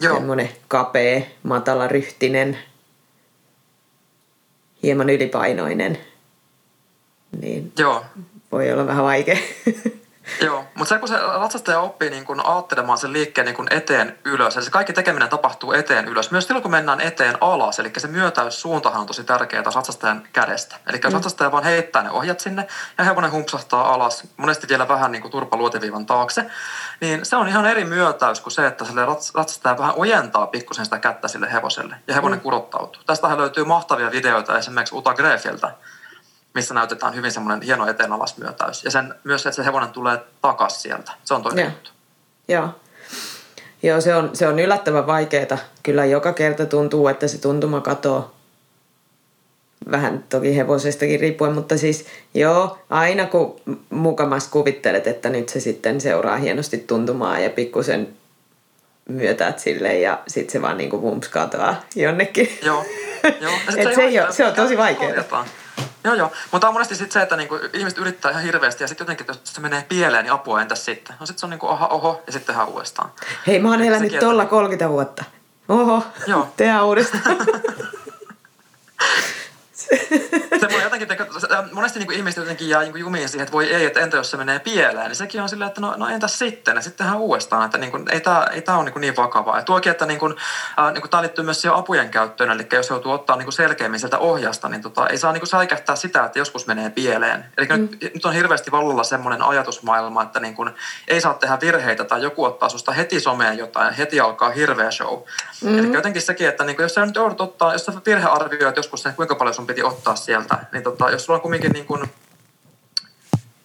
Joo. 0.00 0.14
semmoinen 0.14 0.48
kapea, 0.68 1.20
matala 1.42 1.88
ryhtinen, 1.88 2.58
hieman 4.82 5.10
ylipainoinen, 5.10 5.98
niin 7.40 7.72
Joo, 7.78 8.04
voi 8.52 8.72
olla 8.72 8.86
vähän 8.86 9.04
vaikea. 9.04 9.38
Joo, 10.40 10.64
mutta 10.74 10.94
se 10.94 10.98
kun 10.98 11.08
se 11.08 11.16
ratsastaja 11.16 11.80
oppii 11.80 12.10
niin 12.10 12.24
kun 12.24 12.46
ajattelemaan 12.46 12.98
sen 12.98 13.12
liikkeen 13.12 13.44
niin 13.44 13.54
kun 13.54 13.66
eteen 13.70 14.18
ylös, 14.24 14.56
eli 14.56 14.64
se 14.64 14.70
kaikki 14.70 14.92
tekeminen 14.92 15.28
tapahtuu 15.28 15.72
eteen 15.72 16.08
ylös, 16.08 16.30
myös 16.30 16.46
silloin 16.46 16.62
kun 16.62 16.70
mennään 16.70 17.00
eteen 17.00 17.38
alas, 17.40 17.78
eli 17.78 17.92
se 17.96 18.08
myötäyssuuntahan 18.08 19.00
on 19.00 19.06
tosi 19.06 19.24
tärkeää 19.24 19.62
ratsastajan 19.74 20.22
kädestä. 20.32 20.76
Eli 20.86 21.00
jos 21.04 21.14
ratsastaja 21.14 21.52
vaan 21.52 21.64
heittää 21.64 22.02
ne 22.02 22.10
ohjat 22.10 22.40
sinne 22.40 22.66
ja 22.98 23.04
hevonen 23.04 23.32
humpsahtaa 23.32 23.94
alas, 23.94 24.22
monesti 24.36 24.68
vielä 24.68 24.88
vähän 24.88 25.12
niin 25.12 25.22
kuin 25.22 25.32
turpa 25.32 25.56
luotiviivan 25.56 26.06
taakse, 26.06 26.46
niin 27.00 27.24
se 27.24 27.36
on 27.36 27.48
ihan 27.48 27.66
eri 27.66 27.84
myötäys 27.84 28.40
kuin 28.40 28.52
se, 28.52 28.66
että 28.66 28.84
sille 28.84 29.04
rats- 29.04 29.32
ratsastaja 29.34 29.78
vähän 29.78 29.94
ojentaa 29.96 30.46
pikkusen 30.46 30.84
sitä 30.84 30.98
kättä 30.98 31.28
sille 31.28 31.52
hevoselle 31.52 31.96
ja 32.08 32.14
hevonen 32.14 32.38
mm. 32.38 32.42
kurottautuu. 32.42 33.02
Tästähän 33.06 33.38
löytyy 33.38 33.64
mahtavia 33.64 34.10
videoita 34.10 34.58
esimerkiksi 34.58 34.94
Uta 34.94 35.14
Grefiltä, 35.14 35.70
missä 36.54 36.74
näytetään 36.74 37.14
hyvin 37.14 37.32
semmoinen 37.32 37.62
hieno 37.62 37.86
eteen 37.86 38.12
alas 38.12 38.38
myötäys. 38.38 38.84
Ja 38.84 38.90
sen, 38.90 39.14
myös, 39.24 39.46
että 39.46 39.56
se 39.56 39.64
hevonen 39.64 39.90
tulee 39.90 40.18
takas 40.40 40.82
sieltä. 40.82 41.12
Se 41.24 41.34
on 41.34 41.42
toinen 41.42 41.62
Joo. 41.62 41.72
juttu. 41.72 41.90
Joo. 42.48 42.68
Joo, 43.82 44.00
se 44.00 44.14
on, 44.14 44.30
se 44.32 44.48
on 44.48 44.58
yllättävän 44.58 45.06
vaikeaa. 45.06 45.58
Kyllä 45.82 46.04
joka 46.04 46.32
kerta 46.32 46.66
tuntuu, 46.66 47.08
että 47.08 47.28
se 47.28 47.38
tuntuma 47.38 47.80
katoo. 47.80 48.34
Vähän 49.90 50.24
toki 50.28 50.56
hevosestakin 50.56 51.20
riippuen, 51.20 51.52
mutta 51.52 51.78
siis 51.78 52.06
joo, 52.34 52.78
aina 52.90 53.26
kun 53.26 53.60
mukamas 53.90 54.48
kuvittelet, 54.48 55.06
että 55.06 55.30
nyt 55.30 55.48
se 55.48 55.60
sitten 55.60 56.00
seuraa 56.00 56.36
hienosti 56.36 56.78
tuntumaa 56.78 57.38
ja 57.38 57.50
pikkusen 57.50 58.08
myötäät 59.08 59.58
sille 59.58 59.98
ja 59.98 60.20
sitten 60.26 60.52
se 60.52 60.62
vaan 60.62 60.76
niinku 60.76 61.02
vumps 61.02 61.28
katoaa 61.28 61.82
jonnekin. 61.96 62.58
Joo. 62.62 62.84
Joo. 63.40 63.52
Et 63.76 63.94
se, 63.94 63.94
haittaa, 63.94 64.24
ole, 64.24 64.32
se 64.32 64.46
on 64.46 64.54
tosi 64.54 64.76
vaikeaa. 64.76 65.46
Joo, 66.04 66.14
joo. 66.14 66.32
Mutta 66.50 66.68
on 66.68 66.74
monesti 66.74 66.94
sitten 66.94 67.12
se, 67.12 67.22
että 67.22 67.36
niinku 67.36 67.58
ihmiset 67.72 67.98
yrittää 67.98 68.30
ihan 68.30 68.42
hirveästi 68.42 68.84
ja 68.84 68.88
sitten 68.88 69.04
jotenkin, 69.04 69.26
jos 69.28 69.40
se 69.44 69.60
menee 69.60 69.84
pieleen, 69.88 70.24
niin 70.24 70.32
apua 70.32 70.62
entäs 70.62 70.84
sitten? 70.84 71.16
No 71.20 71.26
sitten 71.26 71.40
se 71.40 71.46
on 71.46 71.50
niinku 71.50 71.68
aha, 71.68 71.86
oho 71.86 72.22
ja 72.26 72.32
sitten 72.32 72.46
tehdään 72.46 72.68
uudestaan. 72.68 73.10
Hei, 73.46 73.58
mä 73.58 73.68
oon 73.68 73.78
Sekin, 73.78 73.94
elänyt 73.94 74.18
tuolla 74.18 74.44
30 74.44 74.88
vuotta. 74.88 75.24
Oho, 75.68 76.02
Joo. 76.26 76.48
tehdään 76.56 76.84
uudestaan. 76.84 77.22
se 80.60 80.68
voi 80.72 80.82
jotenkin, 80.82 81.08
monesti 81.72 81.98
niin 81.98 82.06
kuin 82.06 82.16
ihmiset 82.16 82.36
jotenkin 82.36 82.68
jää 82.68 82.80
niin 82.80 82.92
kuin 82.92 83.00
jumiin 83.00 83.28
siihen, 83.28 83.42
että 83.42 83.52
voi 83.52 83.72
ei, 83.72 83.84
että 83.84 84.00
entä 84.00 84.16
jos 84.16 84.30
se 84.30 84.36
menee 84.36 84.58
pieleen, 84.58 85.06
niin 85.06 85.16
sekin 85.16 85.42
on 85.42 85.48
silleen, 85.48 85.68
että 85.68 85.80
no, 85.80 85.94
no 85.96 86.08
entäs 86.08 86.38
sitten, 86.38 86.76
ja 86.76 86.82
sitten 86.82 87.14
uudestaan, 87.14 87.64
että 87.64 87.78
niin 87.78 87.90
kuin, 87.90 88.04
ei 88.10 88.20
tämä 88.20 88.46
ei 88.52 88.62
tää 88.62 88.76
ole 88.76 88.84
niin, 88.84 88.92
kuin 88.92 89.00
niin 89.00 89.16
vakavaa. 89.16 89.56
Ja 89.56 89.64
tuokin, 89.64 89.90
että 89.90 90.06
niin 90.06 90.18
kuin, 90.18 90.34
äh, 90.78 90.92
niin 90.92 91.00
kuin 91.00 91.10
tämä 91.10 91.22
liittyy 91.22 91.44
myös 91.44 91.60
siihen 91.60 91.76
apujen 91.76 92.10
käyttöön, 92.10 92.50
eli 92.50 92.66
jos 92.72 92.90
joutuu 92.90 93.12
ottaa 93.12 93.36
niin 93.36 93.46
kuin 93.46 93.52
selkeämmin 93.52 94.00
sieltä 94.00 94.18
ohjasta, 94.18 94.68
niin 94.68 94.82
tota, 94.82 95.08
ei 95.08 95.18
saa 95.18 95.32
niin 95.32 95.40
kuin 95.40 95.48
säikähtää 95.48 95.96
sitä, 95.96 96.24
että 96.24 96.38
joskus 96.38 96.66
menee 96.66 96.90
pieleen. 96.90 97.44
Eli 97.58 97.66
mm. 97.66 97.80
nyt, 97.80 98.14
nyt, 98.14 98.24
on 98.24 98.34
hirveästi 98.34 98.70
vallalla 98.70 99.04
semmoinen 99.04 99.42
ajatusmaailma, 99.42 100.22
että 100.22 100.40
niin 100.40 100.54
kuin, 100.54 100.70
ei 101.08 101.20
saa 101.20 101.34
tehdä 101.34 101.58
virheitä 101.60 102.04
tai 102.04 102.22
joku 102.22 102.44
ottaa 102.44 102.68
susta 102.68 102.92
heti 102.92 103.20
someen 103.20 103.58
jotain 103.58 103.86
ja 103.86 103.92
heti 103.92 104.20
alkaa 104.20 104.50
hirveä 104.50 104.90
show. 104.90 105.18
Mm-hmm. 105.62 105.78
Eli 105.78 105.92
jotenkin 105.92 106.22
sekin, 106.22 106.48
että 106.48 106.64
niin 106.64 106.76
kuin, 106.76 106.84
jos 106.84 106.94
sä 106.94 107.06
nyt 107.06 107.16
joudut 107.16 107.40
ottaa, 107.40 107.72
jos 107.72 107.84
sä 107.86 107.92
virhearvioit 108.06 108.76
joskus 108.76 109.02
sen, 109.02 109.14
kuinka 109.14 109.34
paljon 109.34 109.54
sun 109.54 109.66
piti 109.74 109.82
ottaa 109.82 110.16
sieltä, 110.16 110.58
niin 110.72 110.82
tota, 110.82 111.10
jos 111.10 111.24
sulla 111.24 111.36
on 111.36 111.42
kumminkin 111.42 111.72
niin 111.72 111.86
kuin, 111.86 112.10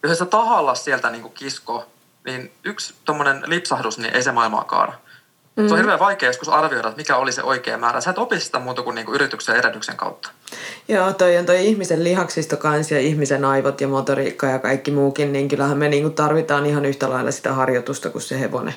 jos 0.03 0.17
sä 0.17 0.25
tahalla 0.25 0.75
sieltä 0.75 1.09
niin 1.09 1.21
kuin 1.21 1.33
kisko, 1.33 1.85
niin 2.25 2.51
yksi 2.63 2.93
tuommoinen 3.05 3.43
lipsahdus, 3.45 3.97
niin 3.97 4.15
ei 4.15 4.23
se 4.23 4.31
maailmaa 4.31 4.63
kaada. 4.63 4.93
Mm. 5.55 5.67
Se 5.67 5.73
on 5.73 5.77
mm. 5.77 5.77
hirveän 5.77 5.99
vaikea 5.99 6.29
joskus 6.29 6.49
arvioida, 6.49 6.87
että 6.87 6.97
mikä 6.97 7.17
oli 7.17 7.31
se 7.31 7.43
oikea 7.43 7.77
määrä. 7.77 8.01
Sä 8.01 8.09
et 8.09 8.17
opi 8.17 8.39
sitä 8.39 8.59
muuta 8.59 8.83
kuin 8.83 8.95
niinku 8.95 9.13
yrityksen 9.13 9.53
ja 9.53 9.59
erehdyksen 9.59 9.97
kautta. 9.97 10.29
Joo, 10.87 11.13
toi 11.13 11.37
on 11.37 11.45
toi 11.45 11.65
ihmisen 11.65 12.03
lihaksisto 12.03 12.57
kanssa 12.57 12.93
ja 12.93 12.99
ihmisen 12.99 13.45
aivot 13.45 13.81
ja 13.81 13.87
motoriikka 13.87 14.47
ja 14.47 14.59
kaikki 14.59 14.91
muukin, 14.91 15.33
niin 15.33 15.47
kyllähän 15.47 15.77
me 15.77 15.89
niinku 15.89 16.09
tarvitaan 16.09 16.65
ihan 16.65 16.85
yhtä 16.85 17.09
lailla 17.09 17.31
sitä 17.31 17.53
harjoitusta 17.53 18.09
kuin 18.09 18.21
se 18.21 18.39
hevonen. 18.39 18.75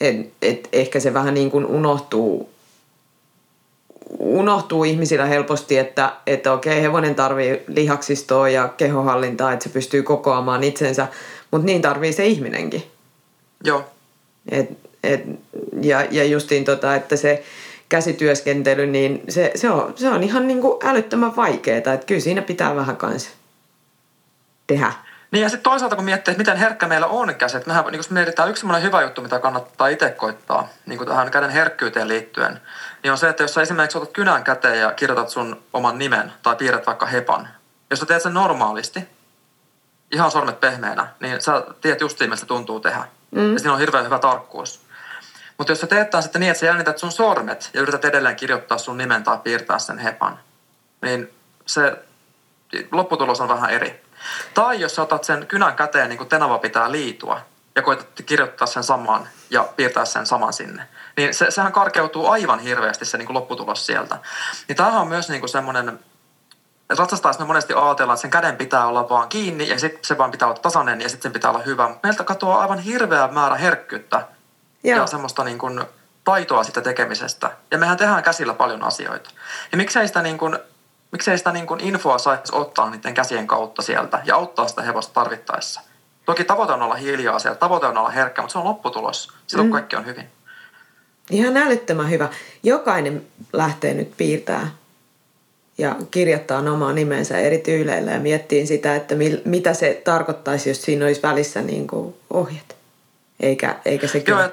Et, 0.00 0.32
et 0.42 0.68
ehkä 0.72 1.00
se 1.00 1.14
vähän 1.14 1.34
niin 1.34 1.50
kuin 1.50 1.66
unohtuu, 1.66 2.55
unohtuu 4.18 4.84
ihmisillä 4.84 5.26
helposti, 5.26 5.78
että, 5.78 6.12
että 6.26 6.52
okei, 6.52 6.82
hevonen 6.82 7.14
tarvii 7.14 7.62
lihaksistoa 7.66 8.48
ja 8.48 8.68
kehohallintaa, 8.68 9.52
että 9.52 9.62
se 9.62 9.68
pystyy 9.68 10.02
kokoamaan 10.02 10.64
itsensä, 10.64 11.08
mutta 11.50 11.66
niin 11.66 11.82
tarvii 11.82 12.12
se 12.12 12.26
ihminenkin. 12.26 12.82
Joo. 13.64 13.84
Et, 14.50 14.70
et, 15.04 15.22
ja, 15.82 16.06
ja 16.10 16.24
justiin 16.24 16.64
tota, 16.64 16.94
että 16.94 17.16
se 17.16 17.42
käsityöskentely, 17.88 18.86
niin 18.86 19.22
se, 19.28 19.52
se, 19.54 19.70
on, 19.70 19.92
se 19.96 20.08
on 20.08 20.22
ihan 20.22 20.48
niin 20.48 20.60
kuin 20.60 20.78
älyttömän 20.84 21.36
vaikeaa. 21.36 21.78
Että 21.78 21.98
kyllä 22.06 22.20
siinä 22.20 22.42
pitää 22.42 22.76
vähän 22.76 22.96
kanssa 22.96 23.30
tehdä. 24.66 24.92
Niin 25.30 25.42
ja 25.42 25.48
sitten 25.48 25.70
toisaalta 25.70 25.96
kun 25.96 26.04
miettii, 26.04 26.32
että 26.32 26.40
miten 26.40 26.56
herkkä 26.56 26.86
meillä 26.86 27.06
on 27.06 27.34
käsi, 27.34 27.58
mehän 27.66 27.84
niin 27.84 28.04
kun 28.04 28.14
mietitään 28.14 28.50
yksi 28.50 28.60
sellainen 28.60 28.86
hyvä 28.86 29.02
juttu, 29.02 29.22
mitä 29.22 29.38
kannattaa 29.38 29.88
itse 29.88 30.10
koittaa 30.10 30.68
niin 30.86 30.98
kuin 30.98 31.08
tähän 31.08 31.30
käden 31.30 31.50
herkkyyteen 31.50 32.08
liittyen, 32.08 32.60
niin 33.02 33.12
on 33.12 33.18
se, 33.18 33.28
että 33.28 33.42
jos 33.42 33.54
sä 33.54 33.62
esimerkiksi 33.62 33.98
otat 33.98 34.12
kynän 34.12 34.44
käteen 34.44 34.80
ja 34.80 34.92
kirjoitat 34.92 35.28
sun 35.28 35.62
oman 35.72 35.98
nimen 35.98 36.32
tai 36.42 36.56
piirrät 36.56 36.86
vaikka 36.86 37.06
hepan, 37.06 37.48
jos 37.90 38.00
sä 38.00 38.06
teet 38.06 38.22
sen 38.22 38.34
normaalisti, 38.34 39.08
ihan 40.12 40.30
sormet 40.30 40.60
pehmeänä, 40.60 41.06
niin 41.20 41.40
sä 41.40 41.64
tiedät 41.80 42.00
justiin, 42.00 42.30
miltä 42.30 42.40
se 42.40 42.46
tuntuu 42.46 42.80
tehdä. 42.80 43.04
Mm. 43.30 43.52
Ja 43.52 43.58
siinä 43.58 43.72
on 43.72 43.78
hirveän 43.78 44.04
hyvä 44.04 44.18
tarkkuus. 44.18 44.86
Mutta 45.58 45.72
jos 45.72 45.80
sä 45.80 45.86
teet 45.86 46.10
tämän 46.10 46.22
sitten 46.22 46.40
niin, 46.40 46.50
että 46.50 46.60
sä 46.60 46.66
jännität 46.66 46.98
sun 46.98 47.12
sormet 47.12 47.70
ja 47.74 47.80
yrität 47.80 48.04
edelleen 48.04 48.36
kirjoittaa 48.36 48.78
sun 48.78 48.98
nimen 48.98 49.24
tai 49.24 49.38
piirtää 49.38 49.78
sen 49.78 49.98
hepan, 49.98 50.38
niin 51.02 51.30
se 51.66 51.96
lopputulos 52.92 53.40
on 53.40 53.48
vähän 53.48 53.70
eri. 53.70 54.05
Tai 54.54 54.80
jos 54.80 54.94
sä 54.94 55.02
otat 55.02 55.24
sen 55.24 55.46
kynän 55.46 55.76
käteen, 55.76 56.08
niin 56.08 56.18
kuin 56.18 56.28
tenava 56.28 56.58
pitää 56.58 56.92
liitua, 56.92 57.40
ja 57.76 57.82
koetat 57.82 58.08
kirjoittaa 58.26 58.66
sen 58.66 58.84
saman 58.84 59.28
ja 59.50 59.68
piirtää 59.76 60.04
sen 60.04 60.26
saman 60.26 60.52
sinne, 60.52 60.88
niin 61.16 61.34
se, 61.34 61.50
sehän 61.50 61.72
karkeutuu 61.72 62.26
aivan 62.26 62.58
hirveästi 62.58 63.04
se 63.04 63.18
niin 63.18 63.26
kuin 63.26 63.34
lopputulos 63.34 63.86
sieltä. 63.86 64.18
Niin 64.68 64.76
tämähän 64.76 65.00
on 65.00 65.08
myös 65.08 65.28
niin 65.28 65.40
kuin 65.40 65.50
semmoinen, 65.50 65.98
ratsastaessa 66.98 67.42
me 67.42 67.46
monesti 67.46 67.74
ajatellaan, 67.74 68.14
että 68.14 68.22
sen 68.22 68.30
käden 68.30 68.56
pitää 68.56 68.86
olla 68.86 69.08
vaan 69.08 69.28
kiinni 69.28 69.68
ja 69.68 69.78
sitten 69.78 70.04
se 70.04 70.18
vaan 70.18 70.30
pitää 70.30 70.48
olla 70.48 70.58
tasainen 70.58 71.00
ja 71.00 71.08
sitten 71.08 71.22
sen 71.22 71.32
pitää 71.32 71.50
olla 71.50 71.62
hyvä. 71.62 71.90
Meiltä 72.02 72.24
katoaa 72.24 72.60
aivan 72.60 72.78
hirveä 72.78 73.28
määrä 73.28 73.56
herkkyyttä 73.56 74.28
Joo. 74.84 74.98
ja 74.98 75.06
semmoista 75.06 75.44
niin 75.44 75.58
kuin 75.58 75.84
taitoa 76.24 76.64
sitä 76.64 76.80
tekemisestä. 76.80 77.50
Ja 77.70 77.78
mehän 77.78 77.96
tehdään 77.96 78.22
käsillä 78.22 78.54
paljon 78.54 78.82
asioita. 78.82 79.30
Ja 79.72 79.76
miksei 79.76 80.06
sitä, 80.06 80.22
niin 80.22 80.38
kuin, 80.38 80.58
miksei 81.12 81.38
sitä 81.38 81.52
niin 81.52 81.66
kuin 81.66 81.80
infoa 81.80 82.18
saisi 82.18 82.52
ottaa 82.52 82.90
niiden 82.90 83.14
käsien 83.14 83.46
kautta 83.46 83.82
sieltä 83.82 84.22
ja 84.24 84.34
auttaa 84.36 84.68
sitä 84.68 84.82
hevosta 84.82 85.14
tarvittaessa. 85.14 85.80
Toki 86.26 86.44
tavoite 86.44 86.72
on 86.72 86.82
olla 86.82 86.94
hiljaa 86.94 87.38
siellä, 87.38 87.58
tavoite 87.58 87.86
on 87.86 87.98
olla 87.98 88.10
herkkä, 88.10 88.42
mutta 88.42 88.52
se 88.52 88.58
on 88.58 88.64
lopputulos. 88.64 89.28
Silloin 89.46 89.68
mm. 89.68 89.72
kaikki 89.72 89.96
on 89.96 90.06
hyvin. 90.06 90.26
Ihan 91.30 91.56
älyttömän 91.56 92.10
hyvä. 92.10 92.28
Jokainen 92.62 93.26
lähtee 93.52 93.94
nyt 93.94 94.12
piirtää 94.16 94.70
ja 95.78 95.96
kirjoittaa 96.10 96.58
omaa 96.58 96.92
nimensä 96.92 97.38
eri 97.38 97.58
tyyleillä 97.58 98.10
ja 98.10 98.20
miettii 98.20 98.66
sitä, 98.66 98.96
että 98.96 99.14
mil, 99.14 99.38
mitä 99.44 99.74
se 99.74 100.00
tarkoittaisi, 100.04 100.70
jos 100.70 100.82
siinä 100.82 101.04
olisi 101.04 101.22
välissä 101.22 101.62
niin 101.62 101.86
kuin 101.86 102.14
ohjeet. 102.30 102.76
Eikä, 103.40 103.76
eikä 103.84 104.06
se 104.06 104.24
Joo, 104.26 104.48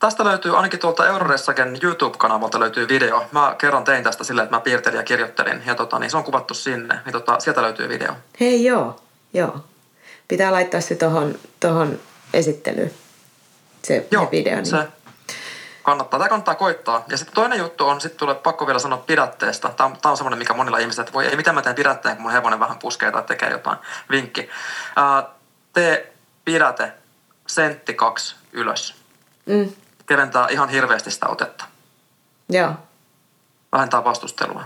Tästä 0.00 0.24
löytyy 0.24 0.56
ainakin 0.56 0.80
tuolta 0.80 1.06
Euroressaken 1.06 1.78
YouTube-kanavalta 1.82 2.60
löytyy 2.60 2.88
video. 2.88 3.24
Mä 3.32 3.54
kerran 3.58 3.84
tein 3.84 4.04
tästä 4.04 4.24
silleen, 4.24 4.44
että 4.44 4.56
mä 4.56 4.60
piirtelin 4.60 4.96
ja 4.96 5.02
kirjoittelin. 5.02 5.62
Ja 5.66 5.74
tota, 5.74 5.98
niin 5.98 6.10
se 6.10 6.16
on 6.16 6.24
kuvattu 6.24 6.54
sinne. 6.54 6.98
Niin 7.04 7.12
tota, 7.12 7.40
sieltä 7.40 7.62
löytyy 7.62 7.88
video. 7.88 8.12
Hei 8.40 8.64
joo, 8.64 9.00
joo. 9.32 9.64
Pitää 10.28 10.52
laittaa 10.52 10.80
se 10.80 10.94
tohon, 10.94 11.34
tohon 11.60 11.98
esittelyyn. 12.34 12.90
Se 13.82 14.06
joo, 14.10 14.28
video. 14.30 14.54
Niin. 14.54 14.66
se 14.66 14.76
kannattaa. 15.82 16.18
Tämä 16.18 16.28
kannattaa 16.28 16.54
koittaa. 16.54 17.04
Ja 17.08 17.16
sitten 17.16 17.34
toinen 17.34 17.58
juttu 17.58 17.86
on, 17.86 18.00
sitten 18.00 18.18
tulee 18.18 18.34
pakko 18.34 18.66
vielä 18.66 18.78
sanoa 18.78 19.04
pidätteestä. 19.06 19.68
Tämä 19.68 19.86
on, 19.86 19.96
tämä 20.02 20.10
on 20.10 20.16
semmoinen, 20.16 20.38
mikä 20.38 20.54
monilla 20.54 20.78
ihmisillä, 20.78 21.02
että 21.02 21.12
voi, 21.12 21.26
ei 21.26 21.36
mitä 21.36 21.52
mä 21.52 21.62
teen 21.62 21.74
pidätteen, 21.74 22.16
kun 22.16 22.22
mun 22.22 22.32
hevonen 22.32 22.60
vähän 22.60 22.78
puskee 22.78 23.10
tai 23.10 23.22
tekee 23.22 23.50
jotain. 23.50 23.78
Vinkki. 24.10 24.48
Ää, 24.96 25.28
tee 25.72 26.12
pidäte 26.44 26.92
sentti 27.46 27.94
kaksi 27.94 28.36
ylös. 28.52 28.94
Mm 29.46 29.72
keventää 30.10 30.46
ihan 30.48 30.68
hirveästi 30.68 31.10
sitä 31.10 31.28
otetta. 31.28 31.64
Joo. 32.48 32.74
Vähentää 33.72 34.04
vastustelua. 34.04 34.64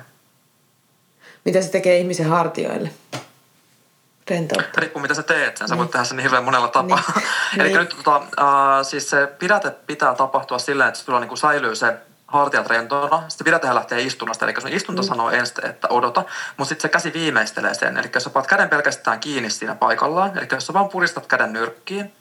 Mitä 1.44 1.62
se 1.62 1.70
tekee 1.70 1.98
ihmisen 1.98 2.28
hartioille? 2.28 2.90
Rentoutta. 4.30 4.80
Riippuu 4.80 5.02
mitä 5.02 5.14
sä 5.14 5.22
teet 5.22 5.56
sen. 5.56 5.68
Sä 5.68 5.74
niin. 5.74 5.78
voit 5.78 5.90
tehdä 5.90 6.04
sen 6.04 6.18
hirveän 6.18 6.44
monella 6.44 6.68
tapaa. 6.68 7.02
Niin. 7.16 7.60
Eli 7.60 7.68
niin. 7.68 7.78
nyt 7.78 7.96
tota, 7.96 8.16
äh, 8.16 8.82
siis 8.82 9.10
se 9.10 9.26
pidäte 9.26 9.70
pitää 9.70 10.14
tapahtua 10.14 10.58
silleen, 10.58 10.88
että 10.88 11.00
sulla 11.00 11.20
niinku 11.20 11.36
säilyy 11.36 11.76
se 11.76 11.96
hartiat 12.26 12.66
rentona. 12.66 13.24
Sitten 13.28 13.44
pidätehän 13.44 13.76
lähtee 13.76 14.02
istunnosta. 14.02 14.44
Eli 14.44 14.60
sun 14.60 14.72
istunto 14.72 15.02
mm. 15.02 15.08
sanoo 15.08 15.30
ensin, 15.30 15.66
että 15.66 15.88
odota. 15.88 16.24
Mutta 16.56 16.68
sitten 16.68 16.82
se 16.82 16.88
käsi 16.88 17.12
viimeistelee 17.12 17.74
sen. 17.74 17.96
Eli 17.96 18.10
jos 18.14 18.24
sä 18.24 18.30
paat 18.30 18.46
käden 18.46 18.68
pelkästään 18.68 19.20
kiinni 19.20 19.50
siinä 19.50 19.74
paikallaan. 19.74 20.38
Eli 20.38 20.46
jos 20.52 20.66
sä 20.66 20.72
vaan 20.72 20.88
puristat 20.88 21.26
käden 21.26 21.52
nyrkkiin. 21.52 22.12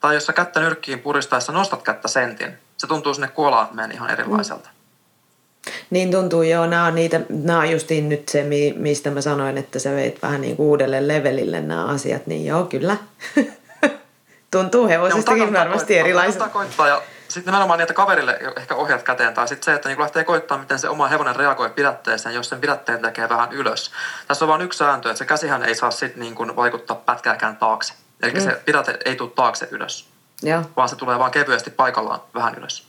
Tai 0.00 0.14
jos 0.14 0.26
sä 0.26 0.32
kättä 0.32 0.60
nyrkkiin 0.60 0.98
puristaessa 0.98 1.52
nostat 1.52 1.82
kättä 1.82 2.08
sentin 2.08 2.58
se 2.78 2.86
tuntuu 2.86 3.14
sinne 3.14 3.28
kuolaimeen 3.28 3.92
ihan 3.92 4.10
erilaiselta. 4.10 4.68
Mm. 4.68 5.72
Niin 5.90 6.10
tuntuu, 6.10 6.42
joo. 6.42 6.66
Nämä 6.66 6.84
on, 6.84 6.94
niitä, 6.94 7.20
nämä 7.28 7.58
on 7.58 7.70
justiin 7.70 8.08
nyt 8.08 8.28
se, 8.28 8.46
mistä 8.76 9.10
mä 9.10 9.20
sanoin, 9.20 9.58
että 9.58 9.78
sä 9.78 9.90
veit 9.90 10.22
vähän 10.22 10.40
niin 10.40 10.56
kuin 10.56 10.66
uudelle 10.66 11.08
levelille 11.08 11.60
nämä 11.60 11.86
asiat. 11.86 12.26
Niin 12.26 12.46
joo, 12.46 12.64
kyllä. 12.64 12.96
tuntuu 14.50 14.88
hevosestakin 14.88 15.52
varmasti 15.52 15.98
erilaiselta. 15.98 16.86
ja 16.88 17.02
sitten 17.28 17.52
nimenomaan 17.52 17.78
niitä 17.78 17.94
kaverille 17.94 18.38
ehkä 18.56 18.74
ohjat 18.74 19.02
käteen, 19.02 19.34
tai 19.34 19.48
sitten 19.48 19.64
se, 19.64 19.74
että 19.74 19.88
niin 19.88 20.00
lähtee 20.00 20.24
koittaa, 20.24 20.58
miten 20.58 20.78
se 20.78 20.88
oma 20.88 21.08
hevonen 21.08 21.36
reagoi 21.36 21.70
pidätteeseen, 21.70 22.34
jos 22.34 22.48
sen 22.48 22.60
pidätteen 22.60 23.02
tekee 23.02 23.28
vähän 23.28 23.52
ylös. 23.52 23.92
Tässä 24.28 24.44
on 24.44 24.48
vain 24.48 24.62
yksi 24.62 24.78
sääntö, 24.78 25.10
että 25.10 25.18
se 25.18 25.24
käsihän 25.24 25.62
ei 25.62 25.74
saa 25.74 25.90
sitten 25.90 26.20
niin 26.20 26.34
kuin 26.34 26.56
vaikuttaa 26.56 26.96
pätkääkään 26.96 27.56
taakse. 27.56 27.94
Eli 28.22 28.32
mm. 28.32 28.40
se 28.40 28.62
pidäte 28.64 28.98
ei 29.04 29.16
tule 29.16 29.30
taakse 29.30 29.68
ylös. 29.70 30.08
Joo. 30.42 30.62
vaan 30.76 30.88
se 30.88 30.96
tulee 30.96 31.18
vaan 31.18 31.30
kevyesti 31.30 31.70
paikallaan 31.70 32.20
vähän 32.34 32.54
ylös. 32.54 32.86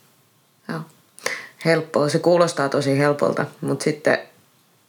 Joo. 0.68 0.82
Helppoa. 1.66 2.10
Se 2.10 2.20
kuulostaa 2.20 2.70
tosi 2.70 2.98
helpolta, 2.98 3.46
mutta 3.62 3.84
sitten 3.84 4.20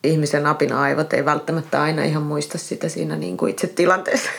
ihmisen 0.05 0.47
apina-aivot 0.47 1.13
ei 1.13 1.25
välttämättä 1.25 1.83
aina 1.83 2.05
ihan 2.05 2.23
muista 2.23 2.59
sitä 2.59 2.89
siinä 2.89 3.17
niin 3.17 3.37
kuin 3.37 3.51
itse 3.51 3.67
tilanteessa. 3.67 4.31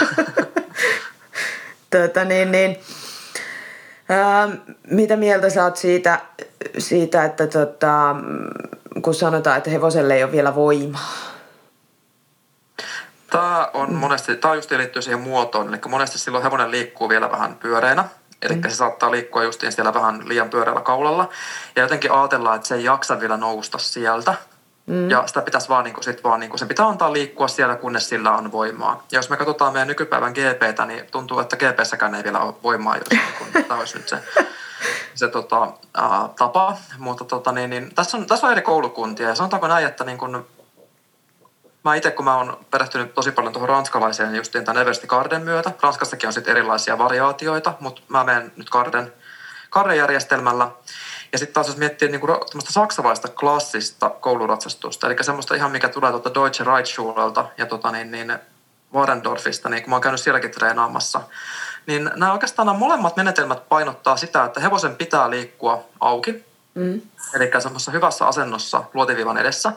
tuota, 1.90 2.24
niin, 2.24 2.52
niin. 2.52 2.78
Ää, 4.08 4.48
mitä 4.90 5.16
mieltä 5.16 5.50
sä 5.50 5.64
oot 5.64 5.76
siitä, 5.76 6.20
siitä 6.78 7.24
että 7.24 7.46
tota, 7.46 8.16
kun 9.02 9.14
sanotaan, 9.14 9.58
että 9.58 9.70
hevoselle 9.70 10.14
ei 10.14 10.24
ole 10.24 10.32
vielä 10.32 10.54
voimaa? 10.54 11.33
Tämä 13.34 13.70
on 13.74 13.94
monesti, 13.94 14.36
tämä 14.36 14.54
just 14.54 14.70
liittyy 14.70 15.02
siihen 15.02 15.20
muotoon, 15.20 15.68
eli 15.68 15.80
monesti 15.88 16.18
silloin 16.18 16.44
hevonen 16.44 16.70
liikkuu 16.70 17.08
vielä 17.08 17.30
vähän 17.30 17.54
pyöreänä, 17.54 18.04
eli 18.42 18.54
mm. 18.54 18.62
se 18.62 18.74
saattaa 18.74 19.10
liikkua 19.10 19.44
justiin 19.44 19.72
siellä 19.72 19.94
vähän 19.94 20.28
liian 20.28 20.50
pyöreällä 20.50 20.80
kaulalla, 20.80 21.28
ja 21.76 21.82
jotenkin 21.82 22.12
ajatellaan, 22.12 22.56
että 22.56 22.68
se 22.68 22.74
ei 22.74 22.84
jaksa 22.84 23.20
vielä 23.20 23.36
nousta 23.36 23.78
sieltä, 23.78 24.34
Mm. 24.86 25.10
Ja 25.10 25.26
sitä 25.26 25.42
pitäisi 25.42 25.68
vaan, 25.68 25.84
niin 25.84 25.94
kuin, 25.94 26.04
sit 26.04 26.24
vaan 26.24 26.40
niin 26.40 26.50
kuin, 26.50 26.58
sen 26.58 26.68
pitää 26.68 26.86
antaa 26.86 27.12
liikkua 27.12 27.48
siellä, 27.48 27.76
kunnes 27.76 28.08
sillä 28.08 28.36
on 28.36 28.52
voimaa. 28.52 29.02
Ja 29.12 29.18
jos 29.18 29.30
me 29.30 29.36
katsotaan 29.36 29.72
meidän 29.72 29.88
nykypäivän 29.88 30.32
GPtä, 30.32 30.86
niin 30.86 31.06
tuntuu, 31.10 31.38
että 31.38 31.56
GPssäkään 31.56 32.14
ei 32.14 32.24
vielä 32.24 32.40
ole 32.40 32.54
voimaa, 32.62 32.96
jos 32.96 33.10
niin 33.10 33.20
kuin, 33.38 33.64
tämä 33.64 33.80
olisi 33.80 33.98
nyt 33.98 34.08
se, 34.08 34.18
se 35.14 35.28
tota, 35.28 35.72
ää, 35.94 36.28
tapa. 36.38 36.76
Mutta 36.98 37.24
tota, 37.24 37.52
niin, 37.52 37.70
niin, 37.70 37.94
tässä, 37.94 38.16
on, 38.16 38.26
tässä 38.26 38.46
on 38.46 38.52
eri 38.52 38.62
koulukuntia 38.62 39.28
ja 39.28 39.34
sanotaanko 39.34 39.68
näin, 39.68 39.86
että 39.86 40.04
niin 40.04 40.18
kuin, 40.18 40.46
mä 41.84 41.94
itse 41.94 42.10
kun 42.10 42.24
mä 42.24 42.36
oon 42.36 42.66
perehtynyt 42.70 43.14
tosi 43.14 43.32
paljon 43.32 43.52
tuohon 43.52 43.68
ranskalaiseen 43.68 44.28
niin 44.28 44.38
justiin 44.38 44.64
tämän 44.64 44.82
Eversti 44.82 45.06
Garden 45.06 45.42
myötä. 45.42 45.72
Ranskassakin 45.82 46.26
on 46.26 46.32
sitten 46.32 46.56
erilaisia 46.56 46.98
variaatioita, 46.98 47.74
mutta 47.80 48.02
mä 48.08 48.24
menen 48.24 48.52
nyt 48.56 48.70
Garden, 48.70 49.12
Garden 49.70 49.96
järjestelmällä. 49.96 50.70
Ja 51.32 51.38
sitten 51.38 51.54
taas 51.54 51.66
jos 51.66 51.76
miettii 51.76 52.08
niin 52.08 52.20
kuin 52.20 52.32
saksalaista 52.68 53.28
klassista 53.28 54.10
kouluratsastusta, 54.10 55.06
eli 55.06 55.16
semmoista 55.20 55.54
ihan 55.54 55.70
mikä 55.70 55.88
tulee 55.88 56.10
tuota 56.10 56.34
Deutsche 56.34 56.64
Reitschulelta 56.64 57.44
ja 57.58 57.66
tota 57.66 57.90
niin, 57.90 58.10
niin 58.10 58.38
Warendorfista, 58.94 59.68
niin 59.68 59.82
kun 59.82 59.90
mä 59.90 59.94
oon 59.94 60.02
käynyt 60.02 60.20
sielläkin 60.20 60.50
treenaamassa, 60.50 61.20
niin 61.86 62.10
nämä 62.16 62.32
oikeastaan 62.32 62.66
nämä 62.66 62.78
molemmat 62.78 63.16
menetelmät 63.16 63.68
painottaa 63.68 64.16
sitä, 64.16 64.44
että 64.44 64.60
hevosen 64.60 64.96
pitää 64.96 65.30
liikkua 65.30 65.84
auki, 66.00 66.44
mm. 66.74 67.00
eli 67.34 67.50
semmoisessa 67.58 67.92
hyvässä 67.92 68.26
asennossa 68.26 68.84
luotiviivan 68.94 69.38
edessä. 69.38 69.72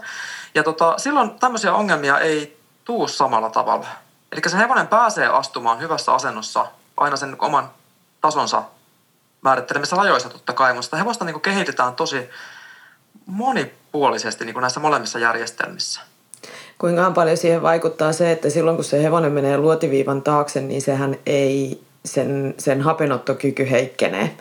Ja 0.57 0.63
tota, 0.63 0.93
silloin 0.97 1.31
tämmöisiä 1.39 1.73
ongelmia 1.73 2.19
ei 2.19 2.57
tuu 2.85 3.07
samalla 3.07 3.49
tavalla. 3.49 3.87
Eli 4.31 4.41
se 4.47 4.57
hevonen 4.57 4.87
pääsee 4.87 5.27
astumaan 5.27 5.79
hyvässä 5.79 6.13
asennossa 6.13 6.65
aina 6.97 7.15
sen 7.15 7.35
oman 7.39 7.69
tasonsa 8.21 8.63
määrittelemissä 9.41 9.95
rajoissa 9.95 10.29
totta 10.29 10.53
kai, 10.53 10.73
mutta 10.73 10.85
sitä 10.85 10.97
hevosta 10.97 11.25
niin 11.25 11.41
kehitetään 11.41 11.95
tosi 11.95 12.29
monipuolisesti 13.25 14.45
niin 14.45 14.55
näissä 14.61 14.79
molemmissa 14.79 15.19
järjestelmissä. 15.19 16.01
Kuinka 16.77 17.11
paljon 17.11 17.37
siihen 17.37 17.61
vaikuttaa 17.61 18.13
se, 18.13 18.31
että 18.31 18.49
silloin 18.49 18.77
kun 18.77 18.85
se 18.85 19.03
hevonen 19.03 19.31
menee 19.31 19.57
luotiviivan 19.57 20.21
taakse, 20.21 20.61
niin 20.61 20.81
sehän 20.81 21.15
ei, 21.25 21.83
sen, 22.05 22.55
sen 22.57 22.81
hapenottokyky 22.81 23.71
heikkenee. 23.71 24.37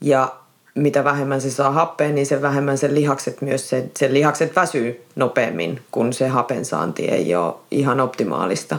Ja 0.00 0.32
mitä 0.74 1.04
vähemmän 1.04 1.40
se 1.40 1.50
saa 1.50 1.70
happea, 1.70 2.08
niin 2.08 2.26
sen 2.26 2.42
vähemmän 2.42 2.78
sen 2.78 2.94
lihakset 2.94 3.40
myös, 3.40 3.68
sen, 3.68 3.90
sen 3.96 4.14
lihakset 4.14 4.56
väsyy 4.56 5.04
nopeammin, 5.16 5.84
kun 5.90 6.12
se 6.12 6.28
hapen 6.28 6.64
saanti 6.64 7.08
ei 7.08 7.34
ole 7.34 7.54
ihan 7.70 8.00
optimaalista. 8.00 8.78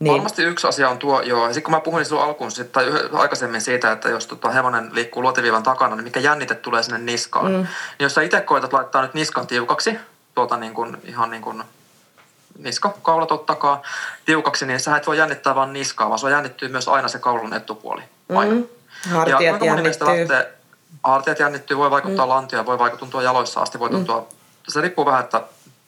Niin. 0.00 0.12
Varmasti 0.12 0.42
yksi 0.42 0.66
asia 0.66 0.88
on 0.88 0.98
tuo, 0.98 1.20
joo. 1.20 1.46
Sitten 1.46 1.62
kun 1.62 1.74
mä 1.74 1.80
puhuin 1.80 2.04
silloin 2.04 2.26
alkuun 2.26 2.50
sit, 2.50 2.72
tai 2.72 2.92
aikaisemmin 3.12 3.60
siitä, 3.60 3.92
että 3.92 4.08
jos 4.08 4.26
tota 4.26 4.50
hevonen 4.50 4.90
liikkuu 4.92 5.22
luotiviivan 5.22 5.62
takana, 5.62 5.96
niin 5.96 6.04
mikä 6.04 6.20
jännite 6.20 6.54
tulee 6.54 6.82
sinne 6.82 6.98
niskaan. 6.98 7.52
Mm. 7.52 7.56
Niin 7.58 7.66
jos 8.00 8.14
sä 8.14 8.22
itse 8.22 8.40
koetat 8.40 8.72
laittaa 8.72 9.02
nyt 9.02 9.14
niskan 9.14 9.46
tiukaksi, 9.46 9.98
tuota 10.34 10.56
niin 10.56 10.74
kuin, 10.74 10.96
ihan 11.04 11.30
niin 11.30 11.42
kuin 11.42 11.62
niska, 12.58 12.94
kaula 13.02 13.26
tottakaa 13.26 13.82
tiukaksi, 14.26 14.66
niin 14.66 14.80
sä 14.80 14.96
et 14.96 15.06
voi 15.06 15.18
jännittää 15.18 15.54
vaan 15.54 15.72
niskaa, 15.72 16.08
vaan 16.08 16.18
se 16.18 16.30
jännittyy 16.30 16.68
myös 16.68 16.88
aina 16.88 17.08
se 17.08 17.18
kaulun 17.18 17.54
etupuoli. 17.54 18.02
Aina. 18.28 18.54
Mm. 18.54 18.66
Hartiat 19.10 19.40
ja 19.40 19.66
jännittyy. 19.66 20.06
Lähtee, 20.06 20.59
hartiat 21.04 21.38
jännittyy, 21.38 21.76
voi 21.76 21.90
vaikuttaa 21.90 22.26
mm. 22.26 22.30
lantioon, 22.30 22.66
voi 22.66 22.78
vaikuttaa 22.78 23.22
jaloissa 23.22 23.60
asti, 23.60 23.78
voi 23.78 23.88
mm. 23.88 23.94
tuntua, 23.96 24.20
mm. 24.20 24.26
se 24.68 24.80
riippuu 24.80 25.06
vähän, 25.06 25.24
että 25.24 25.42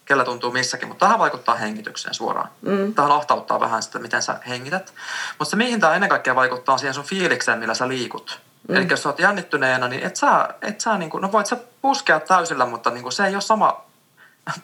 kellä 0.04 0.24
tuntuu 0.24 0.52
missäkin, 0.52 0.88
mutta 0.88 1.06
tähän 1.06 1.18
vaikuttaa 1.18 1.54
hengitykseen 1.54 2.14
suoraan. 2.14 2.48
Mm. 2.62 2.94
Tähän 2.94 3.12
ahtauttaa 3.12 3.60
vähän 3.60 3.82
sitä, 3.82 3.98
miten 3.98 4.22
sä 4.22 4.40
hengität. 4.48 4.92
Mutta 5.38 5.50
se 5.50 5.56
mihin 5.56 5.80
tämä 5.80 5.94
ennen 5.94 6.10
kaikkea 6.10 6.34
vaikuttaa 6.34 6.78
siihen 6.78 6.94
sun 6.94 7.04
fiilikseen, 7.04 7.58
millä 7.58 7.74
sä 7.74 7.88
liikut. 7.88 8.40
Mm. 8.68 8.76
Eli 8.76 8.86
jos 8.90 9.02
sä 9.02 9.08
oot 9.08 9.18
jännittyneenä, 9.18 9.88
niin 9.88 10.02
et 10.02 10.16
sä, 10.16 10.48
et 10.62 10.80
sä 10.80 10.98
niinku, 10.98 11.18
no 11.18 11.32
voit 11.32 11.46
sä 11.46 11.56
puskea 11.82 12.20
täysillä, 12.20 12.66
mutta 12.66 12.90
niinku 12.90 13.10
se 13.10 13.26
ei 13.26 13.34
ole 13.34 13.40
sama 13.40 13.84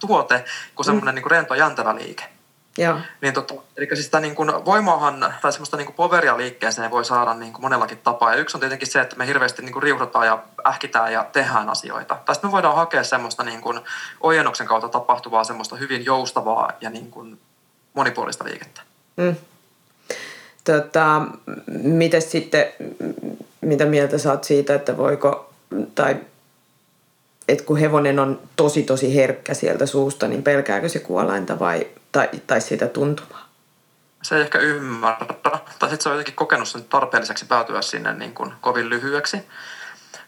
tuote 0.01 0.45
kuin 0.75 0.87
semmoinen 0.87 1.15
mm. 1.15 1.17
niin 1.17 1.31
rento 1.31 1.55
jäntävä 1.55 1.95
liike. 1.95 2.25
Joo. 2.79 2.99
Niin 3.21 3.35
tota, 3.35 3.55
eli 3.77 3.87
siis 3.87 4.05
sitä 4.05 4.21
niin 4.21 4.35
kuin 4.35 4.65
voimaahan 4.65 5.35
tai 5.43 5.53
semmoista 5.53 5.77
niin 5.77 5.87
kuin 5.87 5.95
poveria 5.95 6.37
liikkeeseen 6.37 6.91
voi 6.91 7.05
saada 7.05 7.35
niin 7.35 7.53
kuin 7.53 7.63
monellakin 7.63 7.99
tapaa. 7.99 8.35
Ja 8.35 8.41
yksi 8.41 8.57
on 8.57 8.61
tietenkin 8.61 8.89
se, 8.89 9.01
että 9.01 9.17
me 9.17 9.27
hirveästi 9.27 9.63
niin 9.63 9.73
kuin 9.73 9.83
riuhdataan 9.83 10.27
ja 10.27 10.43
ähkitään 10.67 11.13
ja 11.13 11.25
tehdään 11.33 11.69
asioita. 11.69 12.19
Tai 12.25 12.35
sitten 12.35 12.49
me 12.49 12.53
voidaan 12.53 12.77
hakea 12.77 13.05
semmoista 13.05 13.43
niin 13.43 13.61
kuin 13.61 13.81
ojennuksen 14.21 14.67
kautta 14.67 14.89
tapahtuvaa 14.89 15.45
semmoista 15.45 15.77
hyvin 15.77 16.05
joustavaa 16.05 16.73
ja 16.81 16.91
niin 16.91 17.11
kuin 17.11 17.41
monipuolista 17.95 18.45
liikettä. 18.45 18.81
Mm. 19.17 19.37
Tota, 20.65 21.23
miten 21.83 22.23
sitten, 22.23 22.67
mitä 23.61 23.85
mieltä 23.85 24.19
saat 24.19 24.45
siitä, 24.45 24.75
että 24.75 24.97
voiko, 24.97 25.53
tai 25.95 26.17
että 27.49 27.65
kun 27.65 27.77
hevonen 27.77 28.19
on 28.19 28.41
tosi 28.57 28.83
tosi 28.83 29.17
herkkä 29.17 29.55
sieltä 29.55 29.87
suusta, 29.87 30.29
niin 30.29 30.43
pelkääkö 30.43 30.89
se 30.89 30.99
kuolainta 30.99 31.59
vai, 31.59 31.87
tai, 32.13 32.29
tai 32.47 32.61
sitä 32.61 32.87
tuntumaa? 32.87 33.49
Se 34.23 34.37
ei 34.37 34.41
ehkä 34.41 34.59
ymmärrä. 34.59 35.27
Tai 35.79 35.89
sitten 35.89 36.01
se 36.01 36.09
on 36.09 36.15
jotenkin 36.15 36.35
kokenut 36.35 36.69
sen 36.69 36.85
tarpeelliseksi 36.85 37.45
päätyä 37.45 37.83
sinne 37.83 38.15
niin 38.15 38.35
kuin 38.35 38.55
kovin 38.61 38.91
lyhyeksi. 38.91 39.37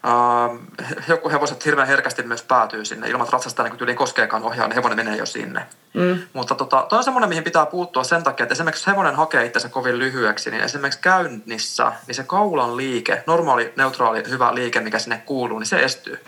Uh, 0.03 0.59
joku 1.07 1.29
hevoset 1.29 1.65
hirveän 1.65 1.87
herkästi 1.87 2.23
myös 2.23 2.43
päätyy 2.43 2.85
sinne. 2.85 3.09
Ilman, 3.09 3.25
että 3.25 3.33
ratsastaja 3.33 3.69
niin 3.69 3.81
yli 3.81 3.95
koskeekaan 3.95 4.43
ohjaa, 4.43 4.67
niin 4.67 4.75
hevonen 4.75 4.97
menee 4.97 5.15
jo 5.15 5.25
sinne. 5.25 5.65
Mm. 5.93 6.21
Mutta 6.33 6.55
tota, 6.55 6.85
toi 6.89 6.97
on 6.97 7.03
semmoinen, 7.03 7.29
mihin 7.29 7.43
pitää 7.43 7.65
puuttua 7.65 8.03
sen 8.03 8.23
takia, 8.23 8.43
että 8.43 8.53
esimerkiksi 8.53 8.81
jos 8.81 8.87
hevonen 8.87 9.15
hakee 9.15 9.45
itsensä 9.45 9.69
kovin 9.69 9.99
lyhyeksi, 9.99 10.51
niin 10.51 10.63
esimerkiksi 10.63 10.99
käynnissä, 10.99 11.91
niin 12.07 12.15
se 12.15 12.23
kaulan 12.23 12.77
liike, 12.77 13.23
normaali, 13.27 13.73
neutraali, 13.75 14.23
hyvä 14.29 14.55
liike, 14.55 14.79
mikä 14.79 14.99
sinne 14.99 15.23
kuuluu, 15.25 15.59
niin 15.59 15.67
se 15.67 15.83
estyy. 15.83 16.19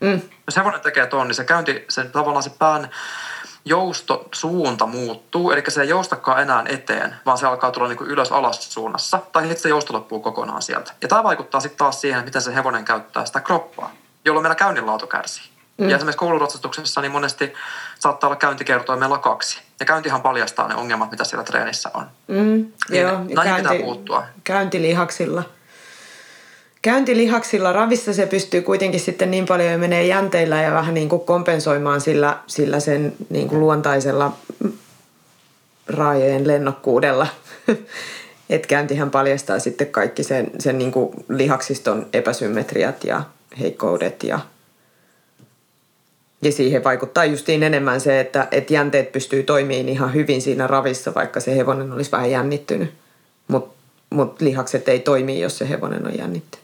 Mm. 0.00 0.20
Jos 0.46 0.56
hevonen 0.56 0.80
tekee 0.80 1.06
tuon, 1.06 1.28
niin 1.28 1.34
se 1.34 1.44
käynti, 1.44 1.84
se, 1.88 2.04
tavallaan 2.04 2.42
se 2.42 2.50
pään 2.58 2.90
jousto 3.64 4.28
suunta 4.32 4.86
muuttuu, 4.86 5.50
eli 5.50 5.62
se 5.68 5.82
ei 5.82 5.88
joustakaan 5.88 6.42
enää 6.42 6.64
eteen, 6.68 7.14
vaan 7.26 7.38
se 7.38 7.46
alkaa 7.46 7.70
tulla 7.70 7.88
niin 7.88 7.98
ylös-alas 8.06 8.72
suunnassa, 8.72 9.18
tai 9.32 9.42
sitten 9.42 9.62
se 9.62 9.68
jousto 9.68 9.92
loppuu 9.92 10.20
kokonaan 10.20 10.62
sieltä. 10.62 10.92
Ja 11.02 11.08
tämä 11.08 11.22
vaikuttaa 11.22 11.60
sitten 11.60 11.78
taas 11.78 12.00
siihen, 12.00 12.24
miten 12.24 12.42
se 12.42 12.54
hevonen 12.54 12.84
käyttää 12.84 13.26
sitä 13.26 13.40
kroppaa, 13.40 13.90
jolloin 14.24 14.44
meillä 14.44 14.54
käynnin 14.54 14.86
laatu 14.86 15.06
kärsii. 15.06 15.52
Mm. 15.78 15.88
Ja 15.88 15.96
esimerkiksi 15.96 16.18
kouluratsastuksessa 16.18 17.00
niin 17.00 17.12
monesti 17.12 17.52
saattaa 17.98 18.28
olla 18.28 18.36
käyntikertoimella 18.36 19.18
kaksi. 19.18 19.60
Ja 19.80 19.86
käyntihan 19.86 20.22
paljastaa 20.22 20.68
ne 20.68 20.74
ongelmat, 20.74 21.10
mitä 21.10 21.24
siellä 21.24 21.44
treenissä 21.44 21.90
on. 21.94 22.06
Mm, 22.28 22.72
niin 22.90 23.02
joo, 23.02 23.12
näihin 23.12 23.34
käynti, 23.34 23.62
pitää 23.62 23.84
puuttua. 23.84 24.24
Käyntilihaksilla 24.44 25.42
käyntilihaksilla 26.82 27.72
ravissa 27.72 28.12
se 28.12 28.26
pystyy 28.26 28.62
kuitenkin 28.62 29.00
sitten 29.00 29.30
niin 29.30 29.46
paljon 29.46 29.68
ja 29.68 29.78
menee 29.78 30.06
jänteillä 30.06 30.62
ja 30.62 30.72
vähän 30.72 30.94
niin 30.94 31.08
kuin 31.08 31.22
kompensoimaan 31.22 32.00
sillä, 32.00 32.38
sillä 32.46 32.80
sen 32.80 33.12
niin 33.30 33.48
kuin 33.48 33.60
luontaisella 33.60 34.36
raajojen 35.86 36.48
lennokkuudella. 36.48 37.26
Et 38.50 38.66
käyntihän 38.66 39.10
paljastaa 39.10 39.58
sitten 39.58 39.86
kaikki 39.86 40.22
sen, 40.22 40.50
sen 40.58 40.78
niin 40.78 40.92
kuin 40.92 41.10
lihaksiston 41.28 42.06
epäsymmetriat 42.12 43.04
ja 43.04 43.22
heikkoudet 43.60 44.22
ja 44.22 44.38
ja 46.42 46.52
siihen 46.52 46.84
vaikuttaa 46.84 47.24
justiin 47.24 47.62
enemmän 47.62 48.00
se, 48.00 48.20
että, 48.20 48.48
että 48.50 48.74
jänteet 48.74 49.12
pystyy 49.12 49.42
toimimaan 49.42 49.88
ihan 49.88 50.14
hyvin 50.14 50.42
siinä 50.42 50.66
ravissa, 50.66 51.14
vaikka 51.14 51.40
se 51.40 51.56
hevonen 51.56 51.92
olisi 51.92 52.12
vähän 52.12 52.30
jännittynyt. 52.30 52.94
Mutta 53.48 53.74
mut 54.10 54.40
lihakset 54.40 54.88
ei 54.88 54.98
toimi, 55.00 55.40
jos 55.40 55.58
se 55.58 55.68
hevonen 55.68 56.06
on 56.06 56.18
jännittynyt. 56.18 56.61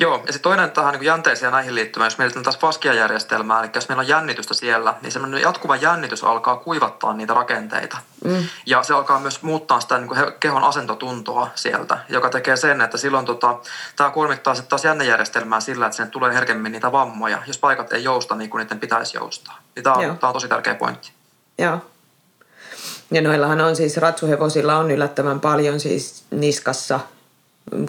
Joo, 0.00 0.22
ja 0.26 0.32
se 0.32 0.38
toinen 0.38 0.70
tähän 0.70 0.92
niin 0.92 1.04
jänteisiin 1.04 1.46
ja 1.46 1.50
näihin 1.50 1.74
liittyen, 1.74 2.04
jos 2.04 2.18
mietitään 2.18 2.44
taas 2.44 2.58
faskiajärjestelmää, 2.58 3.60
eli 3.60 3.70
jos 3.74 3.88
meillä 3.88 4.00
on 4.00 4.08
jännitystä 4.08 4.54
siellä, 4.54 4.94
niin 5.02 5.12
semmoinen 5.12 5.42
jatkuva 5.42 5.76
jännitys 5.76 6.24
alkaa 6.24 6.56
kuivattaa 6.56 7.14
niitä 7.14 7.34
rakenteita. 7.34 7.96
Mm. 8.24 8.44
Ja 8.66 8.82
se 8.82 8.94
alkaa 8.94 9.20
myös 9.20 9.42
muuttaa 9.42 9.80
sitä 9.80 9.98
niin 9.98 10.08
kuin 10.08 10.18
kehon 10.40 10.64
asentotuntoa 10.64 11.50
sieltä, 11.54 11.98
joka 12.08 12.30
tekee 12.30 12.56
sen, 12.56 12.80
että 12.80 12.96
silloin 12.96 13.26
tota, 13.26 13.58
tämä 13.96 14.10
kuormittaa 14.10 14.54
sitten 14.54 14.70
taas 14.70 14.84
jännejärjestelmää 14.84 15.60
sillä, 15.60 15.86
että 15.86 15.96
sen 15.96 16.10
tulee 16.10 16.34
herkemmin 16.34 16.72
niitä 16.72 16.92
vammoja, 16.92 17.42
jos 17.46 17.58
paikat 17.58 17.92
ei 17.92 18.04
jousta 18.04 18.34
niin 18.34 18.50
kuin 18.50 18.62
niiden 18.62 18.80
pitäisi 18.80 19.16
joustaa. 19.16 19.58
Niin 19.76 19.84
tämä 19.84 19.96
on, 19.96 20.18
tämä 20.18 20.28
on 20.28 20.34
tosi 20.34 20.48
tärkeä 20.48 20.74
pointti. 20.74 21.12
Joo. 21.58 21.78
Ja 23.10 23.22
noillahan 23.22 23.60
on 23.60 23.76
siis, 23.76 23.96
ratsuhevosilla 23.96 24.76
on 24.76 24.90
yllättävän 24.90 25.40
paljon 25.40 25.80
siis 25.80 26.24
niskassa, 26.30 27.00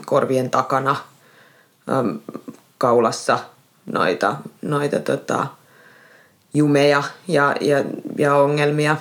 korvien 0.05 0.49
takana– 0.49 0.95
Ähm, 1.89 2.15
kaulassa 2.77 3.39
noita, 3.85 4.35
noita 4.61 4.99
tota, 4.99 5.47
jumeja 6.53 7.03
ja, 7.27 7.55
ja, 7.61 7.83
ja 8.17 8.35
ongelmia, 8.35 8.97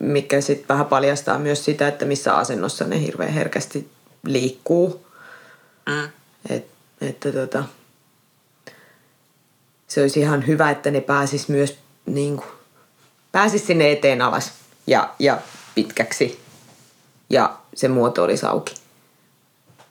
mikä 0.00 0.40
sitten 0.40 0.68
vähän 0.68 0.86
paljastaa 0.86 1.38
myös 1.38 1.64
sitä, 1.64 1.88
että 1.88 2.04
missä 2.04 2.36
asennossa 2.36 2.84
ne 2.84 3.00
hirveän 3.00 3.32
herkästi 3.32 3.90
liikkuu. 4.24 5.06
Mm. 5.86 6.08
Et, 6.50 6.66
että 7.00 7.32
tota, 7.32 7.64
se 9.88 10.02
olisi 10.02 10.20
ihan 10.20 10.46
hyvä, 10.46 10.70
että 10.70 10.90
ne 10.90 11.00
pääsis 11.00 11.48
myös 11.48 11.78
niin 12.06 12.36
kuin, 12.36 12.48
pääsis 13.32 13.66
sinne 13.66 13.92
eteen 13.92 14.22
alas 14.22 14.52
ja, 14.86 15.14
ja 15.18 15.38
pitkäksi 15.74 16.40
ja 17.30 17.56
se 17.74 17.88
muoto 17.88 18.22
olisi 18.22 18.46
auki. 18.46 18.74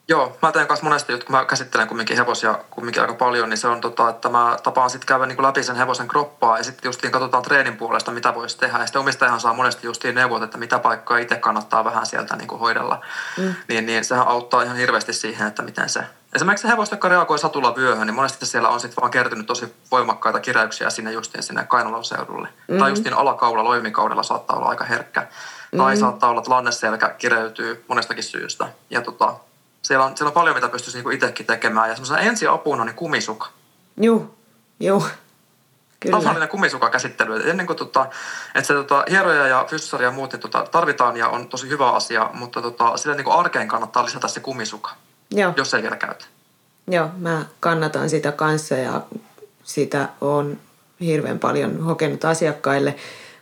Joo, 0.08 0.38
mä 0.42 0.52
teen 0.52 0.68
kanssa 0.68 0.84
monesti, 0.84 1.14
kun 1.14 1.36
mä 1.36 1.46
käsittelen 1.46 1.88
kumminkin 1.88 2.18
hevosia 2.18 2.60
kumminkin 2.70 3.02
aika 3.02 3.14
paljon, 3.14 3.50
niin 3.50 3.58
se 3.58 3.68
on 3.68 3.82
tota, 3.82 4.10
että 4.10 4.30
mä 4.30 4.58
tapaan 4.64 4.90
sitten 4.90 5.08
käydä 5.08 5.26
niin 5.26 5.44
läpi 5.44 5.64
sen 5.64 5.76
hevosen 5.76 6.08
kroppaa 6.08 6.58
ja 6.58 6.64
sitten 6.64 6.90
justiin 6.90 7.12
katsotaan 7.12 7.44
treenin 7.44 7.78
puolesta, 7.78 8.12
mitä 8.12 8.36
voisi 8.36 8.58
tehdä. 8.58 8.78
Ja 8.78 8.86
sitten 8.86 9.00
omistajahan 9.00 9.40
saa 9.40 9.54
monesti 9.54 9.88
justiin 9.88 10.16
neuvot, 10.16 10.44
että 10.44 10.58
mitä 10.58 10.80
paikkaa 10.80 11.18
itse 11.18 11.36
kannattaa 11.36 11.86
vähän 11.86 12.06
sieltä 12.06 12.36
niin 12.36 12.48
kuin 12.48 12.60
hoidella. 12.60 13.02
Mm. 13.38 13.56
Niin, 13.68 13.86
niin 13.86 14.06
sehän 14.06 14.28
auttaa 14.28 14.62
ihan 14.62 14.78
hirveästi 14.78 15.14
siihen, 15.14 15.48
että 15.48 15.62
miten 15.62 15.90
se... 15.90 16.04
Esimerkiksi 16.36 16.62
se 16.62 16.68
hevosta, 16.68 16.96
joka 16.96 17.10
reagoi 17.10 17.40
satulla 17.40 17.76
vyöhön, 17.76 18.08
niin 18.08 18.16
monesti 18.16 18.46
siellä 18.46 18.70
on 18.70 18.80
sitten 18.80 19.02
vaan 19.02 19.12
kertynyt 19.12 19.46
tosi 19.46 19.76
voimakkaita 19.92 20.40
kiräyksiä 20.40 20.90
sinne 20.90 21.12
justiin 21.12 21.44
sinne 21.44 21.64
kainalon 21.64 22.04
seudulle. 22.04 22.48
Mm-hmm. 22.48 22.78
Tai 22.80 22.90
justiin 22.90 23.14
alakaula 23.14 23.64
loimikaudella 23.64 24.24
saattaa 24.24 24.56
olla 24.56 24.70
aika 24.70 24.84
herkkä. 24.84 25.22
Mm-hmm. 25.22 25.78
Tai 25.78 25.98
saattaa 25.98 26.30
olla, 26.30 26.40
että 26.40 26.52
lanneselkä 26.52 27.10
kireytyy 27.10 27.86
monestakin 27.88 28.24
syystä. 28.24 28.68
Ja 28.90 29.02
tota, 29.02 29.34
siellä 29.86 30.06
on, 30.06 30.18
siellä 30.18 30.30
on 30.30 30.34
paljon, 30.34 30.56
mitä 30.56 30.70
pystyisi 30.70 30.98
niinku 30.98 31.10
itsekin 31.10 31.46
tekemään. 31.46 31.90
Ja 31.90 31.96
semmoisena 31.96 32.20
ensiapuna 32.20 32.86
niin 32.86 32.96
kumisuka. 32.96 33.48
Juu, 34.02 34.36
juu. 34.80 35.06
Kyllä. 36.00 36.20
Tavallinen 36.20 36.50
kumisuka 36.50 36.90
käsittely. 36.90 37.50
Ennen 37.50 37.68
kuin 37.68 37.78
tota, 37.78 38.06
että 38.56 38.68
se 38.68 38.74
tota, 38.74 39.04
hieroja 39.10 39.48
ja 39.48 39.66
fyssari 39.70 40.06
ja 40.06 40.12
muut 40.12 40.32
niin 40.32 40.40
tota, 40.40 40.66
tarvitaan 40.72 41.18
ja 41.18 41.30
on 41.30 41.48
tosi 41.48 41.70
hyvä 41.70 41.92
asia, 41.92 42.30
mutta 42.34 42.62
tota, 42.62 42.98
sille 42.98 43.16
niin 43.16 43.32
arkeen 43.32 43.68
kannattaa 43.68 44.06
lisätä 44.06 44.28
se 44.28 44.40
kumisuka, 44.40 44.92
Joo. 45.32 45.54
jos 45.58 45.74
ei 45.74 45.82
vielä 45.82 45.96
käytä. 45.96 46.26
Joo, 46.88 47.10
mä 47.18 47.46
kannatan 47.60 48.10
sitä 48.10 48.32
kanssa 48.32 48.76
ja 48.76 49.02
sitä 49.64 50.10
on 50.22 50.60
hirveän 51.02 51.40
paljon 51.40 51.84
hokenut 51.84 52.26
asiakkaille. 52.26 52.96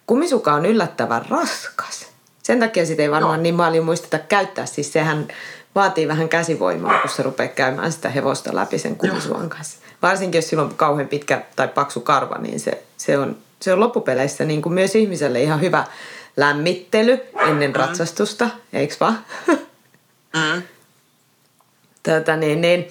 Kumisuka 0.07 0.53
on 0.53 0.65
yllättävän 0.65 1.25
raskas. 1.29 2.07
Sen 2.43 2.59
takia 2.59 2.85
sitä 2.85 3.01
ei 3.01 3.11
varmaan 3.11 3.39
Joo. 3.39 3.43
niin 3.43 3.57
paljon 3.57 3.85
muisteta 3.85 4.19
käyttää. 4.19 4.65
Siis 4.65 4.93
sehän 4.93 5.27
vaatii 5.75 6.07
vähän 6.07 6.29
käsivoimaa, 6.29 6.99
kun 6.99 7.09
se 7.09 7.23
rupeaa 7.23 7.49
käymään 7.49 7.91
sitä 7.91 8.09
hevosta 8.09 8.55
läpi 8.55 8.77
sen 8.77 8.95
kumisuan 8.95 9.49
kanssa. 9.49 9.77
Varsinkin 10.01 10.37
jos 10.37 10.49
sillä 10.49 10.63
on 10.63 10.75
kauhean 10.75 11.07
pitkä 11.07 11.41
tai 11.55 11.67
paksu 11.67 12.01
karva, 12.01 12.37
niin 12.37 12.59
se, 12.59 12.83
se, 12.97 13.17
on, 13.17 13.37
se 13.59 13.73
on 13.73 13.79
loppupeleissä 13.79 14.45
niin 14.45 14.61
kuin 14.61 14.73
myös 14.73 14.95
ihmiselle 14.95 15.41
ihan 15.41 15.61
hyvä 15.61 15.85
lämmittely 16.37 17.19
ennen 17.47 17.71
mm. 17.71 17.75
ratsastusta, 17.75 18.49
eikö 18.73 18.95
vaan? 18.99 19.25
Mm. 20.33 20.61
Tätä, 22.03 22.35
niin, 22.37 22.61
niin. 22.61 22.87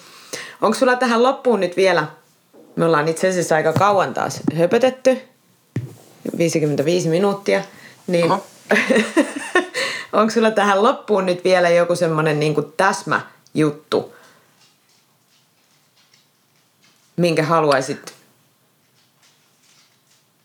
Onko 0.61 0.78
sulla 0.78 0.97
tähän 0.97 1.22
loppuun 1.22 1.61
nyt 1.61 1.76
vielä, 1.76 2.07
me 2.76 2.85
ollaan 2.85 3.09
itse 3.09 3.28
asiassa 3.28 3.55
aika 3.55 3.72
kauan 3.72 4.14
taas 4.14 4.41
höpötetty, 4.55 5.20
55 6.39 7.09
minuuttia, 7.09 7.62
niin 8.07 8.33
Onko 10.12 10.30
sulla 10.30 10.50
tähän 10.50 10.82
loppuun 10.82 11.26
nyt 11.26 11.44
vielä 11.44 11.68
joku 11.68 11.96
semmoinen 11.96 12.40
niin 12.40 12.54
täsmäjuttu, 12.76 14.14
minkä 17.16 17.42
haluaisit 17.42 18.14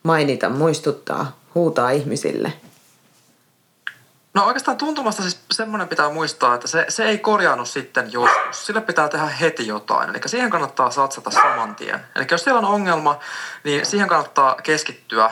mainita, 0.03 0.49
muistuttaa, 0.49 1.39
huutaa 1.55 1.89
ihmisille? 1.89 2.53
No 4.33 4.45
oikeastaan 4.45 4.77
tuntumasta 4.77 5.21
siis 5.21 5.39
semmoinen 5.51 5.87
pitää 5.87 6.09
muistaa, 6.09 6.55
että 6.55 6.67
se, 6.67 6.85
se 6.89 7.03
ei 7.03 7.17
korjaannu 7.17 7.65
sitten 7.65 8.11
joskus. 8.11 8.65
Sille 8.65 8.81
pitää 8.81 9.09
tehdä 9.09 9.25
heti 9.25 9.67
jotain. 9.67 10.09
Eli 10.09 10.19
siihen 10.25 10.49
kannattaa 10.49 10.91
satsata 10.91 11.31
saman 11.31 11.75
tien. 11.75 11.99
Eli 12.15 12.25
jos 12.31 12.43
siellä 12.43 12.59
on 12.59 12.65
ongelma, 12.65 13.19
niin 13.63 13.85
siihen 13.85 14.07
kannattaa 14.07 14.55
keskittyä 14.55 15.31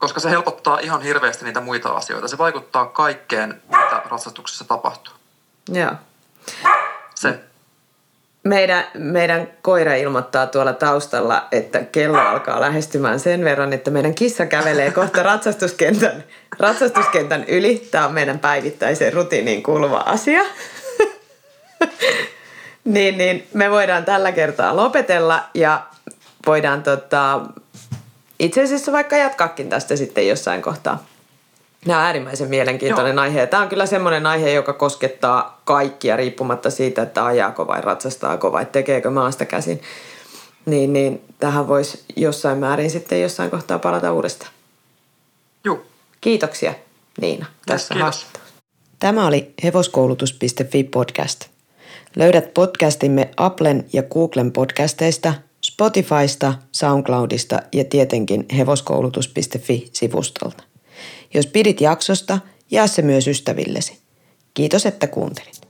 koska 0.00 0.20
se 0.20 0.30
helpottaa 0.30 0.78
ihan 0.78 1.02
hirveästi 1.02 1.44
niitä 1.44 1.60
muita 1.60 1.88
asioita. 1.88 2.28
Se 2.28 2.38
vaikuttaa 2.38 2.86
kaikkeen, 2.86 3.62
mitä 3.68 4.02
ratsastuksessa 4.10 4.64
tapahtuu. 4.64 5.14
Joo. 5.68 5.92
Se. 7.14 7.40
Meidän, 8.44 8.84
meidän 8.94 9.48
koira 9.62 9.94
ilmoittaa 9.94 10.46
tuolla 10.46 10.72
taustalla, 10.72 11.48
että 11.52 11.80
kello 11.84 12.18
alkaa 12.18 12.60
lähestymään 12.60 13.20
sen 13.20 13.44
verran, 13.44 13.72
että 13.72 13.90
meidän 13.90 14.14
kissa 14.14 14.46
kävelee 14.46 14.90
kohta 14.90 15.22
ratsastuskentän, 15.22 16.24
ratsastuskentän 16.58 17.44
yli. 17.44 17.88
Tämä 17.90 18.06
on 18.06 18.12
meidän 18.12 18.38
päivittäiseen 18.38 19.12
rutiiniin 19.12 19.62
kuuluva 19.62 19.96
asia. 19.96 20.42
niin, 22.84 23.18
niin 23.18 23.48
me 23.54 23.70
voidaan 23.70 24.04
tällä 24.04 24.32
kertaa 24.32 24.76
lopetella 24.76 25.44
ja 25.54 25.82
voidaan 26.46 26.82
tota, 26.82 27.40
itse 28.40 28.62
asiassa 28.62 28.92
vaikka 28.92 29.16
jatkaakin 29.16 29.68
tästä 29.68 29.96
sitten 29.96 30.28
jossain 30.28 30.62
kohtaa. 30.62 31.04
Nämä 31.86 31.98
on 31.98 32.04
äärimmäisen 32.04 32.48
mielenkiintoinen 32.48 33.14
Joo. 33.16 33.22
aihe. 33.22 33.46
Tämä 33.46 33.62
on 33.62 33.68
kyllä 33.68 33.86
semmoinen 33.86 34.26
aihe, 34.26 34.52
joka 34.52 34.72
koskettaa 34.72 35.60
kaikkia 35.64 36.16
riippumatta 36.16 36.70
siitä, 36.70 37.02
että 37.02 37.24
ajaako 37.24 37.66
vai 37.66 37.80
ratsastaako 37.80 38.52
vai 38.52 38.66
tekeekö 38.66 39.10
maasta 39.10 39.44
käsin. 39.44 39.82
Niin, 40.66 40.92
niin 40.92 41.22
tähän 41.38 41.68
voisi 41.68 42.04
jossain 42.16 42.58
määrin 42.58 42.90
sitten 42.90 43.22
jossain 43.22 43.50
kohtaa 43.50 43.78
palata 43.78 44.12
uudestaan. 44.12 44.52
Joo. 45.64 45.82
Kiitoksia 46.20 46.74
Niina 47.20 47.46
tässä 47.66 47.94
Kiitos. 47.94 48.26
Tämä 48.98 49.26
oli 49.26 49.54
hevoskoulutus.fi 49.64 50.84
podcast. 50.84 51.46
Löydät 52.16 52.54
podcastimme 52.54 53.30
Applen 53.36 53.86
ja 53.92 54.02
Googlen 54.02 54.52
podcasteista– 54.52 55.34
Spotifysta, 55.80 56.54
SoundCloudista 56.72 57.62
ja 57.72 57.84
tietenkin 57.84 58.46
hevoskoulutus.fi-sivustolta. 58.56 60.64
Jos 61.34 61.46
pidit 61.46 61.80
jaksosta, 61.80 62.38
jaa 62.70 62.86
se 62.86 63.02
myös 63.02 63.26
ystävillesi. 63.26 63.98
Kiitos, 64.54 64.86
että 64.86 65.06
kuuntelit. 65.06 65.69